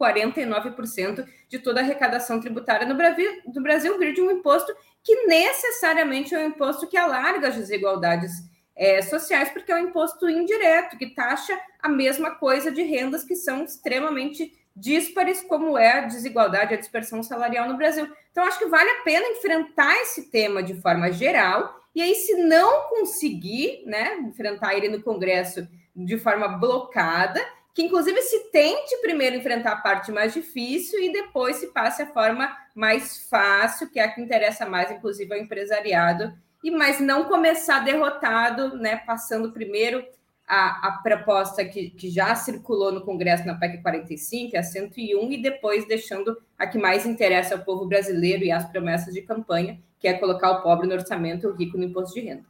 49% 0.00 1.26
de 1.48 1.58
toda 1.58 1.80
a 1.80 1.82
arrecadação 1.82 2.40
tributária 2.40 2.86
no 2.86 2.94
Brasil, 2.94 3.30
do 3.46 3.62
Brasil 3.62 3.98
vir 3.98 4.12
de 4.12 4.20
um 4.20 4.30
imposto 4.30 4.74
que 5.02 5.26
necessariamente 5.26 6.34
é 6.34 6.38
um 6.38 6.48
imposto 6.48 6.86
que 6.86 6.96
alarga 6.96 7.48
as 7.48 7.56
desigualdades 7.56 8.32
é, 8.76 9.02
sociais, 9.02 9.50
porque 9.50 9.70
é 9.70 9.76
um 9.76 9.88
imposto 9.88 10.28
indireto, 10.28 10.96
que 10.96 11.14
taxa 11.14 11.58
a 11.80 11.88
mesma 11.88 12.32
coisa 12.32 12.72
de 12.72 12.82
rendas 12.82 13.22
que 13.22 13.36
são 13.36 13.64
extremamente 13.64 14.52
díspares, 14.76 15.42
como 15.42 15.78
é 15.78 15.98
a 15.98 16.00
desigualdade, 16.06 16.74
a 16.74 16.78
dispersão 16.78 17.22
salarial 17.22 17.68
no 17.68 17.76
Brasil. 17.76 18.08
Então, 18.30 18.44
acho 18.44 18.58
que 18.58 18.66
vale 18.66 18.90
a 18.90 19.02
pena 19.02 19.26
enfrentar 19.28 19.94
esse 20.02 20.30
tema 20.30 20.62
de 20.62 20.74
forma 20.80 21.12
geral, 21.12 21.80
e 21.94 22.02
aí, 22.02 22.14
se 22.16 22.34
não 22.34 22.88
conseguir 22.88 23.84
né, 23.86 24.16
enfrentar 24.16 24.74
ele 24.74 24.88
no 24.88 25.02
Congresso 25.02 25.66
de 25.94 26.18
forma 26.18 26.48
blocada, 26.48 27.40
que 27.72 27.82
inclusive 27.82 28.20
se 28.22 28.50
tente 28.50 28.96
primeiro 29.00 29.36
enfrentar 29.36 29.72
a 29.72 29.76
parte 29.76 30.10
mais 30.10 30.32
difícil 30.32 31.00
e 31.00 31.12
depois 31.12 31.56
se 31.56 31.68
passe 31.68 32.02
a 32.02 32.06
forma 32.06 32.56
mais 32.74 33.28
fácil, 33.28 33.88
que 33.90 34.00
é 34.00 34.04
a 34.04 34.12
que 34.12 34.20
interessa 34.20 34.66
mais, 34.66 34.90
inclusive, 34.90 35.32
ao 35.32 35.38
empresariado, 35.38 36.32
e 36.62 36.70
mas 36.70 36.98
não 36.98 37.24
começar 37.24 37.80
derrotado, 37.80 38.76
né? 38.76 38.96
Passando 38.96 39.52
primeiro 39.52 40.04
a, 40.46 40.88
a 40.88 40.92
proposta 41.02 41.64
que, 41.64 41.90
que 41.90 42.10
já 42.10 42.34
circulou 42.34 42.92
no 42.92 43.00
Congresso 43.00 43.46
na 43.46 43.54
PEC 43.54 43.82
45, 43.82 44.56
a 44.56 44.62
101, 44.62 45.32
e 45.32 45.42
depois 45.42 45.86
deixando 45.88 46.36
a 46.58 46.66
que 46.66 46.78
mais 46.78 47.06
interessa 47.06 47.54
ao 47.54 47.62
povo 47.62 47.86
brasileiro 47.86 48.44
e 48.44 48.52
as 48.52 48.68
promessas 48.70 49.14
de 49.14 49.22
campanha, 49.22 49.80
que 49.98 50.06
é 50.06 50.14
colocar 50.14 50.50
o 50.50 50.62
pobre 50.62 50.86
no 50.86 50.94
orçamento 50.94 51.44
e 51.44 51.50
o 51.50 51.54
rico 51.54 51.78
no 51.78 51.84
imposto 51.84 52.14
de 52.14 52.26
renda. 52.26 52.44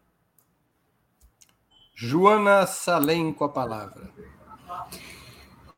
Joana 1.95 2.67
Salem 2.67 3.33
com 3.33 3.45
a 3.45 3.49
palavra. 3.49 4.11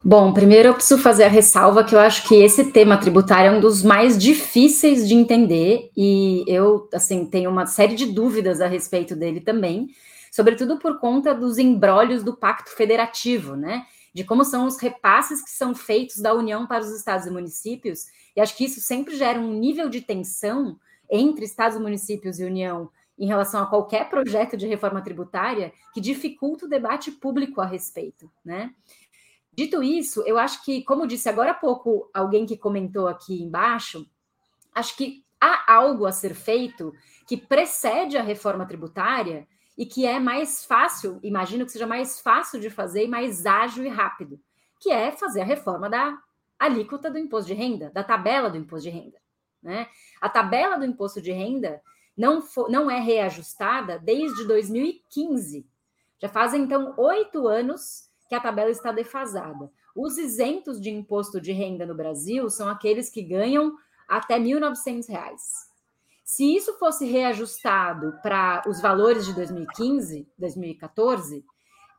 Bom, 0.02 0.32
primeiro 0.32 0.68
eu 0.68 0.74
preciso 0.74 1.02
fazer 1.02 1.24
a 1.24 1.28
ressalva 1.28 1.84
que 1.84 1.94
eu 1.94 1.98
acho 1.98 2.28
que 2.28 2.36
esse 2.36 2.70
tema 2.70 2.96
tributário 2.96 3.52
é 3.52 3.56
um 3.56 3.60
dos 3.60 3.82
mais 3.82 4.16
difíceis 4.16 5.06
de 5.06 5.14
entender 5.14 5.90
e 5.96 6.44
eu, 6.46 6.88
assim, 6.94 7.26
tenho 7.26 7.50
uma 7.50 7.66
série 7.66 7.94
de 7.94 8.06
dúvidas 8.06 8.60
a 8.60 8.68
respeito 8.68 9.16
dele 9.16 9.40
também, 9.40 9.88
sobretudo 10.36 10.78
por 10.78 11.00
conta 11.00 11.34
dos 11.34 11.56
embrólios 11.56 12.22
do 12.22 12.36
Pacto 12.36 12.68
Federativo, 12.68 13.56
né? 13.56 13.86
De 14.12 14.22
como 14.22 14.44
são 14.44 14.66
os 14.66 14.78
repasses 14.78 15.42
que 15.42 15.48
são 15.48 15.74
feitos 15.74 16.18
da 16.18 16.34
União 16.34 16.66
para 16.66 16.84
os 16.84 16.90
estados 16.90 17.26
e 17.26 17.30
municípios, 17.30 18.04
e 18.36 18.40
acho 18.42 18.54
que 18.54 18.66
isso 18.66 18.78
sempre 18.82 19.16
gera 19.16 19.40
um 19.40 19.54
nível 19.54 19.88
de 19.88 20.02
tensão 20.02 20.78
entre 21.10 21.46
estados, 21.46 21.80
municípios 21.80 22.38
e 22.38 22.44
União 22.44 22.90
em 23.18 23.26
relação 23.26 23.62
a 23.62 23.66
qualquer 23.66 24.10
projeto 24.10 24.58
de 24.58 24.66
reforma 24.66 25.00
tributária 25.00 25.72
que 25.94 26.02
dificulta 26.02 26.66
o 26.66 26.68
debate 26.68 27.10
público 27.12 27.62
a 27.62 27.64
respeito, 27.64 28.30
né? 28.44 28.74
Dito 29.54 29.82
isso, 29.82 30.22
eu 30.26 30.36
acho 30.36 30.62
que, 30.62 30.82
como 30.82 31.06
disse 31.06 31.30
agora 31.30 31.52
há 31.52 31.54
pouco 31.54 32.10
alguém 32.12 32.44
que 32.44 32.58
comentou 32.58 33.08
aqui 33.08 33.42
embaixo, 33.42 34.06
acho 34.74 34.94
que 34.98 35.24
há 35.40 35.72
algo 35.72 36.04
a 36.04 36.12
ser 36.12 36.34
feito 36.34 36.92
que 37.26 37.38
precede 37.38 38.18
a 38.18 38.22
reforma 38.22 38.66
tributária 38.66 39.48
e 39.76 39.84
que 39.84 40.06
é 40.06 40.18
mais 40.18 40.64
fácil, 40.64 41.18
imagino 41.22 41.66
que 41.66 41.72
seja 41.72 41.86
mais 41.86 42.20
fácil 42.20 42.58
de 42.60 42.70
fazer 42.70 43.04
e 43.04 43.08
mais 43.08 43.44
ágil 43.44 43.84
e 43.84 43.88
rápido, 43.88 44.40
que 44.80 44.90
é 44.90 45.12
fazer 45.12 45.42
a 45.42 45.44
reforma 45.44 45.90
da 45.90 46.18
alíquota 46.58 47.10
do 47.10 47.18
imposto 47.18 47.48
de 47.48 47.54
renda, 47.54 47.90
da 47.90 48.02
tabela 48.02 48.48
do 48.48 48.56
imposto 48.56 48.88
de 48.88 48.96
renda. 48.96 49.18
Né? 49.62 49.88
A 50.20 50.28
tabela 50.28 50.78
do 50.78 50.84
imposto 50.84 51.20
de 51.20 51.32
renda 51.32 51.82
não, 52.16 52.40
for, 52.40 52.70
não 52.70 52.90
é 52.90 52.98
reajustada 52.98 53.98
desde 53.98 54.46
2015. 54.46 55.66
Já 56.18 56.28
fazem, 56.28 56.62
então, 56.62 56.94
oito 56.96 57.46
anos 57.46 58.08
que 58.28 58.34
a 58.34 58.40
tabela 58.40 58.70
está 58.70 58.90
defasada. 58.90 59.70
Os 59.94 60.16
isentos 60.16 60.80
de 60.80 60.90
imposto 60.90 61.40
de 61.40 61.52
renda 61.52 61.84
no 61.84 61.94
Brasil 61.94 62.48
são 62.48 62.68
aqueles 62.68 63.10
que 63.10 63.22
ganham 63.22 63.76
até 64.08 64.36
R$ 64.36 64.44
1.900. 64.44 65.65
Se 66.26 66.56
isso 66.56 66.76
fosse 66.76 67.06
reajustado 67.06 68.18
para 68.20 68.64
os 68.66 68.80
valores 68.80 69.24
de 69.26 69.32
2015, 69.32 70.28
2014, 70.36 71.44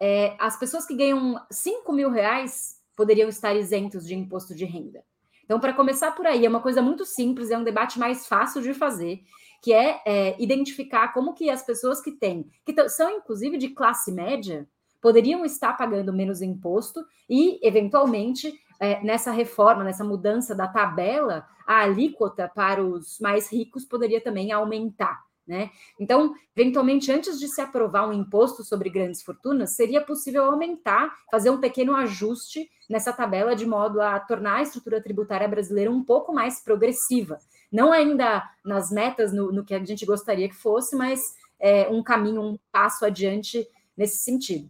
é, 0.01 0.35
as 0.37 0.59
pessoas 0.59 0.85
que 0.85 0.93
ganham 0.93 1.41
5 1.49 1.93
mil 1.93 2.11
reais 2.11 2.75
poderiam 2.93 3.29
estar 3.29 3.55
isentos 3.55 4.05
de 4.05 4.13
imposto 4.13 4.53
de 4.53 4.65
renda. 4.65 5.01
Então, 5.45 5.61
para 5.61 5.71
começar 5.71 6.11
por 6.11 6.27
aí, 6.27 6.45
é 6.45 6.49
uma 6.49 6.59
coisa 6.59 6.81
muito 6.81 7.05
simples, 7.05 7.51
é 7.51 7.57
um 7.57 7.63
debate 7.63 7.97
mais 7.97 8.27
fácil 8.27 8.61
de 8.61 8.73
fazer, 8.73 9.21
que 9.63 9.71
é, 9.71 10.01
é 10.05 10.35
identificar 10.43 11.13
como 11.13 11.33
que 11.33 11.49
as 11.49 11.63
pessoas 11.63 12.01
que 12.01 12.11
têm, 12.11 12.51
que 12.65 12.89
são 12.89 13.09
inclusive 13.09 13.57
de 13.57 13.69
classe 13.69 14.11
média, 14.11 14.67
poderiam 15.01 15.45
estar 15.45 15.71
pagando 15.77 16.11
menos 16.11 16.41
imposto 16.41 16.99
e, 17.29 17.65
eventualmente, 17.65 18.53
é, 18.79 19.03
nessa 19.03 19.31
reforma, 19.31 19.83
nessa 19.83 20.03
mudança 20.03 20.55
da 20.55 20.67
tabela, 20.67 21.47
a 21.65 21.81
alíquota 21.81 22.51
para 22.53 22.83
os 22.83 23.19
mais 23.19 23.51
ricos 23.51 23.85
poderia 23.85 24.21
também 24.21 24.51
aumentar. 24.51 25.27
Né? 25.47 25.69
Então, 25.97 26.35
eventualmente, 26.55 27.09
antes 27.09 27.39
de 27.39 27.47
se 27.47 27.61
aprovar 27.61 28.07
um 28.07 28.11
imposto 28.11 28.65
sobre 28.65 28.89
grandes 28.89 29.23
fortunas, 29.23 29.71
seria 29.71 30.01
possível 30.01 30.43
aumentar, 30.43 31.15
fazer 31.31 31.49
um 31.49 31.59
pequeno 31.59 31.95
ajuste 31.95 32.69
nessa 32.89 33.13
tabela 33.13 33.55
de 33.55 33.65
modo 33.65 34.01
a 34.01 34.19
tornar 34.19 34.55
a 34.55 34.61
estrutura 34.61 35.01
tributária 35.01 35.47
brasileira 35.47 35.89
um 35.89 36.03
pouco 36.03 36.33
mais 36.33 36.61
progressiva. 36.61 37.39
Não 37.71 37.93
ainda 37.93 38.43
nas 38.63 38.91
metas, 38.91 39.31
no, 39.31 39.51
no 39.51 39.63
que 39.63 39.73
a 39.73 39.83
gente 39.83 40.05
gostaria 40.05 40.49
que 40.49 40.55
fosse, 40.55 40.97
mas 40.97 41.35
é, 41.59 41.87
um 41.87 42.03
caminho, 42.03 42.41
um 42.41 42.59
passo 42.69 43.05
adiante 43.05 43.65
nesse 43.95 44.17
sentido. 44.17 44.69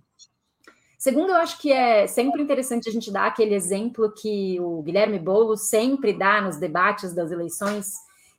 Segundo, 0.98 1.30
eu 1.30 1.36
acho 1.36 1.60
que 1.60 1.72
é 1.72 2.08
sempre 2.08 2.42
interessante 2.42 2.90
a 2.90 2.92
gente 2.92 3.12
dar 3.12 3.28
aquele 3.28 3.54
exemplo 3.54 4.12
que 4.12 4.60
o 4.60 4.82
Guilherme 4.82 5.20
Boulos 5.20 5.70
sempre 5.70 6.12
dá 6.12 6.42
nos 6.42 6.58
debates 6.58 7.14
das 7.14 7.32
eleições, 7.32 7.94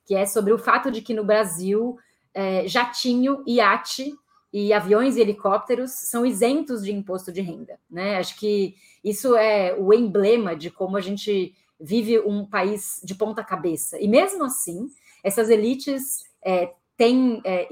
que 0.05 0.13
é 0.13 0.25
sobre 0.25 0.51
o 0.51 0.57
fato 0.57 0.91
de 0.91 1.01
que 1.01 1.13
no 1.13 1.23
Brasil 1.23 1.97
é, 2.33 2.67
jatinho, 2.67 3.43
iate 3.47 4.13
e 4.51 4.73
aviões 4.73 5.15
e 5.15 5.21
helicópteros 5.21 5.91
são 5.91 6.25
isentos 6.25 6.83
de 6.83 6.91
imposto 6.91 7.31
de 7.31 7.39
renda. 7.39 7.79
Né? 7.89 8.17
Acho 8.17 8.37
que 8.37 8.75
isso 9.03 9.35
é 9.35 9.73
o 9.77 9.93
emblema 9.93 10.53
de 10.53 10.69
como 10.69 10.97
a 10.97 11.01
gente 11.01 11.55
vive 11.79 12.19
um 12.19 12.45
país 12.45 12.99
de 13.03 13.15
ponta 13.15 13.41
cabeça. 13.41 13.97
E 14.01 14.07
mesmo 14.07 14.43
assim, 14.43 14.89
essas 15.23 15.49
elites 15.49 16.25
é, 16.43 16.73
têm 16.97 17.41
é, 17.45 17.69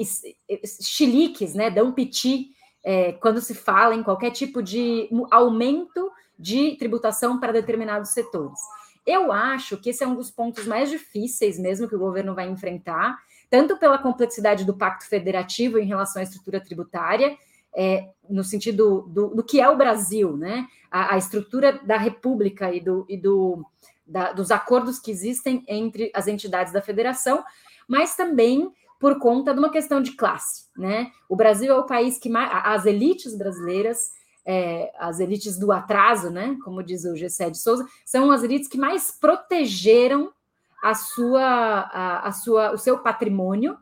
chiliques, 0.81 1.53
né, 1.53 1.69
dão 1.69 1.91
piti 1.91 2.55
é, 2.83 3.13
quando 3.13 3.41
se 3.41 3.53
fala 3.53 3.95
em 3.95 4.03
qualquer 4.03 4.31
tipo 4.31 4.61
de 4.61 5.09
aumento 5.31 6.11
de 6.37 6.75
tributação 6.77 7.39
para 7.39 7.51
determinados 7.51 8.11
setores. 8.11 8.59
Eu 9.05 9.31
acho 9.31 9.77
que 9.77 9.89
esse 9.89 10.03
é 10.03 10.07
um 10.07 10.15
dos 10.15 10.29
pontos 10.29 10.67
mais 10.67 10.89
difíceis 10.89 11.57
mesmo 11.57 11.87
que 11.87 11.95
o 11.95 11.99
governo 11.99 12.35
vai 12.35 12.49
enfrentar, 12.49 13.17
tanto 13.49 13.77
pela 13.77 13.97
complexidade 13.97 14.65
do 14.65 14.75
pacto 14.75 15.07
federativo 15.07 15.79
em 15.79 15.85
relação 15.85 16.19
à 16.19 16.23
estrutura 16.23 16.59
tributária, 16.59 17.37
é, 17.75 18.09
no 18.29 18.43
sentido 18.43 19.03
do, 19.07 19.27
do, 19.35 19.43
que 19.43 19.61
é 19.61 19.69
o 19.69 19.77
Brasil, 19.77 20.35
né? 20.35 20.67
A, 20.89 21.13
a 21.13 21.17
estrutura 21.17 21.79
da 21.83 21.97
República 21.97 22.73
e, 22.73 22.79
do, 22.79 23.05
e 23.07 23.15
do, 23.15 23.65
da, 24.05 24.33
dos 24.33 24.51
acordos 24.51 24.99
que 24.99 25.11
existem 25.11 25.63
entre 25.67 26.11
as 26.13 26.27
entidades 26.27 26.73
da 26.73 26.81
federação, 26.81 27.43
mas 27.87 28.15
também 28.15 28.71
por 28.99 29.19
conta 29.19 29.53
de 29.53 29.59
uma 29.59 29.69
questão 29.69 30.01
de 30.01 30.11
classe, 30.11 30.65
né? 30.75 31.11
O 31.29 31.35
Brasil 31.35 31.71
é 31.73 31.77
o 31.77 31.85
país 31.85 32.17
que 32.17 32.29
mais, 32.29 32.49
as 32.63 32.85
elites 32.85 33.37
brasileiras, 33.37 34.11
é, 34.45 34.91
as 34.97 35.19
elites 35.19 35.57
do 35.57 35.71
atraso, 35.71 36.29
né? 36.29 36.57
Como 36.63 36.83
diz 36.83 37.05
o 37.05 37.15
Gessé 37.15 37.49
de 37.49 37.57
Souza, 37.57 37.85
são 38.05 38.31
as 38.31 38.43
elites 38.43 38.67
que 38.67 38.77
mais 38.77 39.11
protegeram 39.11 40.31
a 40.83 40.93
sua, 40.93 41.43
a, 41.43 42.27
a 42.27 42.31
sua, 42.31 42.71
o 42.71 42.77
seu 42.77 42.99
patrimônio 42.99 43.77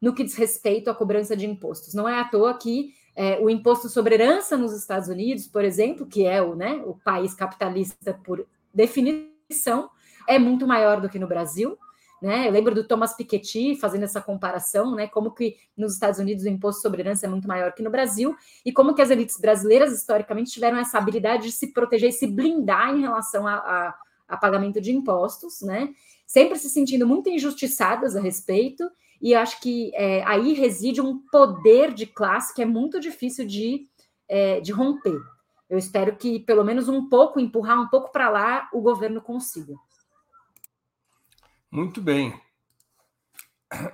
no 0.00 0.14
que 0.14 0.22
diz 0.22 0.34
respeito 0.34 0.90
à 0.90 0.94
cobrança 0.94 1.36
de 1.36 1.46
impostos. 1.46 1.94
Não 1.94 2.08
é 2.08 2.20
à 2.20 2.24
toa 2.24 2.54
que 2.54 2.92
é, 3.16 3.38
o 3.40 3.48
imposto 3.48 3.88
sobre 3.88 4.14
herança 4.14 4.56
nos 4.56 4.72
Estados 4.72 5.08
Unidos, 5.08 5.46
por 5.46 5.64
exemplo, 5.64 6.06
que 6.06 6.26
é 6.26 6.42
o, 6.42 6.54
né, 6.54 6.82
o 6.84 6.94
país 6.94 7.32
capitalista 7.32 8.12
por 8.24 8.46
definição, 8.72 9.88
é 10.28 10.38
muito 10.38 10.66
maior 10.66 11.00
do 11.00 11.08
que 11.08 11.18
no 11.18 11.26
Brasil. 11.26 11.78
Né? 12.24 12.48
Eu 12.48 12.52
lembro 12.52 12.74
do 12.74 12.82
Thomas 12.82 13.14
Piketty 13.14 13.76
fazendo 13.76 14.04
essa 14.04 14.18
comparação, 14.18 14.94
né? 14.94 15.06
Como 15.06 15.30
que 15.30 15.58
nos 15.76 15.92
Estados 15.92 16.18
Unidos 16.18 16.46
o 16.46 16.48
imposto 16.48 16.80
sobre 16.80 17.02
herança 17.02 17.26
é 17.26 17.28
muito 17.28 17.46
maior 17.46 17.74
que 17.74 17.82
no 17.82 17.90
Brasil 17.90 18.34
e 18.64 18.72
como 18.72 18.94
que 18.94 19.02
as 19.02 19.10
elites 19.10 19.38
brasileiras 19.38 19.92
historicamente 19.92 20.50
tiveram 20.50 20.78
essa 20.78 20.96
habilidade 20.96 21.42
de 21.42 21.52
se 21.52 21.66
proteger 21.66 22.08
e 22.08 22.12
se 22.12 22.26
blindar 22.26 22.96
em 22.96 23.02
relação 23.02 23.46
a, 23.46 23.56
a, 23.56 23.94
a 24.26 24.36
pagamento 24.38 24.80
de 24.80 24.90
impostos, 24.90 25.60
né? 25.60 25.90
Sempre 26.26 26.58
se 26.58 26.70
sentindo 26.70 27.06
muito 27.06 27.28
injustiçadas 27.28 28.16
a 28.16 28.22
respeito 28.22 28.90
e 29.20 29.34
acho 29.34 29.60
que 29.60 29.92
é, 29.94 30.24
aí 30.24 30.54
reside 30.54 31.02
um 31.02 31.18
poder 31.30 31.92
de 31.92 32.06
classe 32.06 32.54
que 32.54 32.62
é 32.62 32.66
muito 32.66 32.98
difícil 33.00 33.46
de, 33.46 33.86
é, 34.26 34.62
de 34.62 34.72
romper. 34.72 35.20
Eu 35.68 35.76
espero 35.76 36.16
que 36.16 36.40
pelo 36.40 36.64
menos 36.64 36.88
um 36.88 37.06
pouco 37.06 37.38
empurrar 37.38 37.78
um 37.78 37.88
pouco 37.88 38.10
para 38.10 38.30
lá 38.30 38.66
o 38.72 38.80
governo 38.80 39.20
consiga. 39.20 39.74
Muito 41.74 42.00
bem. 42.00 42.32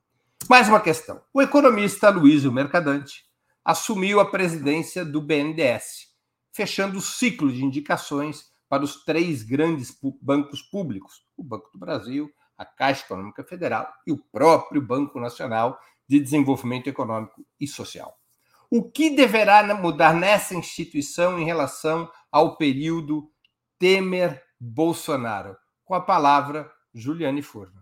Mais 0.50 0.70
uma 0.70 0.80
questão. 0.80 1.22
O 1.34 1.42
economista 1.42 2.10
Luiz 2.10 2.46
Mercadante 2.46 3.26
assumiu 3.66 4.22
a 4.22 4.32
presidência 4.32 5.04
do 5.04 5.22
BNDES, 5.22 6.14
fechando 6.54 6.98
o 6.98 7.02
ciclo 7.02 7.52
de 7.52 7.66
indicações 7.66 8.46
para 8.70 8.86
os 8.86 9.04
três 9.04 9.44
grandes 9.44 9.94
bancos 10.22 10.62
públicos: 10.62 11.26
o 11.36 11.44
Banco 11.44 11.70
do 11.74 11.78
Brasil, 11.78 12.32
a 12.58 12.64
Caixa 12.64 13.04
Econômica 13.04 13.44
Federal 13.44 13.92
e 14.08 14.14
o 14.14 14.24
próprio 14.32 14.82
Banco 14.82 15.20
Nacional 15.20 15.78
de 16.08 16.22
Desenvolvimento 16.22 16.88
Econômico 16.88 17.46
e 17.60 17.68
Social. 17.68 18.18
O 18.72 18.90
que 18.90 19.10
deverá 19.10 19.76
mudar 19.76 20.14
nessa 20.14 20.56
instituição 20.56 21.38
em 21.38 21.44
relação 21.44 22.10
ao 22.32 22.56
período 22.56 23.30
Temer 23.80 24.44
Bolsonaro. 24.60 25.58
Com 25.86 25.94
a 25.94 26.02
palavra, 26.02 26.70
Juliane 26.94 27.42
Furno. 27.42 27.82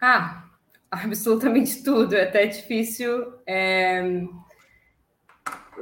Ah, 0.00 0.44
absolutamente 0.90 1.82
tudo. 1.82 2.14
É 2.14 2.24
até 2.24 2.46
difícil 2.46 3.34
é, 3.46 4.22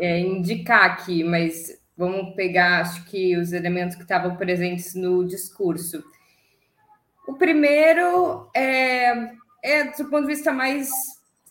é, 0.00 0.20
indicar 0.20 0.84
aqui, 0.84 1.22
mas 1.22 1.78
vamos 1.96 2.34
pegar, 2.34 2.80
acho 2.80 3.04
que, 3.06 3.36
os 3.36 3.52
elementos 3.52 3.96
que 3.96 4.02
estavam 4.02 4.36
presentes 4.36 4.94
no 4.94 5.26
discurso. 5.26 6.04
O 7.26 7.34
primeiro 7.34 8.48
é, 8.54 9.32
é 9.62 9.84
do 9.84 10.08
ponto 10.08 10.22
de 10.22 10.34
vista 10.34 10.52
mais 10.52 10.90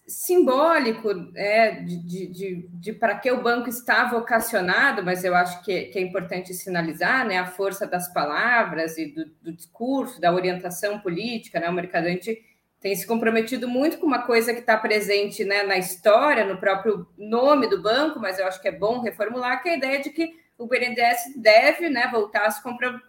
simbólico 0.08 1.10
é, 1.36 1.72
de, 1.72 1.98
de, 1.98 2.28
de, 2.28 2.70
de 2.72 2.94
para 2.94 3.18
que 3.18 3.32
o 3.32 3.42
banco 3.42 3.70
está 3.70 4.06
vocacionado, 4.06 5.04
mas 5.04 5.24
eu 5.24 5.36
acho 5.36 5.64
que, 5.64 5.86
que, 5.86 5.98
é 5.98 6.02
importante 6.02 6.54
sinalizar 6.54 7.26
né, 7.26 7.40
a 7.40 7.48
força 7.48 7.88
das 7.88 8.12
palavras 8.14 8.98
e 8.98 9.08
do, 9.08 9.26
do 9.42 9.54
discurso, 9.54 10.22
da 10.22 10.32
orientação 10.32 11.00
política. 11.00 11.60
Né, 11.60 11.70
o 11.70 11.74
Mercadante 11.74 12.40
tem 12.80 12.96
se 12.96 13.08
comprometido 13.08 13.68
muito 13.68 13.98
com 13.98 14.06
uma 14.06 14.22
coisa 14.22 14.54
que 14.54 14.60
está 14.60 14.78
presente 14.78 15.44
né, 15.44 15.64
na 15.64 15.78
história, 15.78 16.46
no 16.46 16.60
próprio 16.60 17.08
nome 17.18 17.68
do 17.68 17.82
banco, 17.82 18.20
mas 18.20 18.38
eu 18.38 18.46
acho 18.46 18.62
que 18.62 18.68
é 18.68 18.72
bom 18.72 19.02
reformular, 19.02 19.64
que 19.64 19.70
é 19.70 19.74
a 19.74 19.78
ideia 19.78 20.02
de 20.02 20.12
que 20.12 20.45
o 20.58 20.68
BNDES 20.68 21.36
deve 21.36 21.90
né, 21.90 22.10
voltar 22.12 22.46
a 22.46 22.52
se, 22.52 22.62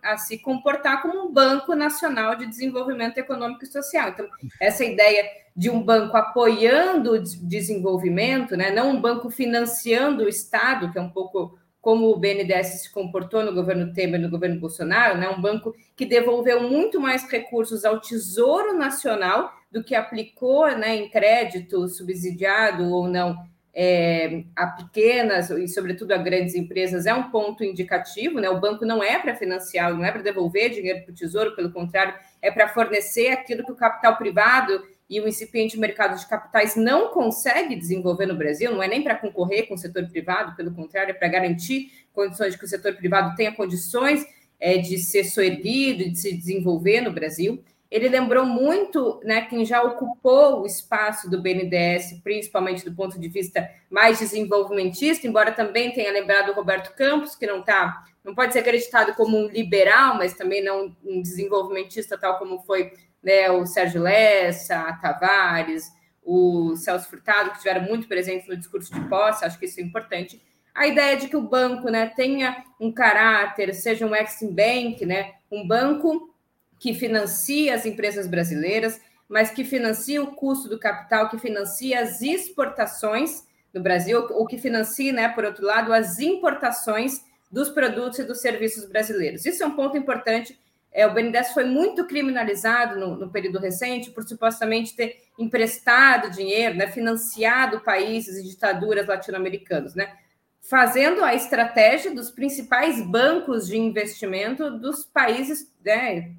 a 0.03 0.16
se, 0.18 0.38
comportar 0.38 1.01
como 1.01 1.26
um 1.26 1.32
banco 1.32 1.74
nacional 1.74 2.34
de 2.34 2.47
desenvolvimento 2.47 3.18
econômico 3.18 3.64
e 3.64 3.68
social. 3.68 4.09
Então, 4.09 4.26
essa 4.61 4.84
ideia 4.84 5.24
de 5.55 5.70
um 5.70 5.82
banco 5.82 6.16
apoiando 6.16 7.12
o 7.12 7.22
desenvolvimento, 7.22 8.57
né, 8.57 8.70
não 8.70 8.90
um 8.90 9.01
banco 9.01 9.30
financiando 9.30 10.24
o 10.24 10.28
Estado, 10.28 10.90
que 10.90 10.99
é 10.99 11.03
um 11.03 11.11
pouco 11.11 11.59
como 11.80 12.09
o 12.09 12.18
BNDES 12.18 12.82
se 12.82 12.92
comportou 12.92 13.44
no 13.44 13.55
governo 13.55 13.92
Temer, 13.92 14.20
no 14.20 14.28
governo 14.28 14.59
Bolsonaro, 14.59 15.16
né, 15.18 15.28
um 15.28 15.40
banco 15.40 15.72
que 15.94 16.05
devolveu 16.05 16.68
muito 16.68 17.01
mais 17.01 17.30
recursos 17.30 17.84
ao 17.84 18.01
Tesouro 18.01 18.76
Nacional 18.76 19.53
do 19.70 19.84
que 19.84 19.94
aplicou 19.94 20.68
né, 20.76 20.97
em 20.97 21.09
crédito 21.09 21.86
subsidiado 21.86 22.90
ou 22.90 23.07
não 23.07 23.36
é, 23.79 24.45
a 24.57 24.68
pequenas 24.68 25.51
e, 25.51 25.68
sobretudo, 25.68 26.12
a 26.12 26.16
grandes 26.16 26.55
empresas 26.55 27.05
é 27.05 27.12
um 27.12 27.31
ponto 27.31 27.62
indicativo. 27.62 28.41
Né? 28.41 28.49
O 28.49 28.59
banco 28.59 28.87
não 28.87 29.05
é 29.05 29.18
para 29.18 29.37
financiar, 29.37 29.95
não 29.95 30.03
é 30.03 30.11
para 30.11 30.22
devolver 30.22 30.70
dinheiro 30.70 31.03
para 31.03 31.12
o 31.12 31.14
tesouro, 31.14 31.55
pelo 31.55 31.70
contrário, 31.70 32.14
é 32.41 32.51
para 32.51 32.68
fornecer 32.68 33.29
aquilo 33.29 33.66
que 33.66 33.72
o 33.72 33.77
capital 33.77 34.16
privado 34.16 34.83
e 35.11 35.20
o 35.20 35.29
incipiente 35.29 35.79
mercado 35.79 36.18
de 36.18 36.27
capitais 36.27 36.74
não 36.74 37.11
consegue 37.11 37.77
desenvolver 37.77 38.24
no 38.24 38.35
Brasil, 38.35 38.72
não 38.72 38.83
é 38.83 38.89
nem 38.89 39.03
para 39.03 39.14
concorrer 39.14 39.68
com 39.68 39.74
o 39.74 39.79
setor 39.79 40.09
privado, 40.09 40.57
pelo 40.57 40.72
contrário, 40.72 41.11
é 41.11 41.14
para 41.14 41.29
garantir 41.29 41.93
condições 42.14 42.53
de 42.53 42.59
que 42.59 42.64
o 42.64 42.68
setor 42.68 42.95
privado 42.95 43.37
tenha 43.37 43.53
condições 43.53 44.24
é, 44.59 44.79
de 44.79 44.97
ser 44.97 45.24
soerguido, 45.24 46.11
de 46.11 46.18
se 46.18 46.35
desenvolver 46.35 47.03
no 47.03 47.12
Brasil. 47.12 47.62
Ele 47.91 48.09
lembrou 48.09 48.45
muito 48.45 49.20
né, 49.22 49.43
quem 49.43 49.64
já 49.64 49.82
ocupou 49.82 50.62
o 50.62 50.66
espaço 50.66 51.30
do 51.30 51.41
BNDES, 51.41 52.20
principalmente 52.22 52.84
do 52.84 52.95
ponto 52.95 53.18
de 53.18 53.28
vista 53.28 53.68
mais 53.89 54.18
desenvolvimentista, 54.18 55.26
embora 55.26 55.53
também 55.53 55.93
tenha 55.93 56.11
lembrado 56.11 56.51
o 56.51 56.55
Roberto 56.55 56.95
Campos, 56.97 57.37
que 57.37 57.47
não 57.47 57.62
tá, 57.62 58.05
não 58.24 58.34
pode 58.34 58.53
ser 58.53 58.59
acreditado 58.59 59.14
como 59.14 59.37
um 59.39 59.47
liberal, 59.47 60.16
mas 60.16 60.34
também 60.34 60.62
não 60.64 60.97
um 61.05 61.22
desenvolvimentista, 61.22 62.18
tal 62.18 62.39
como 62.39 62.59
foi 62.61 62.93
né, 63.22 63.51
o 63.51 63.64
Sérgio 63.66 64.03
Lessa, 64.03 64.80
a 64.80 64.93
Tavares, 64.95 65.93
o 66.24 66.74
Celso 66.74 67.09
Furtado, 67.09 67.51
que 67.51 67.57
estiveram 67.59 67.82
muito 67.82 68.09
presentes 68.09 68.49
no 68.49 68.57
discurso 68.57 68.93
de 68.93 69.01
posse, 69.09 69.45
acho 69.45 69.59
que 69.59 69.66
isso 69.66 69.78
é 69.78 69.82
importante. 69.82 70.43
A 70.74 70.89
ideia 70.89 71.16
de 71.16 71.28
que 71.28 71.37
o 71.37 71.49
banco 71.49 71.89
né, 71.89 72.12
tenha 72.16 72.64
um 72.80 72.93
caráter, 72.93 73.72
seja 73.74 74.05
um 74.05 74.14
Exim 74.14 74.53
Bank, 74.53 75.07
né, 75.07 75.34
um 75.51 75.66
banco 75.66 76.34
que 76.79 76.95
financia 76.95 77.74
as 77.74 77.87
empresas 77.87 78.27
brasileiras, 78.27 79.01
mas 79.29 79.51
que 79.51 79.64
financia 79.64 80.22
o 80.22 80.35
custo 80.35 80.68
do 80.68 80.79
capital, 80.79 81.29
que 81.29 81.39
financia 81.39 82.01
as 82.01 82.22
exportações 82.22 83.45
no 83.74 83.83
Brasil, 83.83 84.27
ou 84.31 84.47
que 84.47 84.57
financia, 84.57 85.12
né, 85.12 85.29
por 85.29 85.45
outro 85.45 85.64
lado, 85.64 85.93
as 85.93 86.18
importações 86.18 87.24
dos 87.51 87.68
produtos 87.68 88.18
e 88.18 88.24
dos 88.24 88.41
serviços 88.41 88.87
brasileiros. 88.87 89.45
Isso 89.45 89.62
é 89.62 89.66
um 89.66 89.77
ponto 89.77 89.97
importante 89.97 90.59
É, 90.93 91.07
o 91.07 91.12
BNDES 91.12 91.53
foi 91.53 91.64
muito 91.64 92.07
criminalizado 92.07 92.99
no, 92.99 93.16
no, 93.16 93.31
período 93.31 93.59
recente 93.59 94.11
por 94.12 94.22
supostamente 94.22 94.97
ter 94.97 95.24
emprestado 95.39 96.31
dinheiro, 96.31 96.74
né, 96.74 96.87
financiado 96.87 97.81
países 97.81 98.39
e 98.39 98.49
ditaduras 98.49 99.07
latino-americanos, 99.07 99.95
né, 99.95 100.16
fazendo 100.62 101.22
a 101.22 101.35
estratégia 101.35 102.14
dos 102.14 102.31
principais 102.31 103.03
bancos 103.03 103.66
de 103.66 103.77
investimento 103.77 104.70
dos 104.70 105.05
países 105.05 105.70
né, 105.85 106.33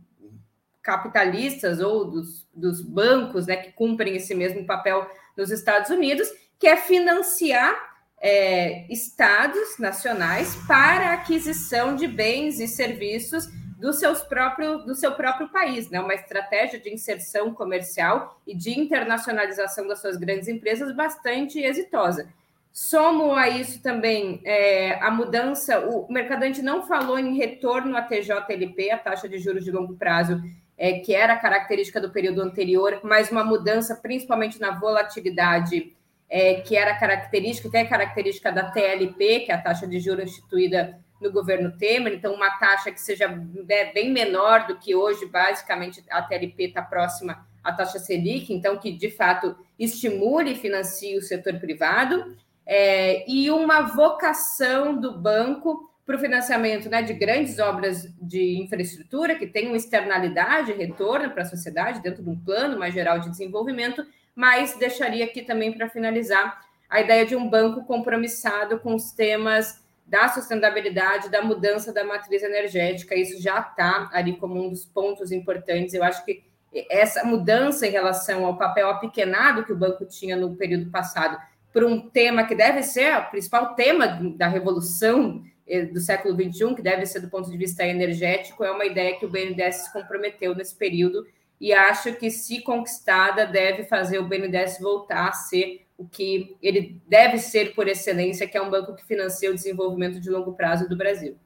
capitalistas 0.87 1.81
ou 1.81 2.05
dos, 2.05 2.47
dos 2.55 2.81
bancos 2.81 3.45
né, 3.45 3.57
que 3.57 3.73
cumprem 3.73 4.15
esse 4.15 4.33
mesmo 4.33 4.65
papel 4.65 5.05
nos 5.35 5.51
Estados 5.51 5.89
Unidos, 5.89 6.29
que 6.57 6.65
é 6.65 6.77
financiar 6.77 7.75
é, 8.21 8.87
estados 8.89 9.77
nacionais 9.77 10.55
para 10.65 11.11
aquisição 11.11 11.93
de 11.93 12.07
bens 12.07 12.61
e 12.61 12.69
serviços 12.69 13.49
do, 13.77 13.91
seus 13.91 14.21
próprio, 14.21 14.77
do 14.77 14.95
seu 14.95 15.11
próprio 15.11 15.49
país, 15.49 15.89
né? 15.89 15.99
uma 15.99 16.13
estratégia 16.13 16.79
de 16.79 16.89
inserção 16.89 17.53
comercial 17.53 18.39
e 18.47 18.55
de 18.55 18.79
internacionalização 18.79 19.85
das 19.87 19.99
suas 19.99 20.15
grandes 20.15 20.47
empresas 20.47 20.95
bastante 20.95 21.59
exitosa. 21.59 22.29
Somo 22.71 23.33
a 23.33 23.49
isso 23.49 23.81
também 23.81 24.39
é, 24.45 24.93
a 25.03 25.11
mudança, 25.11 25.79
o 25.81 26.07
Mercadante 26.09 26.61
não 26.61 26.87
falou 26.87 27.19
em 27.19 27.35
retorno 27.35 27.97
à 27.97 28.01
TJLP, 28.01 28.89
a 28.91 28.97
taxa 28.97 29.27
de 29.27 29.37
juros 29.37 29.65
de 29.65 29.71
longo 29.71 29.95
prazo, 29.95 30.41
é, 30.77 30.99
que 30.99 31.15
era 31.15 31.35
característica 31.35 31.99
do 31.99 32.11
período 32.11 32.41
anterior, 32.41 32.99
mas 33.03 33.31
uma 33.31 33.43
mudança 33.43 33.95
principalmente 33.95 34.59
na 34.59 34.71
volatilidade, 34.71 35.93
é, 36.29 36.55
que 36.55 36.75
era 36.75 36.95
característica, 36.95 37.69
que 37.69 37.77
é 37.77 37.85
característica 37.85 38.51
da 38.51 38.69
TLP, 38.69 39.41
que 39.41 39.51
é 39.51 39.55
a 39.55 39.61
taxa 39.61 39.87
de 39.87 39.99
juros 39.99 40.25
instituída 40.25 40.99
no 41.19 41.31
governo 41.31 41.75
Temer, 41.77 42.13
então 42.13 42.33
uma 42.33 42.51
taxa 42.51 42.91
que 42.91 43.01
seja 43.01 43.27
bem 43.27 44.11
menor 44.11 44.67
do 44.67 44.77
que 44.77 44.93
hoje, 44.93 45.25
basicamente 45.25 46.03
a 46.09 46.21
TLP 46.21 46.65
está 46.65 46.81
próxima 46.81 47.47
à 47.63 47.73
taxa 47.73 47.97
Selic, 47.97 48.53
então 48.53 48.77
que 48.77 48.91
de 48.91 49.09
fato 49.09 49.55
estimule 49.79 50.51
e 50.51 50.55
financie 50.55 51.17
o 51.17 51.21
setor 51.21 51.59
privado, 51.59 52.37
é, 52.65 53.27
e 53.29 53.49
uma 53.49 53.81
vocação 53.81 54.99
do 54.99 55.17
banco 55.17 55.89
para 56.07 56.15
o 56.15 56.19
financiamento 56.19 56.89
né, 56.89 57.01
de 57.01 57.13
grandes 57.13 57.59
obras 57.59 58.07
de 58.21 58.61
infraestrutura 58.61 59.35
que 59.35 59.45
tenham 59.45 59.75
externalidade, 59.75 60.71
retorno 60.71 61.31
para 61.31 61.43
a 61.43 61.45
sociedade, 61.45 62.01
dentro 62.01 62.23
de 62.23 62.29
um 62.29 62.39
plano 62.39 62.79
mais 62.79 62.93
geral 62.93 63.19
de 63.19 63.29
desenvolvimento, 63.29 64.05
mas 64.33 64.77
deixaria 64.77 65.25
aqui 65.25 65.41
também 65.41 65.73
para 65.73 65.89
finalizar 65.89 66.65
a 66.89 67.01
ideia 67.01 67.25
de 67.25 67.35
um 67.35 67.49
banco 67.49 67.83
compromissado 67.83 68.79
com 68.79 68.95
os 68.95 69.11
temas 69.11 69.83
da 70.05 70.29
sustentabilidade, 70.29 71.29
da 71.29 71.41
mudança 71.41 71.91
da 71.91 72.05
matriz 72.05 72.41
energética. 72.41 73.13
Isso 73.13 73.41
já 73.41 73.59
está 73.59 74.09
ali 74.13 74.37
como 74.37 74.65
um 74.65 74.69
dos 74.69 74.85
pontos 74.85 75.33
importantes. 75.33 75.93
Eu 75.93 76.05
acho 76.05 76.23
que 76.23 76.41
essa 76.89 77.25
mudança 77.25 77.85
em 77.85 77.91
relação 77.91 78.45
ao 78.45 78.57
papel 78.57 78.89
apequenado 78.89 79.65
que 79.65 79.73
o 79.73 79.77
banco 79.77 80.05
tinha 80.05 80.37
no 80.37 80.55
período 80.55 80.89
passado, 80.89 81.37
para 81.73 81.85
um 81.85 82.09
tema 82.09 82.45
que 82.45 82.55
deve 82.55 82.81
ser 82.81 83.13
o 83.17 83.29
principal 83.29 83.75
tema 83.75 84.07
da 84.37 84.47
revolução 84.47 85.43
do 85.91 85.99
século 85.99 86.33
XXI, 86.33 86.75
que 86.75 86.81
deve 86.81 87.05
ser 87.05 87.19
do 87.19 87.29
ponto 87.29 87.51
de 87.51 87.57
vista 87.57 87.85
energético, 87.85 88.63
é 88.63 88.71
uma 88.71 88.85
ideia 88.85 89.17
que 89.17 89.25
o 89.25 89.29
BNDES 89.29 89.75
se 89.75 89.93
comprometeu 89.93 90.55
nesse 90.55 90.75
período 90.75 91.27
e 91.59 91.73
acho 91.73 92.13
que, 92.15 92.29
se 92.29 92.61
conquistada, 92.61 93.45
deve 93.45 93.83
fazer 93.83 94.19
o 94.19 94.27
BNDES 94.27 94.79
voltar 94.79 95.29
a 95.29 95.33
ser 95.33 95.85
o 95.97 96.07
que 96.07 96.55
ele 96.61 97.01
deve 97.07 97.39
ser 97.39 97.73
por 97.73 97.87
excelência, 97.87 98.47
que 98.47 98.57
é 98.57 98.61
um 98.61 98.69
banco 98.69 98.95
que 98.95 99.05
financia 99.05 99.49
o 99.49 99.55
desenvolvimento 99.55 100.19
de 100.19 100.29
longo 100.29 100.53
prazo 100.53 100.87
do 100.87 100.95
Brasil. 100.95 101.37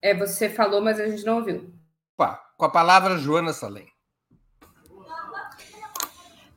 É, 0.00 0.14
você 0.14 0.48
falou, 0.48 0.80
mas 0.80 0.98
a 0.98 1.08
gente 1.08 1.24
não 1.24 1.38
ouviu. 1.38 1.72
Com 2.56 2.66
a 2.66 2.70
palavra, 2.70 3.18
Joana 3.18 3.52
Salem. 3.52 3.91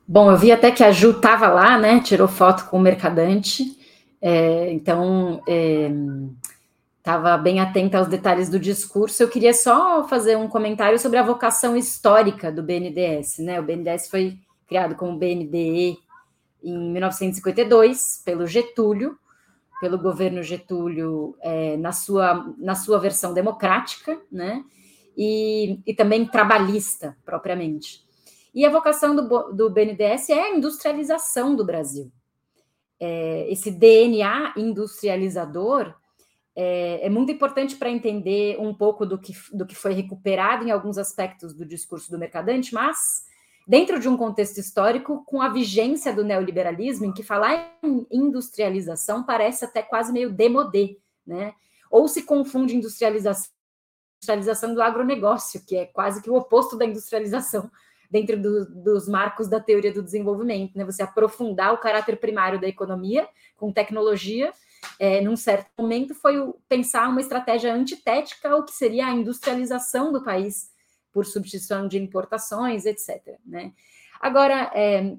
Bom, 0.08 0.30
eu 0.30 0.36
vi 0.36 0.52
até 0.52 0.70
que 0.70 0.84
a 0.84 0.92
Ju 0.92 1.10
estava 1.10 1.48
lá, 1.48 1.76
né? 1.76 1.98
Tirou 2.00 2.28
foto 2.28 2.70
com 2.70 2.78
o 2.78 2.80
mercadante. 2.80 3.76
É, 4.22 4.72
então, 4.72 5.42
estava 6.96 7.30
é, 7.30 7.38
bem 7.38 7.58
atenta 7.58 7.98
aos 7.98 8.06
detalhes 8.06 8.48
do 8.48 8.60
discurso. 8.60 9.20
Eu 9.20 9.28
queria 9.28 9.52
só 9.52 10.06
fazer 10.06 10.36
um 10.36 10.46
comentário 10.46 10.96
sobre 10.96 11.18
a 11.18 11.24
vocação 11.24 11.76
histórica 11.76 12.52
do 12.52 12.62
BNDES. 12.62 13.38
Né? 13.38 13.58
O 13.58 13.64
BNDES 13.64 14.08
foi 14.08 14.38
criado 14.68 14.94
como 14.94 15.18
BNDE 15.18 15.98
em 16.62 16.92
1952 16.92 18.22
pelo 18.24 18.46
Getúlio, 18.46 19.18
pelo 19.80 19.98
governo 19.98 20.40
Getúlio 20.40 21.36
é, 21.40 21.76
na, 21.76 21.90
sua, 21.90 22.54
na 22.58 22.76
sua 22.76 23.00
versão 23.00 23.34
democrática, 23.34 24.16
né? 24.30 24.62
E, 25.16 25.80
e 25.84 25.94
também 25.94 26.24
trabalhista, 26.26 27.16
propriamente. 27.24 28.05
E 28.56 28.64
a 28.64 28.70
vocação 28.70 29.14
do, 29.14 29.52
do 29.52 29.70
BNDES 29.70 30.30
é 30.30 30.40
a 30.40 30.56
industrialização 30.56 31.54
do 31.54 31.64
Brasil 31.64 32.10
é, 32.98 33.50
esse 33.50 33.70
DNA 33.70 34.54
industrializador 34.56 35.94
é, 36.54 37.06
é 37.06 37.10
muito 37.10 37.30
importante 37.30 37.76
para 37.76 37.90
entender 37.90 38.58
um 38.58 38.74
pouco 38.74 39.04
do 39.04 39.18
que, 39.18 39.34
do 39.52 39.66
que 39.66 39.74
foi 39.74 39.92
recuperado 39.92 40.66
em 40.66 40.70
alguns 40.70 40.96
aspectos 40.96 41.54
do 41.54 41.66
discurso 41.66 42.10
do 42.10 42.18
mercadante, 42.18 42.72
mas 42.72 42.96
dentro 43.68 44.00
de 44.00 44.08
um 44.08 44.16
contexto 44.16 44.58
histórico 44.58 45.22
com 45.26 45.42
a 45.42 45.50
vigência 45.50 46.14
do 46.14 46.24
neoliberalismo, 46.24 47.04
em 47.04 47.12
que 47.12 47.22
falar 47.22 47.76
em 47.82 48.06
industrialização 48.10 49.22
parece 49.22 49.64
até 49.64 49.82
quase 49.82 50.12
meio 50.12 50.32
demodê, 50.32 50.98
né? 51.26 51.52
Ou 51.90 52.08
se 52.08 52.22
confunde 52.22 52.74
industrialização, 52.74 53.50
industrialização 54.16 54.74
do 54.74 54.82
agronegócio, 54.82 55.62
que 55.66 55.76
é 55.76 55.84
quase 55.84 56.22
que 56.22 56.30
o 56.30 56.34
oposto 56.34 56.76
da 56.76 56.86
industrialização 56.86 57.70
dentro 58.10 58.40
do, 58.40 58.66
dos 58.66 59.08
marcos 59.08 59.48
da 59.48 59.60
teoria 59.60 59.92
do 59.92 60.02
desenvolvimento, 60.02 60.76
né? 60.76 60.84
Você 60.84 61.02
aprofundar 61.02 61.72
o 61.72 61.78
caráter 61.78 62.16
primário 62.16 62.60
da 62.60 62.68
economia 62.68 63.28
com 63.56 63.72
tecnologia, 63.72 64.52
é, 64.98 65.20
num 65.20 65.36
certo 65.36 65.68
momento, 65.78 66.14
foi 66.14 66.38
o, 66.38 66.54
pensar 66.68 67.08
uma 67.08 67.20
estratégia 67.20 67.74
antitética 67.74 68.50
ao 68.50 68.64
que 68.64 68.72
seria 68.72 69.06
a 69.06 69.12
industrialização 69.12 70.12
do 70.12 70.22
país 70.22 70.70
por 71.12 71.24
substituição 71.24 71.88
de 71.88 71.98
importações, 71.98 72.84
etc. 72.84 73.38
Né? 73.44 73.72
Agora, 74.20 74.70
é, 74.74 75.16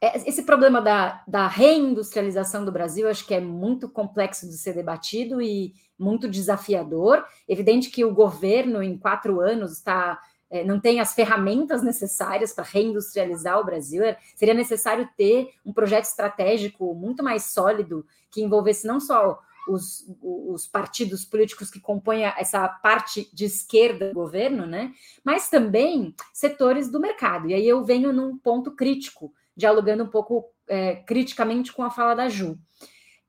é, 0.00 0.16
esse 0.28 0.42
problema 0.42 0.82
da, 0.82 1.22
da, 1.28 1.46
reindustrialização 1.46 2.64
do 2.64 2.72
Brasil, 2.72 3.08
acho 3.08 3.24
que 3.24 3.34
é 3.34 3.40
muito 3.40 3.88
complexo 3.88 4.48
de 4.48 4.58
ser 4.58 4.74
debatido 4.74 5.40
e 5.40 5.74
muito 5.96 6.28
desafiador. 6.28 7.24
Evidente 7.48 7.88
que 7.88 8.04
o 8.04 8.12
governo, 8.12 8.82
em 8.82 8.98
quatro 8.98 9.40
anos, 9.40 9.74
está 9.74 10.20
não 10.64 10.78
tem 10.78 11.00
as 11.00 11.14
ferramentas 11.14 11.82
necessárias 11.82 12.52
para 12.52 12.64
reindustrializar 12.64 13.58
o 13.58 13.64
Brasil, 13.64 14.04
é, 14.04 14.18
seria 14.36 14.52
necessário 14.52 15.08
ter 15.16 15.54
um 15.64 15.72
projeto 15.72 16.04
estratégico 16.04 16.94
muito 16.94 17.22
mais 17.22 17.44
sólido 17.44 18.04
que 18.30 18.42
envolvesse 18.42 18.86
não 18.86 19.00
só 19.00 19.40
os, 19.66 20.04
os, 20.20 20.66
partidos 20.66 21.24
políticos 21.24 21.70
que 21.70 21.80
compõem 21.80 22.24
essa 22.24 22.68
parte 22.68 23.30
de 23.32 23.44
esquerda 23.44 24.08
do 24.08 24.14
governo, 24.14 24.66
né? 24.66 24.92
Mas 25.24 25.48
também 25.48 26.14
setores 26.32 26.90
do 26.90 27.00
mercado. 27.00 27.48
E 27.48 27.54
aí 27.54 27.66
eu 27.66 27.84
venho 27.84 28.12
num 28.12 28.36
ponto 28.36 28.72
crítico, 28.72 29.32
dialogando 29.56 30.04
um 30.04 30.08
pouco 30.08 30.50
é, 30.68 30.96
criticamente 30.96 31.72
com 31.72 31.82
a 31.82 31.90
fala 31.90 32.14
da 32.14 32.28
Ju. 32.28 32.58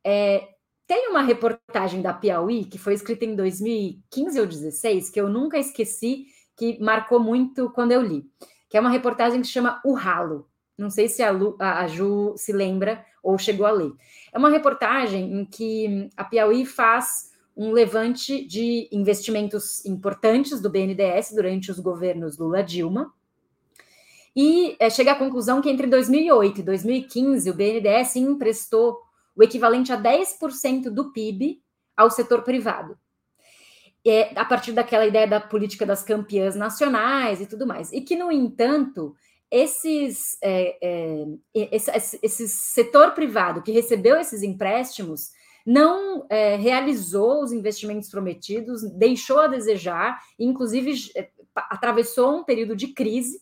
É, 0.03 0.49
tem 0.85 1.09
uma 1.09 1.21
reportagem 1.21 2.01
da 2.01 2.13
Piauí 2.13 2.65
que 2.65 2.77
foi 2.77 2.93
escrita 2.93 3.25
em 3.25 3.35
2015 3.35 4.39
ou 4.39 4.45
2016 4.45 5.09
que 5.09 5.21
eu 5.21 5.29
nunca 5.29 5.57
esqueci 5.57 6.27
que 6.55 6.79
marcou 6.79 7.19
muito 7.19 7.69
quando 7.69 7.91
eu 7.91 8.01
li, 8.01 8.25
que 8.69 8.77
é 8.77 8.79
uma 8.79 8.89
reportagem 8.89 9.41
que 9.41 9.47
se 9.47 9.53
chama 9.53 9.81
O 9.83 9.93
Ralo. 9.93 10.47
Não 10.77 10.89
sei 10.89 11.07
se 11.07 11.21
a, 11.21 11.31
Lu, 11.31 11.55
a 11.59 11.87
Ju 11.87 12.33
se 12.35 12.51
lembra 12.51 13.05
ou 13.21 13.37
chegou 13.37 13.65
a 13.65 13.71
ler. 13.71 13.91
É 14.31 14.37
uma 14.37 14.49
reportagem 14.49 15.39
em 15.39 15.45
que 15.45 16.09
a 16.17 16.23
Piauí 16.23 16.65
faz 16.65 17.31
um 17.55 17.71
levante 17.71 18.45
de 18.45 18.89
investimentos 18.91 19.85
importantes 19.85 20.59
do 20.59 20.69
BNDES 20.69 21.33
durante 21.35 21.69
os 21.69 21.79
governos 21.79 22.37
Lula-Dilma, 22.37 23.13
e 24.35 24.75
é, 24.79 24.89
chega 24.89 25.11
à 25.11 25.15
conclusão 25.15 25.61
que 25.61 25.69
entre 25.69 25.85
2008 25.85 26.59
e 26.59 26.63
2015 26.63 27.49
o 27.51 27.53
BNDES 27.53 28.15
emprestou 28.15 28.99
o 29.35 29.43
equivalente 29.43 29.91
a 29.91 30.01
10% 30.01 30.89
do 30.89 31.11
PIB 31.11 31.61
ao 31.95 32.09
setor 32.09 32.41
privado 32.41 32.97
é, 34.05 34.37
a 34.37 34.43
partir 34.43 34.73
daquela 34.73 35.05
ideia 35.05 35.27
da 35.27 35.39
política 35.39 35.85
das 35.85 36.03
campeãs 36.03 36.55
nacionais 36.55 37.39
e 37.39 37.45
tudo 37.45 37.65
mais. 37.65 37.91
E 37.91 38.01
que, 38.01 38.15
no 38.15 38.31
entanto, 38.31 39.15
esses, 39.49 40.37
é, 40.41 40.77
é, 40.81 41.69
esse, 41.71 42.19
esse, 42.21 42.49
setor 42.49 43.11
privado 43.11 43.61
que 43.61 43.71
recebeu 43.71 44.17
esses 44.17 44.41
empréstimos 44.41 45.29
não 45.65 46.25
é, 46.29 46.55
realizou 46.55 47.41
os 47.43 47.53
investimentos 47.53 48.09
prometidos, 48.09 48.81
deixou 48.91 49.39
a 49.39 49.47
desejar, 49.47 50.19
inclusive 50.37 50.93
é, 51.15 51.29
atravessou 51.55 52.39
um 52.39 52.43
período 52.43 52.75
de 52.75 52.87
crise, 52.87 53.41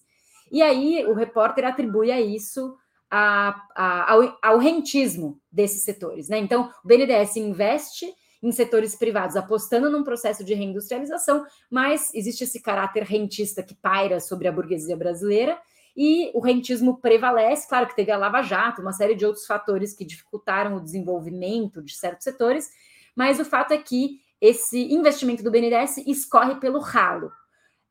e 0.51 0.61
aí 0.61 1.05
o 1.05 1.13
repórter 1.13 1.65
atribui 1.65 2.11
a 2.11 2.19
isso 2.19 2.75
a, 3.09 3.55
a, 3.75 4.11
ao, 4.11 4.37
ao 4.41 4.57
rentismo 4.57 5.39
desses 5.51 5.83
setores. 5.83 6.27
Né? 6.29 6.37
Então, 6.37 6.71
o 6.83 6.87
BNDES 6.87 7.37
investe 7.37 8.13
em 8.41 8.51
setores 8.51 8.95
privados, 8.95 9.35
apostando 9.35 9.89
num 9.89 10.03
processo 10.03 10.43
de 10.43 10.53
reindustrialização, 10.53 11.45
mas 11.69 12.13
existe 12.13 12.43
esse 12.43 12.61
caráter 12.61 13.03
rentista 13.03 13.61
que 13.61 13.75
paira 13.75 14.19
sobre 14.19 14.47
a 14.47 14.51
burguesia 14.51 14.97
brasileira, 14.97 15.59
e 15.95 16.31
o 16.33 16.39
rentismo 16.39 16.97
prevalece, 16.97 17.67
claro 17.67 17.87
que 17.87 17.95
teve 17.95 18.11
a 18.11 18.17
Lava 18.17 18.41
Jato, 18.41 18.81
uma 18.81 18.93
série 18.93 19.13
de 19.13 19.25
outros 19.25 19.45
fatores 19.45 19.93
que 19.93 20.05
dificultaram 20.05 20.77
o 20.77 20.81
desenvolvimento 20.81 21.81
de 21.81 21.93
certos 21.93 22.23
setores, 22.23 22.69
mas 23.15 23.39
o 23.39 23.45
fato 23.45 23.73
é 23.73 23.77
que 23.77 24.19
esse 24.39 24.91
investimento 24.91 25.43
do 25.43 25.51
BNDES 25.51 25.97
escorre 26.07 26.55
pelo 26.55 26.79
ralo. 26.79 27.31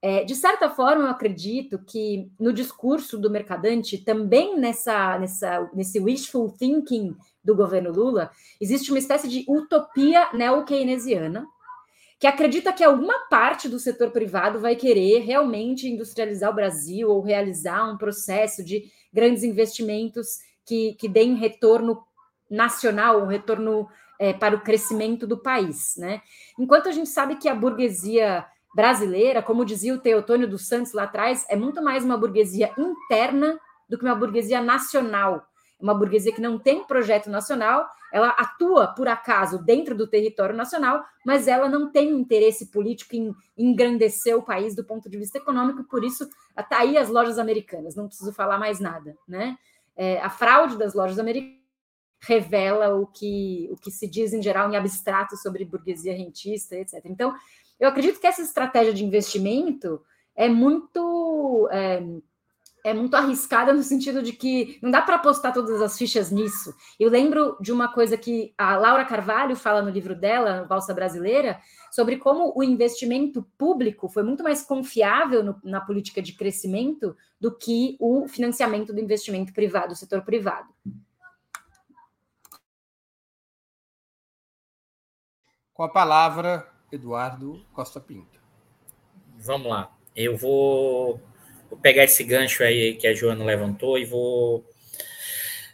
É, 0.03 0.25
de 0.25 0.35
certa 0.35 0.71
forma, 0.71 1.05
eu 1.05 1.11
acredito 1.11 1.79
que 1.79 2.31
no 2.39 2.53
discurso 2.53 3.19
do 3.19 3.31
mercadante, 3.31 3.99
também 3.99 4.59
nessa, 4.59 5.19
nessa, 5.19 5.71
nesse 5.75 6.01
wishful 6.01 6.51
thinking 6.51 7.15
do 7.45 7.55
governo 7.55 7.93
Lula, 7.93 8.31
existe 8.59 8.91
uma 8.91 8.99
espécie 8.99 9.29
de 9.29 9.45
utopia 9.47 10.31
neo-keynesiana, 10.33 11.47
que 12.19 12.27
acredita 12.27 12.73
que 12.73 12.85
alguma 12.85 13.29
parte 13.29 13.69
do 13.69 13.79
setor 13.79 14.11
privado 14.11 14.59
vai 14.59 14.77
querer 14.77 15.21
realmente 15.21 15.89
industrializar 15.89 16.51
o 16.51 16.55
Brasil 16.55 17.11
ou 17.11 17.23
realizar 17.23 17.91
um 17.91 17.97
processo 17.97 18.65
de 18.65 18.91
grandes 19.13 19.43
investimentos 19.43 20.39
que, 20.65 20.95
que 20.95 21.09
deem 21.09 21.35
retorno 21.35 22.03
nacional, 22.51 23.23
um 23.23 23.27
retorno 23.27 23.89
é, 24.19 24.35
para 24.35 24.55
o 24.55 24.61
crescimento 24.61 25.27
do 25.27 25.39
país. 25.39 25.95
Né? 25.97 26.21
Enquanto 26.59 26.89
a 26.89 26.93
gente 26.93 27.09
sabe 27.09 27.37
que 27.37 27.49
a 27.49 27.55
burguesia 27.55 28.45
brasileira, 28.75 29.43
como 29.43 29.65
dizia 29.65 29.95
o 29.95 29.99
Teotônio 29.99 30.49
dos 30.49 30.67
Santos 30.67 30.93
lá 30.93 31.05
atrás, 31.05 31.45
é 31.49 31.57
muito 31.57 31.83
mais 31.83 32.05
uma 32.05 32.17
burguesia 32.17 32.73
interna 32.79 33.59
do 33.89 33.99
que 33.99 34.05
uma 34.05 34.15
burguesia 34.15 34.61
nacional 34.61 35.45
uma 35.81 35.95
burguesia 35.95 36.33
que 36.33 36.41
não 36.41 36.59
tem 36.59 36.85
projeto 36.85 37.31
nacional, 37.31 37.89
ela 38.13 38.29
atua, 38.31 38.89
por 38.89 39.09
acaso, 39.09 39.65
dentro 39.65 39.95
do 39.95 40.07
território 40.07 40.55
nacional, 40.55 41.03
mas 41.25 41.49
ela 41.49 41.69
não 41.69 41.91
tem 41.91 42.11
interesse 42.11 42.67
político 42.71 43.17
em 43.17 43.35
engrandecer 43.57 44.37
o 44.37 44.43
país 44.43 44.75
do 44.75 44.85
ponto 44.85 45.09
de 45.09 45.17
vista 45.17 45.39
econômico, 45.39 45.85
por 45.85 46.05
isso 46.05 46.29
está 46.59 46.79
aí 46.79 46.99
as 46.99 47.09
lojas 47.09 47.39
americanas, 47.39 47.97
não 47.97 48.09
preciso 48.09 48.33
falar 48.33 48.59
mais 48.59 48.79
nada. 48.79 49.17
Né? 49.27 49.57
É, 49.97 50.21
a 50.21 50.29
fraude 50.29 50.77
das 50.77 50.95
lojas 50.95 51.19
americanas 51.19 51.59
revela 52.23 52.95
o 52.97 53.07
que, 53.07 53.69
o 53.73 53.77
que 53.77 53.91
se 53.91 54.07
diz 54.07 54.35
em 54.35 54.43
geral 54.43 54.71
em 54.71 54.77
abstrato 54.77 55.37
sobre 55.39 55.65
burguesia 55.65 56.15
rentista, 56.15 56.77
etc. 56.77 57.01
Então, 57.07 57.35
eu 57.81 57.89
acredito 57.89 58.21
que 58.21 58.27
essa 58.27 58.43
estratégia 58.43 58.93
de 58.93 59.05
investimento 59.05 60.03
é 60.37 60.49
muito. 60.49 61.69
É, 61.73 62.03
é 62.83 62.95
muito 62.95 63.15
arriscada 63.15 63.75
no 63.75 63.83
sentido 63.83 64.23
de 64.23 64.33
que 64.33 64.79
não 64.83 64.91
dá 64.91 65.03
para 65.03 65.17
apostar 65.17 65.53
todas 65.53 65.83
as 65.83 65.99
fichas 65.99 66.31
nisso. 66.31 66.75
Eu 66.99 67.11
lembro 67.11 67.59
de 67.61 67.71
uma 67.71 67.93
coisa 67.93 68.17
que 68.17 68.55
a 68.57 68.75
Laura 68.75 69.05
Carvalho 69.05 69.55
fala 69.55 69.83
no 69.83 69.91
livro 69.91 70.15
dela, 70.15 70.65
Valsa 70.65 70.95
Brasileira, 70.95 71.61
sobre 71.91 72.17
como 72.17 72.55
o 72.57 72.63
investimento 72.63 73.43
público 73.59 74.09
foi 74.09 74.23
muito 74.23 74.43
mais 74.43 74.63
confiável 74.63 75.45
no, 75.45 75.61
na 75.63 75.83
política 75.83 76.23
de 76.23 76.33
crescimento 76.33 77.15
do 77.39 77.55
que 77.55 77.99
o 78.01 78.27
financiamento 78.27 78.95
do 78.95 79.01
investimento 79.01 79.53
privado, 79.53 79.89
do 79.89 79.97
setor 79.97 80.23
privado. 80.23 80.73
Com 85.75 85.83
a 85.83 85.89
palavra, 85.89 86.67
Eduardo 86.93 87.65
Costa 87.73 88.01
Pinto. 88.01 88.41
Vamos 89.39 89.69
lá. 89.69 89.97
Eu 90.15 90.37
vou 90.37 91.21
Vou 91.71 91.79
pegar 91.79 92.03
esse 92.03 92.25
gancho 92.25 92.65
aí 92.65 92.97
que 92.97 93.07
a 93.07 93.15
Joana 93.15 93.45
levantou 93.45 93.97
e 93.97 94.05
vou 94.05 94.65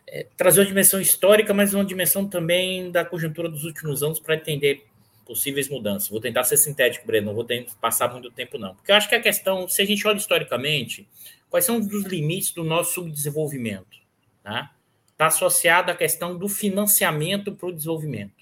é, 0.06 0.26
trazer 0.36 0.60
uma 0.60 0.66
dimensão 0.66 1.00
histórica, 1.00 1.54
mas 1.54 1.72
uma 1.72 1.84
dimensão 1.84 2.28
também 2.28 2.90
da 2.90 3.02
conjuntura 3.02 3.48
dos 3.48 3.64
últimos 3.64 4.02
anos 4.02 4.20
para 4.20 4.34
entender 4.34 4.86
possíveis 5.24 5.70
mudanças. 5.70 6.10
Vou 6.10 6.20
tentar 6.20 6.44
ser 6.44 6.58
sintético, 6.58 7.06
Breno, 7.06 7.28
não 7.28 7.34
vou 7.34 7.46
passar 7.80 8.12
muito 8.12 8.30
tempo, 8.30 8.58
não. 8.58 8.74
Porque 8.74 8.92
eu 8.92 8.96
acho 8.96 9.08
que 9.08 9.14
a 9.14 9.20
questão, 9.20 9.66
se 9.66 9.80
a 9.80 9.86
gente 9.86 10.06
olha 10.06 10.18
historicamente, 10.18 11.08
quais 11.48 11.64
são 11.64 11.78
os 11.78 12.04
limites 12.04 12.52
do 12.52 12.62
nosso 12.62 12.92
subdesenvolvimento? 12.92 13.96
Está 14.38 14.70
tá 15.16 15.26
associado 15.26 15.90
à 15.90 15.94
questão 15.94 16.36
do 16.36 16.46
financiamento 16.46 17.52
para 17.52 17.68
o 17.68 17.72
desenvolvimento. 17.72 18.35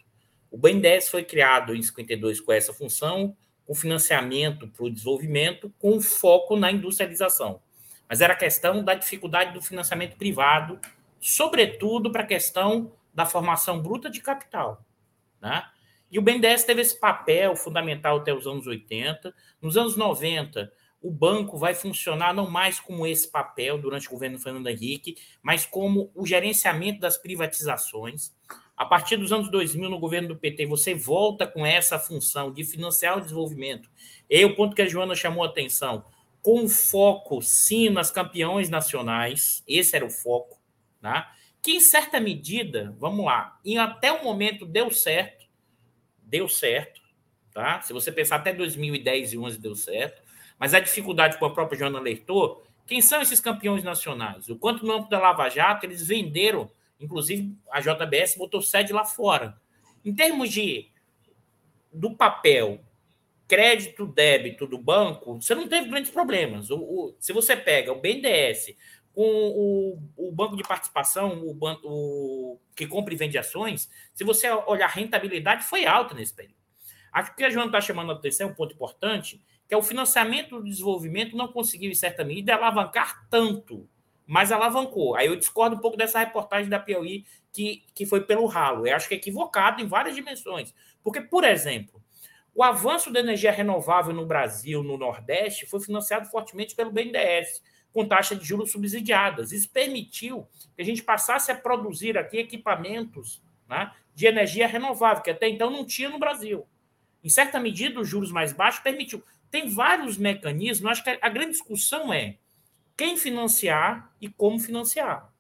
O 0.55 0.57
BNDES 0.57 1.09
foi 1.09 1.25
criado 1.25 1.75
em 1.75 1.83
52 1.83 2.41
com 2.41 2.53
essa 2.53 2.73
função, 2.73 3.37
o 3.67 3.75
financiamento 3.75 4.69
para 4.69 4.85
o 4.85 4.89
desenvolvimento 4.89 5.75
com 5.81 6.01
foco 6.01 6.55
na 6.55 6.71
industrialização. 6.71 7.61
Mas 8.09 8.21
era 8.21 8.37
questão 8.37 8.85
da 8.85 8.95
dificuldade 8.95 9.53
do 9.53 9.61
financiamento 9.61 10.17
privado, 10.17 10.79
sobretudo 11.19 12.13
para 12.13 12.23
a 12.23 12.27
questão 12.27 12.93
da 13.13 13.27
formação 13.27 13.83
bruta 13.83 14.09
de 14.09 14.21
capital. 14.21 14.87
Né? 15.43 15.65
E 16.09 16.21
o 16.21 16.23
BNDES 16.23 16.63
teve 16.63 16.83
esse 16.83 17.01
papel 17.01 17.57
fundamental 17.57 18.19
até 18.19 18.33
os 18.33 18.47
anos 18.47 18.69
80. 18.69 19.35
Nos 19.61 19.77
anos 19.77 19.97
90, 19.97 20.73
o 21.03 21.11
banco 21.11 21.59
vai 21.59 21.75
funcionar 21.75 22.33
não 22.33 22.49
mais 22.49 22.79
como 22.79 23.05
esse 23.05 23.29
papel 23.29 23.77
durante 23.77 24.07
o 24.07 24.13
governo 24.13 24.39
Fernando 24.39 24.69
Henrique, 24.69 25.17
mas 25.43 25.67
como 25.67 26.13
o 26.15 26.25
gerenciamento 26.25 27.01
das 27.01 27.17
privatizações. 27.17 28.33
A 28.77 28.85
partir 28.85 29.17
dos 29.17 29.33
anos 29.33 29.51
2000, 29.51 29.89
no 29.89 29.99
governo 29.99 30.29
do 30.29 30.37
PT, 30.37 30.67
você 30.67 30.95
volta 30.95 31.47
com 31.47 31.65
essa 31.65 31.99
função 31.99 32.53
de 32.53 32.65
financiar 32.65 33.17
o 33.17 33.21
desenvolvimento. 33.21 33.89
E 34.29 34.45
o 34.45 34.57
ponto 34.57 34.75
que 34.75 34.83
a 34.83 34.89
Joana 34.89 35.15
chamou 35.15 35.45
a 35.45 35.47
atenção, 35.47 36.05
com 36.43 36.69
foco, 36.69 37.41
sim, 37.41 37.89
nas 37.89 38.11
campeões 38.11 38.69
nacionais, 38.69 39.63
esse 39.67 39.95
era 39.95 40.05
o 40.05 40.11
foco, 40.11 40.61
né? 41.01 41.25
que 41.65 41.73
em 41.73 41.81
certa 41.81 42.21
medida, 42.21 42.95
vamos 42.99 43.25
lá, 43.25 43.59
e 43.65 43.79
até 43.79 44.13
o 44.13 44.23
momento 44.23 44.67
deu 44.67 44.91
certo, 44.91 45.47
deu 46.23 46.47
certo, 46.47 47.01
tá? 47.55 47.81
Se 47.81 47.91
você 47.91 48.13
pensar 48.13 48.37
até 48.37 48.53
2010 48.53 49.33
e 49.33 49.39
11 49.39 49.59
deu 49.59 49.75
certo, 49.75 50.23
mas 50.59 50.75
a 50.75 50.81
dificuldade 50.81 51.39
com 51.39 51.47
a 51.47 51.55
própria 51.55 51.79
Joana 51.79 51.99
alertou, 51.99 52.63
quem 52.87 53.01
são 53.01 53.23
esses 53.23 53.41
campeões 53.41 53.83
nacionais? 53.83 54.47
O 54.51 54.57
quanto 54.57 54.85
no 54.85 54.93
âmbito 54.93 55.09
da 55.09 55.19
Lava 55.19 55.49
Jato 55.49 55.87
eles 55.87 56.07
venderam 56.07 56.71
Inclusive, 57.01 57.57
a 57.71 57.81
JBS 57.81 58.37
botou 58.37 58.63
sede 58.63 58.93
lá 58.93 59.05
fora. 59.05 59.61
Em 60.05 60.15
termos 60.15 60.51
de 60.51 60.91
do 61.93 62.15
papel, 62.17 62.81
crédito, 63.47 64.07
débito 64.07 64.67
do 64.67 64.79
banco, 64.79 65.41
você 65.41 65.55
não 65.55 65.69
teve 65.69 65.89
grandes 65.89 66.11
problemas. 66.11 66.71
O, 66.71 66.79
o, 66.79 67.17
se 67.21 67.33
você 67.33 67.57
pega 67.57 67.93
o 67.93 68.01
BNDES 68.01 68.75
com 69.13 69.23
o, 69.23 70.03
o 70.17 70.33
banco 70.33 70.57
de 70.57 70.65
participação, 70.65 71.41
o 71.45 71.57
o, 71.85 72.59
que 72.75 72.87
compra 72.87 73.15
e 73.15 73.17
vende 73.17 73.39
ações, 73.39 73.89
se 74.13 74.25
você 74.25 74.51
olhar 74.51 74.87
a 74.87 74.91
rentabilidade, 74.91 75.65
foi 75.65 75.87
alta 75.87 76.15
nesse 76.15 76.35
período. 76.35 76.59
Acho 77.13 77.35
que 77.37 77.45
a 77.45 77.51
Joana 77.51 77.67
está 77.67 77.81
chamando 77.81 78.11
a 78.11 78.15
atenção, 78.15 78.49
um 78.49 78.55
ponto 78.55 78.75
importante, 78.75 79.41
que 79.69 79.75
é 79.75 79.77
o 79.77 79.83
financiamento 79.83 80.59
do 80.59 80.65
desenvolvimento 80.65 81.37
não 81.37 81.47
conseguiu, 81.47 81.91
em 81.91 81.95
certa 81.95 82.25
medida, 82.25 82.57
alavancar 82.57 83.29
tanto 83.31 83.89
mas 84.27 84.51
alavancou. 84.51 85.17
Aí 85.17 85.27
eu 85.27 85.37
discordo 85.37 85.77
um 85.77 85.81
pouco 85.81 85.97
dessa 85.97 86.19
reportagem 86.19 86.69
da 86.69 86.79
Piauí 86.79 87.25
que, 87.53 87.85
que 87.95 88.07
foi 88.07 88.23
pelo 88.23 88.47
ralo. 88.47 88.87
Eu 88.87 88.97
acho 88.97 89.09
que 89.09 89.15
é 89.15 89.17
equivocado 89.17 89.83
em 89.83 89.87
várias 89.87 90.15
dimensões. 90.15 90.75
Porque, 91.03 91.21
por 91.21 91.45
exemplo, 91.45 92.03
o 92.55 92.63
avanço 92.63 93.13
da 93.13 93.21
energia 93.21 93.51
renovável 93.51 94.15
no 94.15 94.25
Brasil, 94.25 94.83
no 94.83 94.97
Nordeste, 94.97 95.67
foi 95.67 95.81
financiado 95.81 96.29
fortemente 96.29 96.75
pelo 96.75 96.93
BNDES, 96.93 97.63
com 97.93 98.07
taxa 98.07 98.35
de 98.35 98.45
juros 98.45 98.73
subsidiadas. 98.73 99.53
Isso 99.53 99.71
permitiu 99.71 100.49
que 100.75 100.83
a 100.83 100.85
gente 100.85 101.03
passasse 101.03 101.53
a 101.53 101.55
produzir 101.55 102.17
aqui 102.17 102.39
equipamentos 102.39 103.43
né, 103.69 103.93
de 104.15 104.27
energia 104.27 104.67
renovável, 104.67 105.23
que 105.23 105.31
até 105.31 105.49
então 105.49 105.71
não 105.71 105.85
tinha 105.85 106.09
no 106.09 106.19
Brasil. 106.19 106.67
Em 107.23 107.29
certa 107.29 107.59
medida, 107.59 108.01
os 108.01 108.09
juros 108.09 108.31
mais 108.31 108.53
baixos 108.53 108.83
permitiu. 108.83 109.23
Tem 109.51 109.69
vários 109.69 110.17
mecanismos, 110.17 110.91
acho 110.91 111.05
que 111.05 111.19
a 111.21 111.29
grande 111.29 111.53
discussão 111.53 112.13
é 112.13 112.37
quem 112.97 113.17
financiar 113.17 114.13
e 114.21 114.29
como 114.29 114.59
financiar. 114.59 115.33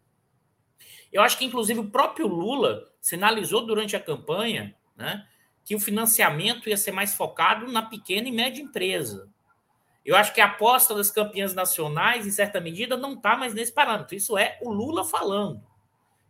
Eu 1.13 1.23
acho 1.23 1.39
que, 1.39 1.45
inclusive, 1.45 1.79
o 1.79 1.91
próprio 1.91 2.27
Lula 2.27 2.91
sinalizou 3.01 3.65
durante 3.65 3.95
a 3.95 4.01
campanha 4.01 4.75
né, 4.97 5.27
que 5.65 5.77
o 5.77 5.81
financiamento 5.81 6.69
ia 6.69 6.77
ser 6.77 6.91
mais 6.91 7.15
focado 7.15 7.71
na 7.71 7.83
pequena 7.83 8.29
e 8.29 8.33
média 8.33 8.63
empresa. 8.63 9.31
Eu 10.05 10.17
acho 10.17 10.35
que 10.35 10.41
a 10.41 10.47
aposta 10.47 10.95
das 10.95 11.11
campeãs 11.11 11.55
nacionais, 11.55 12.27
em 12.27 12.31
certa 12.31 12.61
medida, 12.61 12.97
não 12.97 13.15
está 13.15 13.37
mais 13.37 13.55
nesse 13.55 13.73
parâmetro. 13.73 14.15
Isso 14.15 14.37
é 14.37 14.59
o 14.61 14.71
Lula 14.71 15.05
falando. 15.05 15.63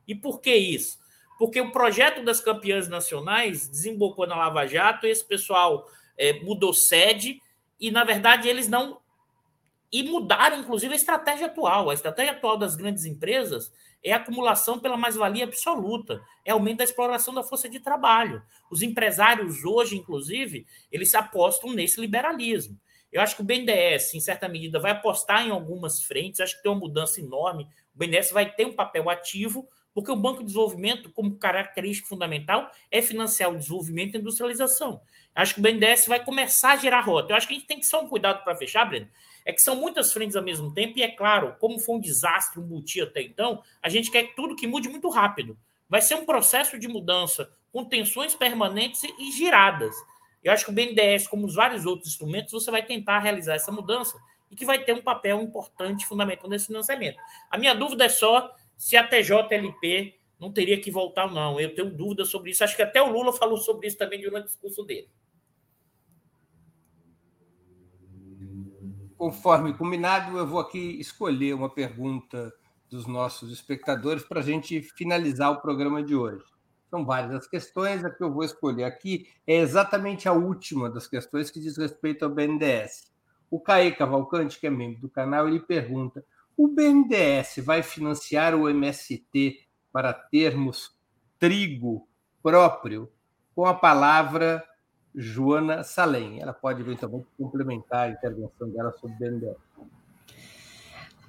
E 0.06 0.14
por 0.14 0.40
que 0.40 0.54
isso? 0.54 0.98
Porque 1.38 1.60
o 1.60 1.72
projeto 1.72 2.22
das 2.22 2.40
campeãs 2.40 2.86
nacionais 2.86 3.66
desembocou 3.66 4.26
na 4.26 4.36
Lava 4.36 4.66
Jato, 4.66 5.06
esse 5.06 5.24
pessoal 5.24 5.88
é, 6.16 6.34
mudou 6.40 6.72
sede 6.72 7.40
e, 7.80 7.90
na 7.90 8.04
verdade, 8.04 8.48
eles 8.48 8.68
não 8.68 9.00
e 9.94 10.02
mudaram, 10.02 10.58
inclusive, 10.58 10.92
a 10.92 10.96
estratégia 10.96 11.46
atual. 11.46 11.88
A 11.88 11.94
estratégia 11.94 12.32
atual 12.32 12.56
das 12.56 12.74
grandes 12.74 13.04
empresas 13.04 13.72
é 14.02 14.12
a 14.12 14.16
acumulação 14.16 14.76
pela 14.76 14.96
mais-valia 14.96 15.44
absoluta, 15.44 16.20
é 16.44 16.50
aumento 16.50 16.78
da 16.78 16.84
exploração 16.84 17.32
da 17.32 17.44
força 17.44 17.68
de 17.68 17.78
trabalho. 17.78 18.42
Os 18.68 18.82
empresários 18.82 19.64
hoje, 19.64 19.96
inclusive, 19.96 20.66
eles 20.90 21.14
apostam 21.14 21.72
nesse 21.72 22.00
liberalismo. 22.00 22.76
Eu 23.12 23.22
acho 23.22 23.36
que 23.36 23.42
o 23.42 23.44
BNDES, 23.44 24.14
em 24.14 24.20
certa 24.20 24.48
medida, 24.48 24.80
vai 24.80 24.90
apostar 24.90 25.46
em 25.46 25.50
algumas 25.50 26.02
frentes, 26.02 26.40
acho 26.40 26.56
que 26.56 26.64
tem 26.64 26.72
uma 26.72 26.80
mudança 26.80 27.20
enorme. 27.20 27.68
O 27.94 27.98
BNDES 27.98 28.32
vai 28.32 28.50
ter 28.52 28.66
um 28.66 28.72
papel 28.72 29.08
ativo, 29.08 29.68
porque 29.94 30.10
o 30.10 30.16
Banco 30.16 30.40
de 30.40 30.46
Desenvolvimento, 30.46 31.08
como 31.12 31.36
característica 31.36 32.08
fundamental, 32.08 32.68
é 32.90 33.00
financiar 33.00 33.52
o 33.52 33.56
desenvolvimento 33.56 34.16
e 34.16 34.18
industrialização. 34.18 35.00
Acho 35.36 35.54
que 35.54 35.60
o 35.60 35.62
BNDES 35.62 36.08
vai 36.08 36.24
começar 36.24 36.72
a 36.72 36.76
gerar 36.76 37.02
rota. 37.02 37.32
Eu 37.32 37.36
acho 37.36 37.46
que 37.46 37.54
a 37.54 37.56
gente 37.56 37.68
tem 37.68 37.78
que 37.78 37.86
só 37.86 38.02
um 38.02 38.08
cuidado 38.08 38.42
para 38.42 38.56
fechar, 38.56 38.84
Breno, 38.84 39.06
é 39.44 39.52
que 39.52 39.60
são 39.60 39.76
muitas 39.76 40.12
frentes 40.12 40.36
ao 40.36 40.42
mesmo 40.42 40.72
tempo, 40.72 40.98
e 40.98 41.02
é 41.02 41.08
claro, 41.08 41.54
como 41.58 41.78
foi 41.78 41.96
um 41.96 42.00
desastre, 42.00 42.60
um 42.60 42.66
multi 42.66 43.00
até 43.00 43.22
então, 43.22 43.62
a 43.82 43.88
gente 43.88 44.10
quer 44.10 44.34
tudo 44.34 44.56
que 44.56 44.66
mude 44.66 44.88
muito 44.88 45.08
rápido. 45.08 45.56
Vai 45.88 46.00
ser 46.00 46.14
um 46.14 46.24
processo 46.24 46.78
de 46.78 46.88
mudança 46.88 47.50
com 47.70 47.84
tensões 47.84 48.34
permanentes 48.34 49.02
e 49.04 49.32
giradas. 49.32 49.94
Eu 50.42 50.52
acho 50.52 50.64
que 50.64 50.70
o 50.70 50.74
BNDES, 50.74 51.26
como 51.28 51.46
os 51.46 51.54
vários 51.54 51.84
outros 51.86 52.08
instrumentos, 52.08 52.52
você 52.52 52.70
vai 52.70 52.84
tentar 52.84 53.18
realizar 53.18 53.54
essa 53.54 53.72
mudança 53.72 54.18
e 54.50 54.56
que 54.56 54.64
vai 54.64 54.82
ter 54.82 54.92
um 54.92 55.02
papel 55.02 55.42
importante, 55.42 56.06
fundamental 56.06 56.48
nesse 56.48 56.66
financiamento. 56.66 57.18
A 57.50 57.58
minha 57.58 57.74
dúvida 57.74 58.04
é 58.04 58.08
só 58.08 58.54
se 58.76 58.96
a 58.96 59.06
TJLP 59.06 60.14
não 60.38 60.52
teria 60.52 60.80
que 60.80 60.90
voltar 60.90 61.26
ou 61.26 61.30
não. 61.30 61.58
Eu 61.58 61.74
tenho 61.74 61.90
dúvida 61.90 62.24
sobre 62.24 62.50
isso. 62.50 62.62
Acho 62.62 62.76
que 62.76 62.82
até 62.82 63.00
o 63.02 63.10
Lula 63.10 63.32
falou 63.32 63.56
sobre 63.56 63.86
isso 63.86 63.96
também 63.96 64.20
durante 64.20 64.44
o 64.44 64.48
discurso 64.48 64.84
dele. 64.84 65.08
Conforme 69.24 69.72
combinado, 69.72 70.36
eu 70.36 70.46
vou 70.46 70.60
aqui 70.60 71.00
escolher 71.00 71.54
uma 71.54 71.70
pergunta 71.70 72.52
dos 72.90 73.06
nossos 73.06 73.50
espectadores 73.50 74.22
para 74.22 74.40
a 74.40 74.42
gente 74.42 74.82
finalizar 74.82 75.50
o 75.50 75.62
programa 75.62 76.02
de 76.02 76.14
hoje. 76.14 76.44
São 76.90 77.06
várias 77.06 77.32
as 77.32 77.46
questões, 77.46 78.04
a 78.04 78.10
que 78.10 78.22
eu 78.22 78.30
vou 78.30 78.44
escolher 78.44 78.84
aqui 78.84 79.26
é 79.46 79.56
exatamente 79.56 80.28
a 80.28 80.34
última 80.34 80.90
das 80.90 81.06
questões 81.06 81.50
que 81.50 81.58
diz 81.58 81.78
respeito 81.78 82.22
ao 82.22 82.30
BNDES. 82.30 83.10
O 83.50 83.58
Caê 83.58 83.92
Cavalcante, 83.92 84.60
que 84.60 84.66
é 84.66 84.70
membro 84.70 85.00
do 85.00 85.08
canal, 85.08 85.48
ele 85.48 85.60
pergunta: 85.60 86.22
o 86.54 86.68
BNDES 86.68 87.64
vai 87.64 87.82
financiar 87.82 88.54
o 88.54 88.68
MST 88.68 89.58
para 89.90 90.12
termos 90.12 90.94
trigo 91.38 92.06
próprio 92.42 93.10
com 93.54 93.64
a 93.64 93.72
palavra 93.72 94.62
Joana 95.14 95.82
Salem? 95.82 96.40
Ela 96.40 96.52
pode 96.52 96.80
eventualmente 96.80 97.26
complementar 97.38 98.08
a 98.08 98.10
intervenção 98.10 98.68
dela 98.68 98.92
sobre 99.00 99.16
o 99.16 99.18
BNDES. 99.18 99.56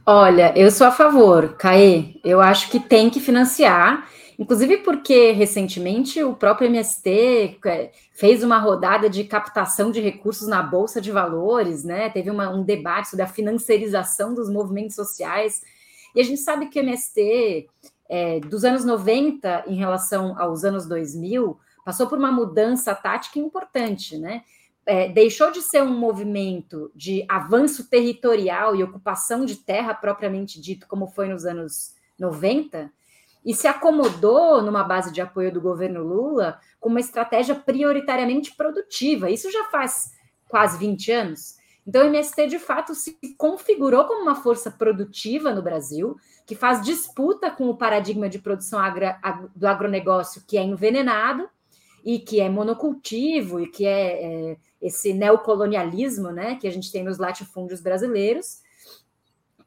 Olha, 0.06 0.54
eu 0.58 0.70
sou 0.70 0.88
a 0.88 0.92
favor, 0.92 1.56
Caê. 1.58 2.20
Eu 2.24 2.40
acho 2.40 2.70
que 2.70 2.80
tem 2.80 3.10
que 3.10 3.20
financiar 3.20 4.08
Inclusive 4.38 4.78
porque 4.78 5.32
recentemente 5.32 6.22
o 6.22 6.36
próprio 6.36 6.68
MST 6.68 7.58
é, 7.66 7.92
fez 8.12 8.44
uma 8.44 8.60
rodada 8.60 9.10
de 9.10 9.24
captação 9.24 9.92
de 9.92 10.02
recursos 10.02 10.48
na 10.48 10.62
Bolsa 10.62 11.00
de 11.00 11.12
Valores, 11.12 11.84
né? 11.86 12.10
Teve 12.10 12.30
uma, 12.30 12.50
um 12.50 12.64
debate 12.64 13.10
sobre 13.10 13.24
a 13.24 13.28
financiarização 13.28 14.34
dos 14.34 14.50
movimentos 14.50 14.96
sociais. 14.96 15.62
E 16.14 16.20
a 16.20 16.24
gente 16.24 16.42
sabe 16.42 16.68
que 16.68 16.80
o 16.80 16.84
MST, 16.84 17.68
é, 18.10 18.40
dos 18.42 18.66
anos 18.66 18.84
90 18.84 19.66
em 19.68 19.76
relação 19.76 20.38
aos 20.38 20.66
anos 20.66 20.86
2000, 20.86 21.58
passou 21.86 22.08
por 22.08 22.18
uma 22.18 22.32
mudança 22.32 22.96
tática 22.96 23.38
importante, 23.38 24.18
né? 24.18 24.44
É, 24.88 25.08
deixou 25.08 25.52
de 25.52 25.62
ser 25.62 25.82
um 25.84 25.98
movimento 25.98 26.92
de 26.96 27.26
avanço 27.30 27.90
territorial 27.90 28.76
e 28.76 28.84
ocupação 28.84 29.46
de 29.46 29.56
terra 29.56 29.94
propriamente 29.94 30.60
dito, 30.60 30.88
como 30.88 31.08
foi 31.08 31.28
nos 31.28 31.46
anos 31.46 31.96
90, 32.20 32.92
e 33.44 33.54
se 33.54 33.68
acomodou 33.68 34.62
numa 34.62 34.84
base 34.84 35.12
de 35.12 35.22
apoio 35.22 35.52
do 35.52 35.62
governo 35.62 36.04
Lula 36.04 36.60
com 36.80 36.90
uma 36.90 37.00
estratégia 37.00 37.56
prioritariamente 37.56 38.56
produtiva. 38.56 39.30
Isso 39.30 39.52
já 39.52 39.66
faz 39.66 40.12
quase 40.48 40.78
20 40.78 41.12
anos. 41.12 41.56
Então, 41.88 42.04
o 42.04 42.08
MST, 42.08 42.48
de 42.48 42.58
fato, 42.58 42.96
se 42.96 43.18
configurou 43.38 44.06
como 44.06 44.24
uma 44.24 44.36
força 44.36 44.72
produtiva 44.72 45.54
no 45.54 45.62
Brasil, 45.62 46.16
que 46.46 46.56
faz 46.56 46.82
disputa 46.82 47.52
com 47.52 47.70
o 47.70 47.78
paradigma 47.78 48.28
de 48.28 48.40
produção 48.40 48.80
agra, 48.80 49.20
do 49.56 49.68
agronegócio, 49.68 50.44
que 50.48 50.58
é 50.58 50.64
envenenado 50.64 51.48
e 52.06 52.20
que 52.20 52.40
é 52.40 52.48
monocultivo 52.48 53.60
e 53.60 53.68
que 53.68 53.86
é, 53.86 54.52
é 54.52 54.58
esse 54.80 55.12
neocolonialismo 55.12 56.30
né, 56.30 56.56
que 56.56 56.68
a 56.68 56.72
gente 56.72 56.92
tem 56.92 57.04
nos 57.04 57.18
latifúndios 57.18 57.82
brasileiros. 57.82 58.62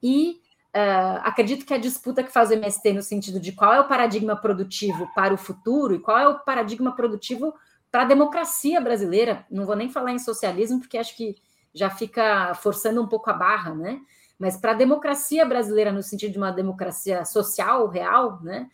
E 0.03 0.41
Uh, 0.69 1.19
acredito 1.25 1.65
que 1.65 1.73
a 1.73 1.79
disputa 1.79 2.23
que 2.23 2.31
faz 2.31 2.51
o 2.51 2.53
MST 2.53 2.93
no 2.93 3.03
sentido 3.03 3.41
de 3.41 3.53
qual 3.53 3.73
é 3.73 3.81
o 3.81 3.89
paradigma 3.89 4.37
produtivo 4.37 5.11
para 5.15 5.33
o 5.33 5.39
futuro 5.39 5.95
e 5.95 5.99
qual 5.99 6.19
é 6.19 6.29
o 6.29 6.39
paradigma 6.41 6.95
produtivo 6.95 7.55
para 7.91 8.03
a 8.03 8.05
democracia 8.05 8.79
brasileira. 8.79 9.47
Não 9.51 9.65
vou 9.65 9.75
nem 9.75 9.89
falar 9.89 10.13
em 10.13 10.19
socialismo, 10.19 10.79
porque 10.79 10.99
acho 10.99 11.17
que 11.17 11.37
já 11.75 11.89
fica 11.89 12.55
forçando 12.55 13.03
um 13.03 13.09
pouco 13.09 13.31
a 13.31 13.33
barra, 13.33 13.75
né? 13.75 13.99
Mas 14.39 14.59
para 14.59 14.73
a 14.73 14.75
democracia 14.75 15.45
brasileira, 15.45 15.91
no 15.91 16.03
sentido 16.03 16.33
de 16.33 16.39
uma 16.39 16.53
democracia 16.53 17.25
social, 17.25 17.89
real, 17.89 18.39
né? 18.43 18.69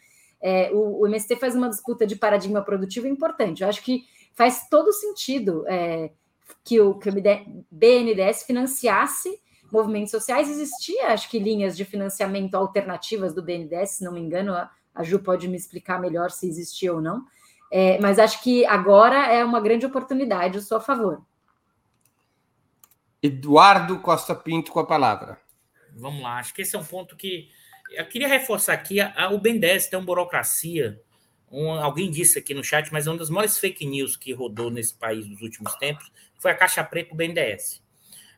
É, 0.47 0.71
o, 0.75 1.01
o, 1.01 1.07
MST 1.07 1.37
faz 1.37 1.55
uma 1.57 1.71
disputa 1.71 2.07
de 2.07 2.17
paradigma 2.17 2.61
produtivo 2.61 3.07
importante. 3.07 3.63
Eu 3.63 3.69
acho 3.69 3.83
que 3.83 4.05
faz 4.35 4.69
todo 4.69 4.93
sentido 4.93 5.65
é, 5.67 6.11
que, 6.63 6.79
o, 6.79 6.99
que 6.99 7.09
o 7.09 7.13
BNDES 7.71 8.43
financiasse 8.43 9.41
movimentos 9.73 10.11
sociais, 10.11 10.51
existia, 10.51 11.09
acho 11.09 11.31
que, 11.31 11.39
linhas 11.39 11.75
de 11.75 11.85
financiamento 11.85 12.55
alternativas 12.55 13.35
do 13.35 13.43
BNDES, 13.43 13.91
se 13.91 14.05
não 14.05 14.13
me 14.13 14.21
engano, 14.21 14.53
a, 14.53 14.71
a 14.95 15.03
Ju 15.03 15.19
pode 15.19 15.49
me 15.49 15.57
explicar 15.57 15.99
melhor 15.99 16.31
se 16.31 16.47
existia 16.47 16.93
ou 16.93 17.01
não. 17.01 17.25
É, 17.73 17.99
mas 17.99 18.19
acho 18.19 18.43
que 18.43 18.65
agora 18.67 19.27
é 19.33 19.43
uma 19.43 19.61
grande 19.61 19.87
oportunidade, 19.87 20.57
eu 20.57 20.63
sou 20.63 20.77
a 20.77 20.81
favor. 20.81 21.23
Eduardo 23.23 23.99
Costa 23.99 24.35
Pinto 24.35 24.71
com 24.71 24.79
a 24.79 24.87
palavra. 24.87 25.41
Vamos 25.97 26.23
lá, 26.23 26.39
acho 26.39 26.53
que 26.53 26.63
esse 26.63 26.77
é 26.77 26.79
um 26.79 26.85
ponto 26.85 27.17
que 27.17 27.49
eu 27.91 28.07
queria 28.07 28.29
reforçar 28.29 28.73
aqui. 28.73 29.01
A, 29.01 29.13
a, 29.17 29.31
o 29.31 29.39
BNDES 29.39 29.89
tem 29.89 29.99
uma 29.99 30.05
burocracia. 30.05 31.01
Um, 31.51 31.71
alguém 31.71 32.11
disse 32.11 32.39
aqui 32.39 32.55
no 32.55 32.65
chat, 32.65 32.93
mas 32.93 33.07
uma 33.07 33.17
das 33.17 33.31
maiores 33.31 33.59
fake 33.59 33.87
news 33.87 34.17
que 34.17 34.33
rodou 34.33 34.71
nesse 34.71 34.95
país 34.95 35.27
nos 35.27 35.41
últimos 35.41 35.75
tempos 35.77 36.11
foi 36.39 36.51
a 36.51 36.55
caixa 36.55 36.83
preta 36.83 37.11
do 37.11 37.17
BNDES. 37.17 37.83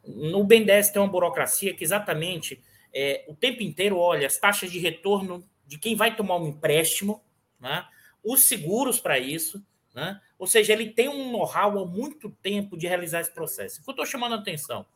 No 0.06 0.44
BNDES 0.44 0.90
tem 0.90 1.00
uma 1.00 1.10
burocracia 1.10 1.74
que 1.74 1.82
exatamente 1.82 2.62
é, 2.94 3.24
o 3.26 3.34
tempo 3.34 3.62
inteiro 3.62 3.98
olha 3.98 4.26
as 4.26 4.38
taxas 4.38 4.70
de 4.70 4.78
retorno 4.78 5.48
de 5.66 5.78
quem 5.78 5.96
vai 5.96 6.14
tomar 6.14 6.36
um 6.36 6.48
empréstimo, 6.48 7.22
né? 7.58 7.86
os 8.22 8.44
seguros 8.44 9.00
para 9.00 9.18
isso, 9.18 9.64
né? 9.94 10.20
ou 10.38 10.46
seja, 10.46 10.72
ele 10.72 10.90
tem 10.90 11.08
um 11.08 11.32
know-how 11.32 11.78
há 11.78 11.86
muito 11.86 12.30
tempo 12.42 12.76
de 12.76 12.86
realizar 12.86 13.20
esse 13.20 13.32
processo. 13.32 13.80
O 13.80 13.84
que 13.84 13.90
eu 13.90 13.92
estou 13.92 14.06
chamando 14.06 14.34
a 14.34 14.38
atenção? 14.38 14.86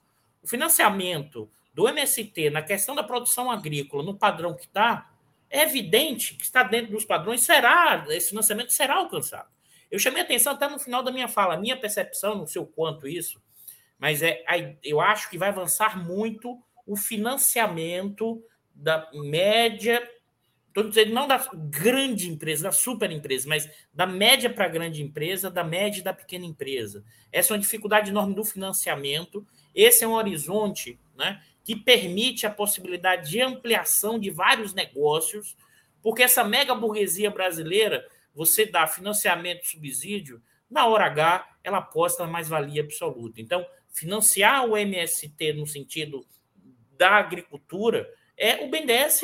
O 0.43 0.49
financiamento 0.49 1.51
do 1.73 1.89
MST 1.89 2.51
na 2.51 2.63
questão 2.63 2.95
da 2.95 3.03
produção 3.03 3.51
agrícola, 3.51 4.03
no 4.03 4.15
padrão 4.15 4.55
que 4.55 4.65
está, 4.65 5.11
é 5.49 5.63
evidente 5.63 6.35
que 6.35 6.45
está 6.45 6.63
dentro 6.63 6.93
dos 6.93 7.05
padrões, 7.05 7.43
será, 7.43 8.05
esse 8.11 8.31
financiamento 8.31 8.73
será 8.73 8.97
alcançado. 8.97 9.49
Eu 9.91 9.99
chamei 9.99 10.23
atenção 10.23 10.53
até 10.53 10.69
no 10.69 10.79
final 10.79 11.03
da 11.03 11.11
minha 11.11 11.29
fala, 11.29 11.57
minha 11.57 11.77
percepção, 11.77 12.37
não 12.37 12.47
sei 12.47 12.63
o 12.63 12.67
quanto 12.67 13.09
isso, 13.09 13.43
mas 13.99 14.23
é, 14.23 14.43
eu 14.83 15.01
acho 15.01 15.29
que 15.29 15.37
vai 15.37 15.49
avançar 15.49 16.03
muito 16.03 16.63
o 16.87 16.97
financiamento 16.97 18.43
da 18.75 19.11
média, 19.13 20.09
estou 20.69 20.89
dizendo 20.89 21.13
não 21.13 21.27
da 21.27 21.39
grande 21.55 22.29
empresa, 22.29 22.65
da 22.65 22.73
super 22.73 23.11
empresa, 23.11 23.49
mas 23.49 23.69
da 23.93 24.07
média 24.07 24.49
para 24.49 24.65
a 24.65 24.69
grande 24.69 25.03
empresa, 25.03 25.51
da 25.51 25.65
média 25.65 26.01
e 26.01 26.05
da 26.05 26.15
pequena 26.15 26.47
empresa. 26.47 27.05
Essa 27.31 27.53
é 27.53 27.55
uma 27.55 27.61
dificuldade 27.61 28.11
enorme 28.11 28.35
do 28.35 28.45
financiamento. 28.45 29.47
Esse 29.75 30.05
é 30.05 30.09
um 30.09 30.13
horizonte 30.13 30.99
né, 31.17 31.43
que 31.71 31.77
permite 31.77 32.49
a 32.49 32.51
possibilidade 32.51 33.31
de 33.31 33.41
ampliação 33.41 34.19
de 34.19 34.29
vários 34.29 34.75
negócios, 34.75 35.57
porque 36.03 36.21
essa 36.21 36.43
mega 36.43 36.75
burguesia 36.75 37.31
brasileira, 37.31 38.05
você 38.35 38.67
dá 38.67 38.89
financiamento, 38.89 39.69
subsídio, 39.69 40.43
na 40.69 40.89
hora 40.89 41.07
H, 41.07 41.49
ela 41.63 41.79
aposta 41.79 42.25
na 42.25 42.33
mais-valia 42.33 42.83
absoluta. 42.83 43.41
Então, 43.41 43.65
financiar 43.89 44.67
o 44.67 44.77
MST 44.77 45.53
no 45.53 45.65
sentido 45.65 46.27
da 46.99 47.11
agricultura, 47.11 48.13
é 48.37 48.65
o 48.65 48.69
BNDES, 48.69 49.21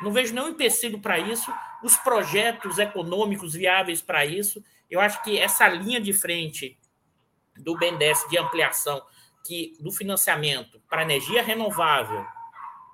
não 0.00 0.12
vejo 0.12 0.32
nenhum 0.32 0.50
empecilho 0.50 1.00
para 1.00 1.18
isso, 1.18 1.52
os 1.82 1.96
projetos 1.96 2.78
econômicos 2.78 3.54
viáveis 3.54 4.00
para 4.00 4.24
isso. 4.24 4.64
Eu 4.88 5.00
acho 5.00 5.20
que 5.24 5.36
essa 5.36 5.66
linha 5.66 6.00
de 6.00 6.12
frente 6.12 6.78
do 7.56 7.76
BNDES 7.76 8.24
de 8.30 8.38
ampliação 8.38 9.02
que 9.44 9.76
do 9.80 9.90
financiamento 9.90 10.80
para 10.88 11.02
energia 11.02 11.42
renovável, 11.42 12.24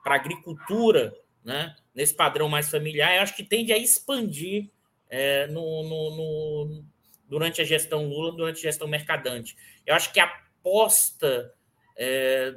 para 0.03 0.15
agricultura, 0.15 1.15
né, 1.45 1.75
nesse 1.95 2.15
padrão 2.15 2.49
mais 2.49 2.71
familiar, 2.71 3.17
eu 3.17 3.23
acho 3.23 3.37
que 3.37 3.43
tende 3.43 3.73
a 3.73 3.79
expandir 3.79 4.71
é, 5.09 5.47
no, 5.47 5.83
no, 5.83 6.17
no, 6.17 6.85
durante 7.29 7.61
a 7.61 7.65
gestão 7.65 8.07
Lula, 8.07 8.33
durante 8.33 8.59
a 8.59 8.71
gestão 8.71 8.89
Mercadante. 8.89 9.57
Eu 9.87 9.95
acho 9.95 10.13
que 10.13 10.21
a 10.21 10.25
aposta 10.25 11.53
é, 11.97 12.55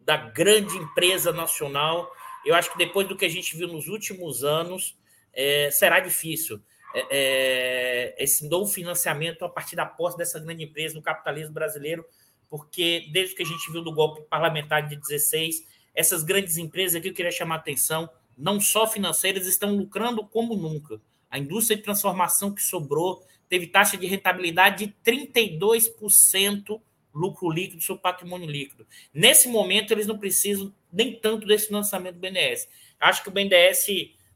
da 0.00 0.16
grande 0.16 0.76
empresa 0.76 1.32
nacional. 1.32 2.10
Eu 2.44 2.54
acho 2.54 2.72
que 2.72 2.78
depois 2.78 3.08
do 3.08 3.16
que 3.16 3.24
a 3.24 3.28
gente 3.28 3.56
viu 3.56 3.68
nos 3.68 3.88
últimos 3.88 4.44
anos, 4.44 4.96
é, 5.32 5.70
será 5.70 6.00
difícil 6.00 6.62
é, 6.94 8.14
é 8.18 8.22
esse 8.22 8.48
novo 8.48 8.70
financiamento 8.70 9.44
a 9.44 9.48
partir 9.48 9.76
da 9.76 9.86
posse 9.86 10.16
dessa 10.16 10.38
grande 10.38 10.64
empresa 10.64 10.94
no 10.94 11.02
capitalismo 11.02 11.54
brasileiro, 11.54 12.04
porque 12.52 13.08
desde 13.10 13.34
que 13.34 13.42
a 13.42 13.46
gente 13.46 13.72
viu 13.72 13.80
do 13.80 13.90
golpe 13.90 14.28
parlamentar 14.28 14.86
de 14.86 14.94
16, 14.94 15.66
essas 15.94 16.22
grandes 16.22 16.58
empresas 16.58 16.96
aqui 16.96 17.08
eu 17.08 17.14
queria 17.14 17.30
chamar 17.30 17.54
a 17.54 17.58
atenção, 17.58 18.10
não 18.36 18.60
só 18.60 18.86
financeiras, 18.86 19.46
estão 19.46 19.74
lucrando 19.74 20.22
como 20.26 20.54
nunca. 20.54 21.00
A 21.30 21.38
indústria 21.38 21.78
de 21.78 21.82
transformação 21.82 22.54
que 22.54 22.62
sobrou 22.62 23.26
teve 23.48 23.68
taxa 23.68 23.96
de 23.96 24.06
rentabilidade 24.06 24.84
de 24.84 24.94
32% 25.02 26.78
lucro 27.14 27.48
líquido 27.48 27.80
sobre 27.80 28.02
patrimônio 28.02 28.50
líquido. 28.50 28.86
Nesse 29.14 29.48
momento, 29.48 29.90
eles 29.90 30.06
não 30.06 30.18
precisam 30.18 30.74
nem 30.92 31.18
tanto 31.18 31.46
desse 31.46 31.68
financiamento 31.68 32.16
do 32.16 32.20
BNDES. 32.20 32.68
Acho 33.00 33.22
que 33.22 33.30
o 33.30 33.32
BNDES 33.32 33.86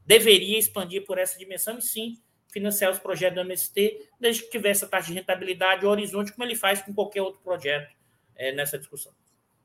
deveria 0.06 0.58
expandir 0.58 1.04
por 1.04 1.18
essa 1.18 1.38
dimensão 1.38 1.76
e 1.76 1.82
sim 1.82 2.18
financiar 2.50 2.90
os 2.90 2.98
projetos 2.98 3.34
do 3.34 3.42
MST, 3.42 4.08
desde 4.18 4.44
que 4.44 4.50
tivesse 4.50 4.86
a 4.86 4.88
taxa 4.88 5.08
de 5.08 5.12
rentabilidade 5.18 5.84
o 5.84 5.90
horizonte, 5.90 6.32
como 6.32 6.46
ele 6.48 6.56
faz 6.56 6.80
com 6.80 6.94
qualquer 6.94 7.20
outro 7.20 7.42
projeto 7.42 7.94
é, 8.37 8.53
nessa 8.53 8.78
discussão. 8.78 9.12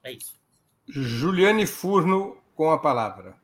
É 0.03 0.11
isso. 0.11 0.39
Juliane 0.87 1.65
Furno, 1.67 2.37
com 2.55 2.71
a 2.71 2.79
palavra. 2.79 3.35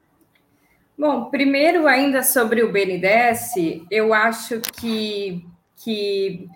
Bom, 0.98 1.30
primeiro, 1.30 1.88
ainda 1.88 2.24
sobre 2.24 2.64
o 2.64 2.72
BNDES, 2.72 3.86
eu 3.92 4.14
acho 4.14 4.60
que, 4.62 5.46
que 5.76 6.50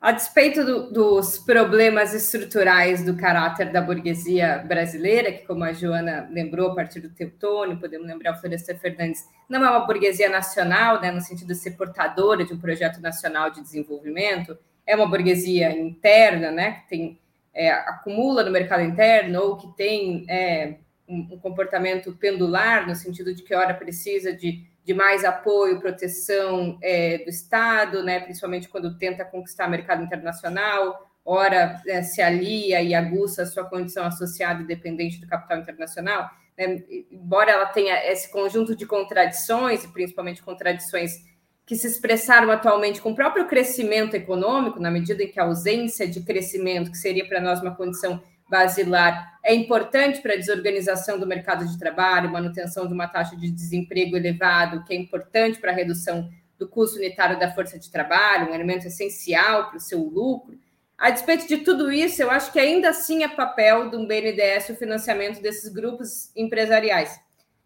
a 0.00 0.12
despeito 0.12 0.64
do, 0.64 0.90
dos 0.90 1.38
problemas 1.38 2.14
estruturais 2.14 3.04
do 3.04 3.16
caráter 3.16 3.70
da 3.70 3.82
burguesia 3.82 4.64
brasileira, 4.66 5.30
que, 5.30 5.46
como 5.46 5.62
a 5.62 5.74
Joana 5.74 6.26
lembrou 6.30 6.70
a 6.70 6.74
partir 6.74 7.00
do 7.00 7.10
Teutônio, 7.10 7.78
podemos 7.78 8.06
lembrar 8.06 8.32
o 8.32 8.40
Florestan 8.40 8.76
Fernandes, 8.76 9.28
não 9.46 9.62
é 9.62 9.68
uma 9.68 9.86
burguesia 9.86 10.30
nacional, 10.30 11.02
né, 11.02 11.10
no 11.10 11.20
sentido 11.20 11.48
de 11.48 11.54
ser 11.54 11.72
portadora 11.72 12.46
de 12.46 12.54
um 12.54 12.58
projeto 12.58 12.98
nacional 12.98 13.50
de 13.50 13.60
desenvolvimento, 13.60 14.56
é 14.86 14.96
uma 14.96 15.06
burguesia 15.06 15.70
interna, 15.70 16.50
né, 16.50 16.72
que 16.72 16.88
tem, 16.88 17.19
é, 17.54 17.70
acumula 17.70 18.44
no 18.44 18.50
mercado 18.50 18.82
interno 18.82 19.40
ou 19.40 19.56
que 19.56 19.68
tem 19.76 20.24
é, 20.28 20.76
um, 21.08 21.28
um 21.32 21.38
comportamento 21.38 22.12
pendular, 22.12 22.86
no 22.86 22.94
sentido 22.94 23.34
de 23.34 23.42
que, 23.42 23.54
ora, 23.54 23.74
precisa 23.74 24.32
de 24.32 24.70
de 24.84 24.94
mais 24.94 25.24
apoio, 25.24 25.80
proteção 25.80 26.78
é, 26.82 27.18
do 27.18 27.28
Estado, 27.30 28.02
né, 28.02 28.20
principalmente 28.20 28.68
quando 28.68 28.96
tenta 28.98 29.24
conquistar 29.24 29.68
mercado 29.68 30.02
internacional, 30.02 31.08
ora 31.24 31.80
é, 31.86 32.02
se 32.02 32.22
alia 32.22 32.82
e 32.82 32.94
aguça 32.94 33.42
a 33.42 33.46
sua 33.46 33.64
condição 33.64 34.04
associada 34.04 34.62
e 34.62 34.66
dependente 34.66 35.20
do 35.20 35.28
capital 35.28 35.58
internacional. 35.58 36.30
Né, 36.56 36.82
embora 37.10 37.52
ela 37.52 37.66
tenha 37.66 38.10
esse 38.10 38.32
conjunto 38.32 38.74
de 38.74 38.86
contradições, 38.86 39.84
e 39.84 39.88
principalmente 39.88 40.42
contradições 40.42 41.24
que 41.70 41.76
se 41.76 41.86
expressaram 41.86 42.50
atualmente 42.50 43.00
com 43.00 43.12
o 43.12 43.14
próprio 43.14 43.46
crescimento 43.46 44.16
econômico, 44.16 44.80
na 44.80 44.90
medida 44.90 45.22
em 45.22 45.28
que 45.28 45.38
a 45.38 45.44
ausência 45.44 46.04
de 46.04 46.20
crescimento, 46.20 46.90
que 46.90 46.98
seria 46.98 47.24
para 47.24 47.40
nós 47.40 47.60
uma 47.60 47.76
condição 47.76 48.20
basilar 48.48 49.38
é 49.40 49.54
importante 49.54 50.20
para 50.20 50.34
a 50.34 50.36
desorganização 50.36 51.16
do 51.16 51.28
mercado 51.28 51.64
de 51.64 51.78
trabalho, 51.78 52.28
manutenção 52.28 52.88
de 52.88 52.92
uma 52.92 53.06
taxa 53.06 53.36
de 53.36 53.48
desemprego 53.48 54.16
elevado, 54.16 54.82
que 54.82 54.92
é 54.92 54.96
importante 54.96 55.60
para 55.60 55.70
a 55.70 55.74
redução 55.74 56.28
do 56.58 56.66
custo 56.66 56.98
unitário 56.98 57.38
da 57.38 57.52
força 57.52 57.78
de 57.78 57.88
trabalho, 57.88 58.50
um 58.50 58.54
elemento 58.54 58.88
essencial 58.88 59.68
para 59.68 59.76
o 59.76 59.80
seu 59.80 60.02
lucro. 60.02 60.58
A 60.98 61.10
despeito 61.10 61.46
de 61.46 61.58
tudo 61.58 61.92
isso, 61.92 62.20
eu 62.20 62.32
acho 62.32 62.52
que 62.52 62.58
ainda 62.58 62.88
assim 62.88 63.22
é 63.22 63.28
papel 63.28 63.90
do 63.90 64.08
BNDES 64.08 64.70
o 64.70 64.74
financiamento 64.74 65.40
desses 65.40 65.72
grupos 65.72 66.34
empresariais. 66.34 67.20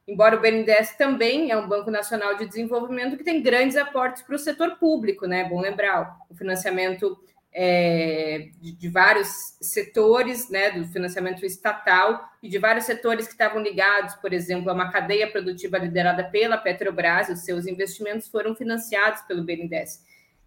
Embora 0.07 0.37
o 0.37 0.41
BNDES 0.41 0.97
também 0.99 1.51
é 1.51 1.57
um 1.57 1.67
Banco 1.67 1.91
Nacional 1.91 2.37
de 2.37 2.47
Desenvolvimento 2.47 3.17
que 3.17 3.25
tem 3.25 3.43
grandes 3.43 3.77
aportes 3.77 4.23
para 4.23 4.37
o 4.37 4.39
setor 4.39 4.77
público, 4.77 5.27
né? 5.27 5.41
É 5.41 5.49
bom 5.49 5.61
lembrar, 5.61 6.19
o 6.29 6.35
financiamento 6.35 7.19
é, 7.55 8.49
de, 8.61 8.73
de, 8.73 8.89
vários 8.89 9.57
setores, 9.61 10.51
né, 10.51 10.73
do 10.73 10.89
financiamento 10.89 11.47
estatal 11.47 12.29
e 12.43 12.49
de 12.49 12.59
vários 12.59 12.85
setores 12.85 13.27
que 13.27 13.33
estavam 13.33 13.63
ligados, 13.63 14.17
por 14.17 14.33
exemplo, 14.33 14.69
a 14.69 14.75
uma 14.75 14.91
cadeia 14.91 15.31
produtiva 15.31 15.79
liderada 15.79 16.25
pela 16.25 16.59
Petrobras, 16.59 17.29
os 17.29 17.45
seus 17.45 17.67
investimentos 17.67 18.27
foram 18.27 18.57
financiados 18.57 19.23
pelo 19.23 19.45
BNDES. 19.45 20.05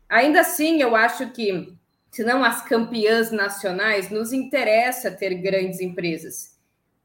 Ainda 0.10 0.42
assim, 0.42 0.82
eu 0.82 0.98
acho 0.98 1.32
que, 1.32 1.74
se 2.12 2.26
não 2.26 2.44
as 2.44 2.62
campeãs 2.62 3.32
nacionais, 3.32 4.10
nos 4.10 4.34
interessa 4.34 5.10
ter 5.10 5.34
grandes 5.36 5.80
empresas. 5.80 6.57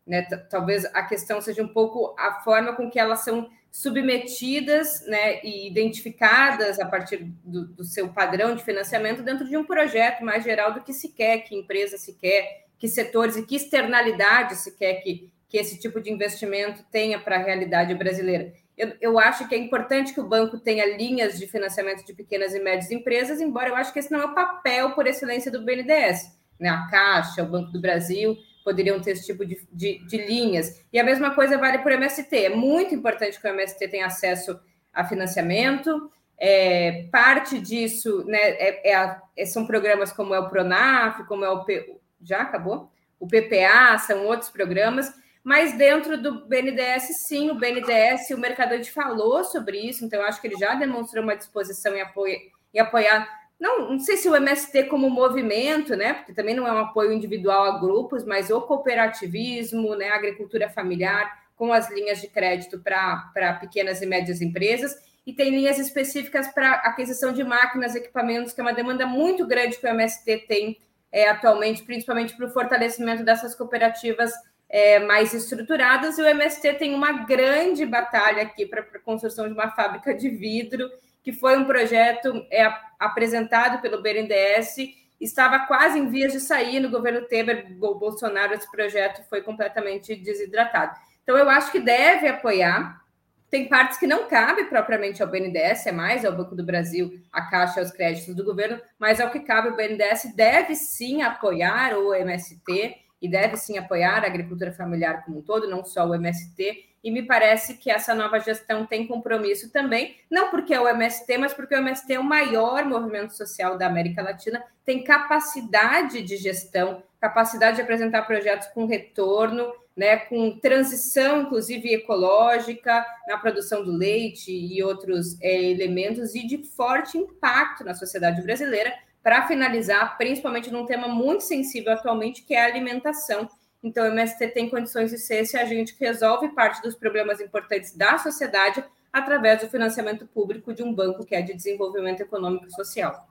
Né? 0.07 0.23
Talvez 0.51 0.85
a 0.87 1.03
questão 1.03 1.41
seja 1.41 1.63
um 1.63 1.69
pouco 1.69 2.15
a 2.19 2.41
forma 2.41 2.75
com 2.75 2.91
que 2.91 2.99
elas 2.99 3.21
são 3.21 3.49
submetidas 3.73 5.07
né, 5.07 5.43
e 5.43 5.67
identificadas 5.67 6.79
a 6.79 6.85
partir 6.85 7.25
do, 7.43 7.67
do, 7.69 7.85
seu 7.85 8.09
padrão 8.09 8.55
de 8.55 8.63
financiamento 8.63 9.23
dentro 9.23 9.49
de 9.49 9.57
um 9.57 9.65
projeto 9.65 10.23
mais 10.23 10.45
geral 10.45 10.75
do 10.75 10.83
que 10.83 10.93
se 10.93 11.09
quer, 11.09 11.39
que 11.39 11.57
empresa 11.57 11.97
se 11.97 12.13
quer, 12.13 12.67
que 12.79 12.87
setores 12.87 13.37
e 13.37 13.47
que 13.47 13.57
externalidades 13.57 14.59
se 14.59 14.77
quer 14.77 14.97
que, 14.97 15.33
que 15.49 15.57
esse 15.57 15.81
tipo 15.81 16.03
de 16.03 16.13
investimento 16.13 16.85
tenha 16.91 17.19
para 17.19 17.37
a 17.37 17.43
realidade 17.43 17.95
brasileira. 17.95 18.53
Eu, 18.77 18.93
eu, 19.01 19.19
acho 19.19 19.49
que 19.49 19.55
é 19.55 19.59
importante 19.59 20.13
que 20.13 20.21
o 20.21 20.29
banco 20.29 20.59
tenha 20.59 20.97
linhas 20.97 21.39
de 21.39 21.47
financiamento 21.47 22.05
de 22.05 22.13
pequenas 22.13 22.55
e 22.55 22.61
médias 22.61 22.91
empresas, 22.91 23.41
embora 23.41 23.69
eu 23.69 23.77
acho 23.77 23.93
que 23.93 23.99
esse 23.99 24.11
não 24.11 24.21
é 24.21 24.25
o 24.25 24.35
papel 24.35 24.91
por 24.91 25.07
excelência 25.07 25.51
do 25.51 25.63
BNDES. 25.63 26.37
Né? 26.59 26.69
A 26.69 26.89
Caixa, 26.89 27.43
o 27.43 27.47
Banco 27.47 27.71
do 27.71 27.81
Brasil, 27.81 28.37
poderiam 28.63 29.01
ter 29.01 29.13
esse 29.13 29.27
tipo 29.27 29.45
de, 29.45 29.67
de, 29.73 29.99
de, 30.07 30.17
linhas. 30.17 30.85
E 30.93 30.99
a 30.99 31.05
mesma 31.05 31.35
coisa 31.35 31.59
vale 31.59 31.79
para 31.79 31.93
o 31.93 31.95
MST. 31.95 32.37
É 32.37 32.49
muito 32.49 32.95
importante 32.95 33.41
que 33.41 33.47
o 33.47 33.51
MST 33.51 33.89
tenha 33.89 34.07
acesso 34.07 34.59
a 34.93 35.05
financiamento. 35.05 36.11
É, 36.39 37.09
parte 37.13 37.61
disso 37.61 38.25
né, 38.27 38.39
é, 38.39 38.91
é 38.91 38.95
a, 38.95 39.23
é, 39.37 39.47
são 39.47 39.67
programas 39.67 40.13
como 40.13 40.35
é 40.35 40.41
o 40.41 40.49
Pronaf, 40.49 41.25
como 41.29 41.45
é 41.45 41.51
o 41.51 41.65
P, 41.65 41.97
já 42.21 42.41
acabou? 42.41 42.91
O 43.21 43.29
PPA, 43.29 43.97
são 43.99 44.27
outros 44.27 44.51
programas, 44.51 45.13
mas 45.45 45.77
dentro 45.77 46.21
do 46.21 46.45
BNDES, 46.47 47.27
sim, 47.29 47.51
o 47.51 47.55
BNDES, 47.55 48.31
o 48.31 48.39
Mercadante 48.39 48.91
falou 48.91 49.45
sobre 49.45 49.79
isso, 49.79 50.05
então 50.05 50.21
acho 50.23 50.41
que 50.41 50.49
ele 50.49 50.57
já 50.57 50.75
demonstrou 50.75 51.23
uma 51.23 51.37
disposição 51.37 51.95
em, 51.95 52.01
apoio, 52.01 52.37
em 52.75 52.81
apoiar 52.81 53.29
não, 53.63 53.91
não 53.91 54.01
sei 54.01 54.17
se 54.17 54.29
o 54.29 54.35
MST 54.35 54.89
como 54.89 55.09
movimento, 55.09 55.95
né? 55.95 56.15
Porque 56.15 56.33
também 56.33 56.53
não 56.53 56.67
é 56.67 56.73
um 56.73 56.79
apoio 56.79 57.13
individual 57.13 57.63
a 57.63 57.79
grupos, 57.79 58.25
mas 58.25 58.51
o 58.51 58.61
cooperativismo, 58.61 59.95
né? 59.95 60.09
A 60.09 60.17
agricultura 60.17 60.69
familiar, 60.69 61.33
com 61.55 61.73
as 61.73 61.89
linhas 61.89 62.21
de 62.21 62.27
crédito 62.27 62.81
para 62.81 63.57
pequenas 63.61 64.03
e 64.03 64.07
médias 64.07 64.43
empresas, 64.43 64.97
e 65.25 65.33
tem 65.33 65.51
linhas 65.51 65.79
específicas 65.79 66.49
para 66.49 66.73
aquisição 66.73 67.33
de 67.33 67.45
máquinas, 67.45 67.95
equipamentos, 67.95 68.53
que 68.53 68.61
é 68.61 68.65
uma 68.65 68.75
demanda 68.75 69.07
muito 69.07 69.47
grande 69.47 69.79
que 69.79 69.87
o 69.87 69.91
MST 69.91 70.39
tem 70.49 70.81
é, 71.13 71.29
atualmente, 71.29 71.85
principalmente 71.85 72.37
para 72.37 72.47
o 72.47 72.51
fortalecimento 72.51 73.23
dessas 73.23 73.55
cooperativas 73.55 74.33
é, 74.69 74.99
mais 74.99 75.33
estruturadas, 75.35 76.19
e 76.19 76.23
o 76.23 76.27
MST 76.27 76.73
tem 76.75 76.97
uma 76.97 77.13
grande 77.13 77.87
batalha 77.87 78.43
aqui 78.43 78.67
para 78.67 78.81
a 78.81 78.99
construção 78.99 79.47
de 79.47 79.55
uma 79.55 79.71
fábrica 79.71 80.13
de 80.13 80.29
vidro 80.31 80.91
que 81.23 81.33
foi 81.33 81.57
um 81.57 81.65
projeto 81.65 82.45
é, 82.51 82.73
apresentado 82.99 83.81
pelo 83.81 84.03
BNDES, 84.03 84.77
estava 85.21 85.61
quase 85.67 85.99
em 85.99 86.09
vias 86.09 86.33
de 86.33 86.41
sair 86.41 86.81
no 86.81 86.91
governo 86.91 87.27
Temer, 87.27 87.73
Bolsonaro, 87.79 88.55
esse 88.55 88.71
projeto 88.71 89.23
foi 89.29 89.41
completamente 89.41 90.17
desidratado. 90.17 90.99
Então, 91.23 91.37
eu 91.37 91.49
acho 91.49 91.71
que 91.71 91.79
deve 91.79 92.27
apoiar. 92.27 93.01
Tem 93.49 93.69
partes 93.69 93.99
que 93.99 94.07
não 94.07 94.29
cabe 94.29 94.65
propriamente 94.65 95.23
ao 95.23 95.29
BNDES, 95.29 95.87
é 95.87 95.93
mais 95.93 96.25
ao 96.25 96.35
Banco 96.35 96.57
do 96.57 96.65
Brasil, 96.65 97.21
a 97.31 97.43
Caixa, 97.43 97.81
aos 97.81 97.91
créditos 97.93 98.35
do 98.35 98.45
governo, 98.45 98.81
mas 98.99 99.21
ao 99.21 99.31
que 99.31 99.41
cabe, 99.41 99.69
o 99.69 99.77
BNDES 99.77 100.35
deve 100.35 100.75
sim 100.75 101.23
apoiar 101.23 101.97
o 101.97 102.15
MST 102.15 102.97
e 103.21 103.29
deve 103.29 103.57
sim 103.57 103.77
apoiar 103.79 104.25
a 104.25 104.27
agricultura 104.27 104.73
familiar 104.73 105.23
como 105.25 105.39
um 105.39 105.43
todo, 105.43 105.69
não 105.69 105.85
só 105.85 106.07
o 106.07 106.15
MST, 106.15 106.92
e 107.03 107.11
me 107.11 107.23
parece 107.23 107.75
que 107.75 107.91
essa 107.91 108.15
nova 108.15 108.39
gestão 108.39 108.87
tem 108.87 109.07
compromisso 109.07 109.71
também, 109.71 110.17
não 110.31 110.51
porque 110.51 110.73
é 110.73 110.81
o 110.81 110.89
MST, 110.89 111.37
mas 111.39 111.53
porque 111.53 111.75
o 111.75 111.79
MST 111.79 112.13
é 112.13 112.19
o 112.19 112.25
maior 112.25 112.85
movimento 112.85 113.37
social 113.37 113.77
da 113.77 113.87
América 113.87 114.23
Latina, 114.23 114.63
tem 114.85 115.03
capacidade 115.03 116.23
de 116.23 116.37
gestão, 116.37 117.03
capacidade 117.21 117.77
de 117.77 117.83
apresentar 117.83 118.23
projetos 118.23 118.69
com 118.69 118.87
retorno, 118.87 119.73
né, 119.97 120.17
com 120.17 120.59
transição, 120.59 121.43
inclusive 121.43 121.93
ecológica, 121.93 123.05
na 123.27 123.37
produção 123.37 123.85
do 123.85 123.93
leite 123.93 124.51
e 124.51 124.83
outros 124.83 125.39
é, 125.41 125.71
elementos, 125.71 126.35
e 126.35 126.47
de 126.47 126.59
forte 126.59 127.19
impacto 127.19 127.85
na 127.85 127.95
sociedade 127.95 128.41
brasileira, 128.43 128.95
para 129.23 129.47
finalizar, 129.47 130.17
principalmente 130.17 130.71
num 130.71 130.87
tema 130.87 131.07
muito 131.07 131.43
sensível 131.43 131.93
atualmente, 131.93 132.43
que 132.43 132.55
é 132.55 132.63
a 132.63 132.67
alimentação 132.67 133.49
então, 133.83 134.05
o 134.05 134.07
MST 134.13 134.49
tem 134.49 134.71
condições 134.71 135.11
de 135.11 135.19
ser 135.19 135.43
esse 135.43 135.57
agente 135.57 135.95
que 135.95 136.05
resolve 136.05 136.49
parte 136.51 136.81
dos 136.81 136.95
problemas 136.95 137.41
importantes 137.41 137.97
da 137.97 138.17
sociedade 138.17 138.85
através 139.13 139.61
do 139.61 139.69
financiamento 139.69 140.25
público 140.27 140.73
de 140.73 140.83
um 140.83 140.95
banco 140.95 141.27
que 141.27 141.35
é 141.35 141.43
de 141.43 141.53
desenvolvimento 141.53 142.21
econômico 142.21 142.67
e 142.67 142.73
social. 142.73 143.29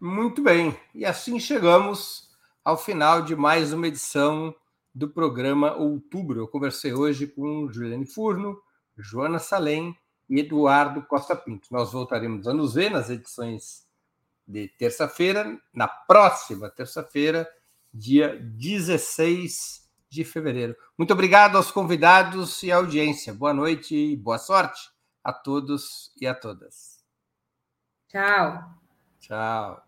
Muito 0.00 0.42
bem. 0.42 0.74
E 0.94 1.04
assim 1.04 1.38
chegamos 1.38 2.30
ao 2.64 2.78
final 2.78 3.20
de 3.20 3.36
mais 3.36 3.72
uma 3.72 3.86
edição 3.86 4.54
do 4.94 5.08
programa 5.10 5.74
Outubro. 5.76 6.40
Eu 6.40 6.48
conversei 6.48 6.94
hoje 6.94 7.26
com 7.26 7.70
Juliane 7.70 8.06
Furno, 8.06 8.58
Joana 8.96 9.38
Salem 9.38 9.94
e 10.28 10.40
Eduardo 10.40 11.02
Costa 11.02 11.36
Pinto. 11.36 11.68
Nós 11.70 11.92
voltaremos 11.92 12.48
a 12.48 12.54
nos 12.54 12.74
ver 12.74 12.90
nas 12.90 13.10
edições 13.10 13.86
de 14.48 14.68
terça-feira, 14.78 15.58
na 15.72 15.86
próxima 15.86 16.70
terça-feira 16.70 17.46
dia 17.94 18.36
16 18.40 19.88
de 20.10 20.24
fevereiro. 20.24 20.76
Muito 20.98 21.12
obrigado 21.12 21.56
aos 21.56 21.70
convidados 21.70 22.62
e 22.62 22.72
à 22.72 22.76
audiência. 22.76 23.32
Boa 23.32 23.54
noite 23.54 23.94
e 23.94 24.16
boa 24.16 24.38
sorte 24.38 24.90
a 25.22 25.32
todos 25.32 26.12
e 26.20 26.26
a 26.26 26.34
todas. 26.34 27.04
Tchau. 28.08 28.74
Tchau. 29.20 29.82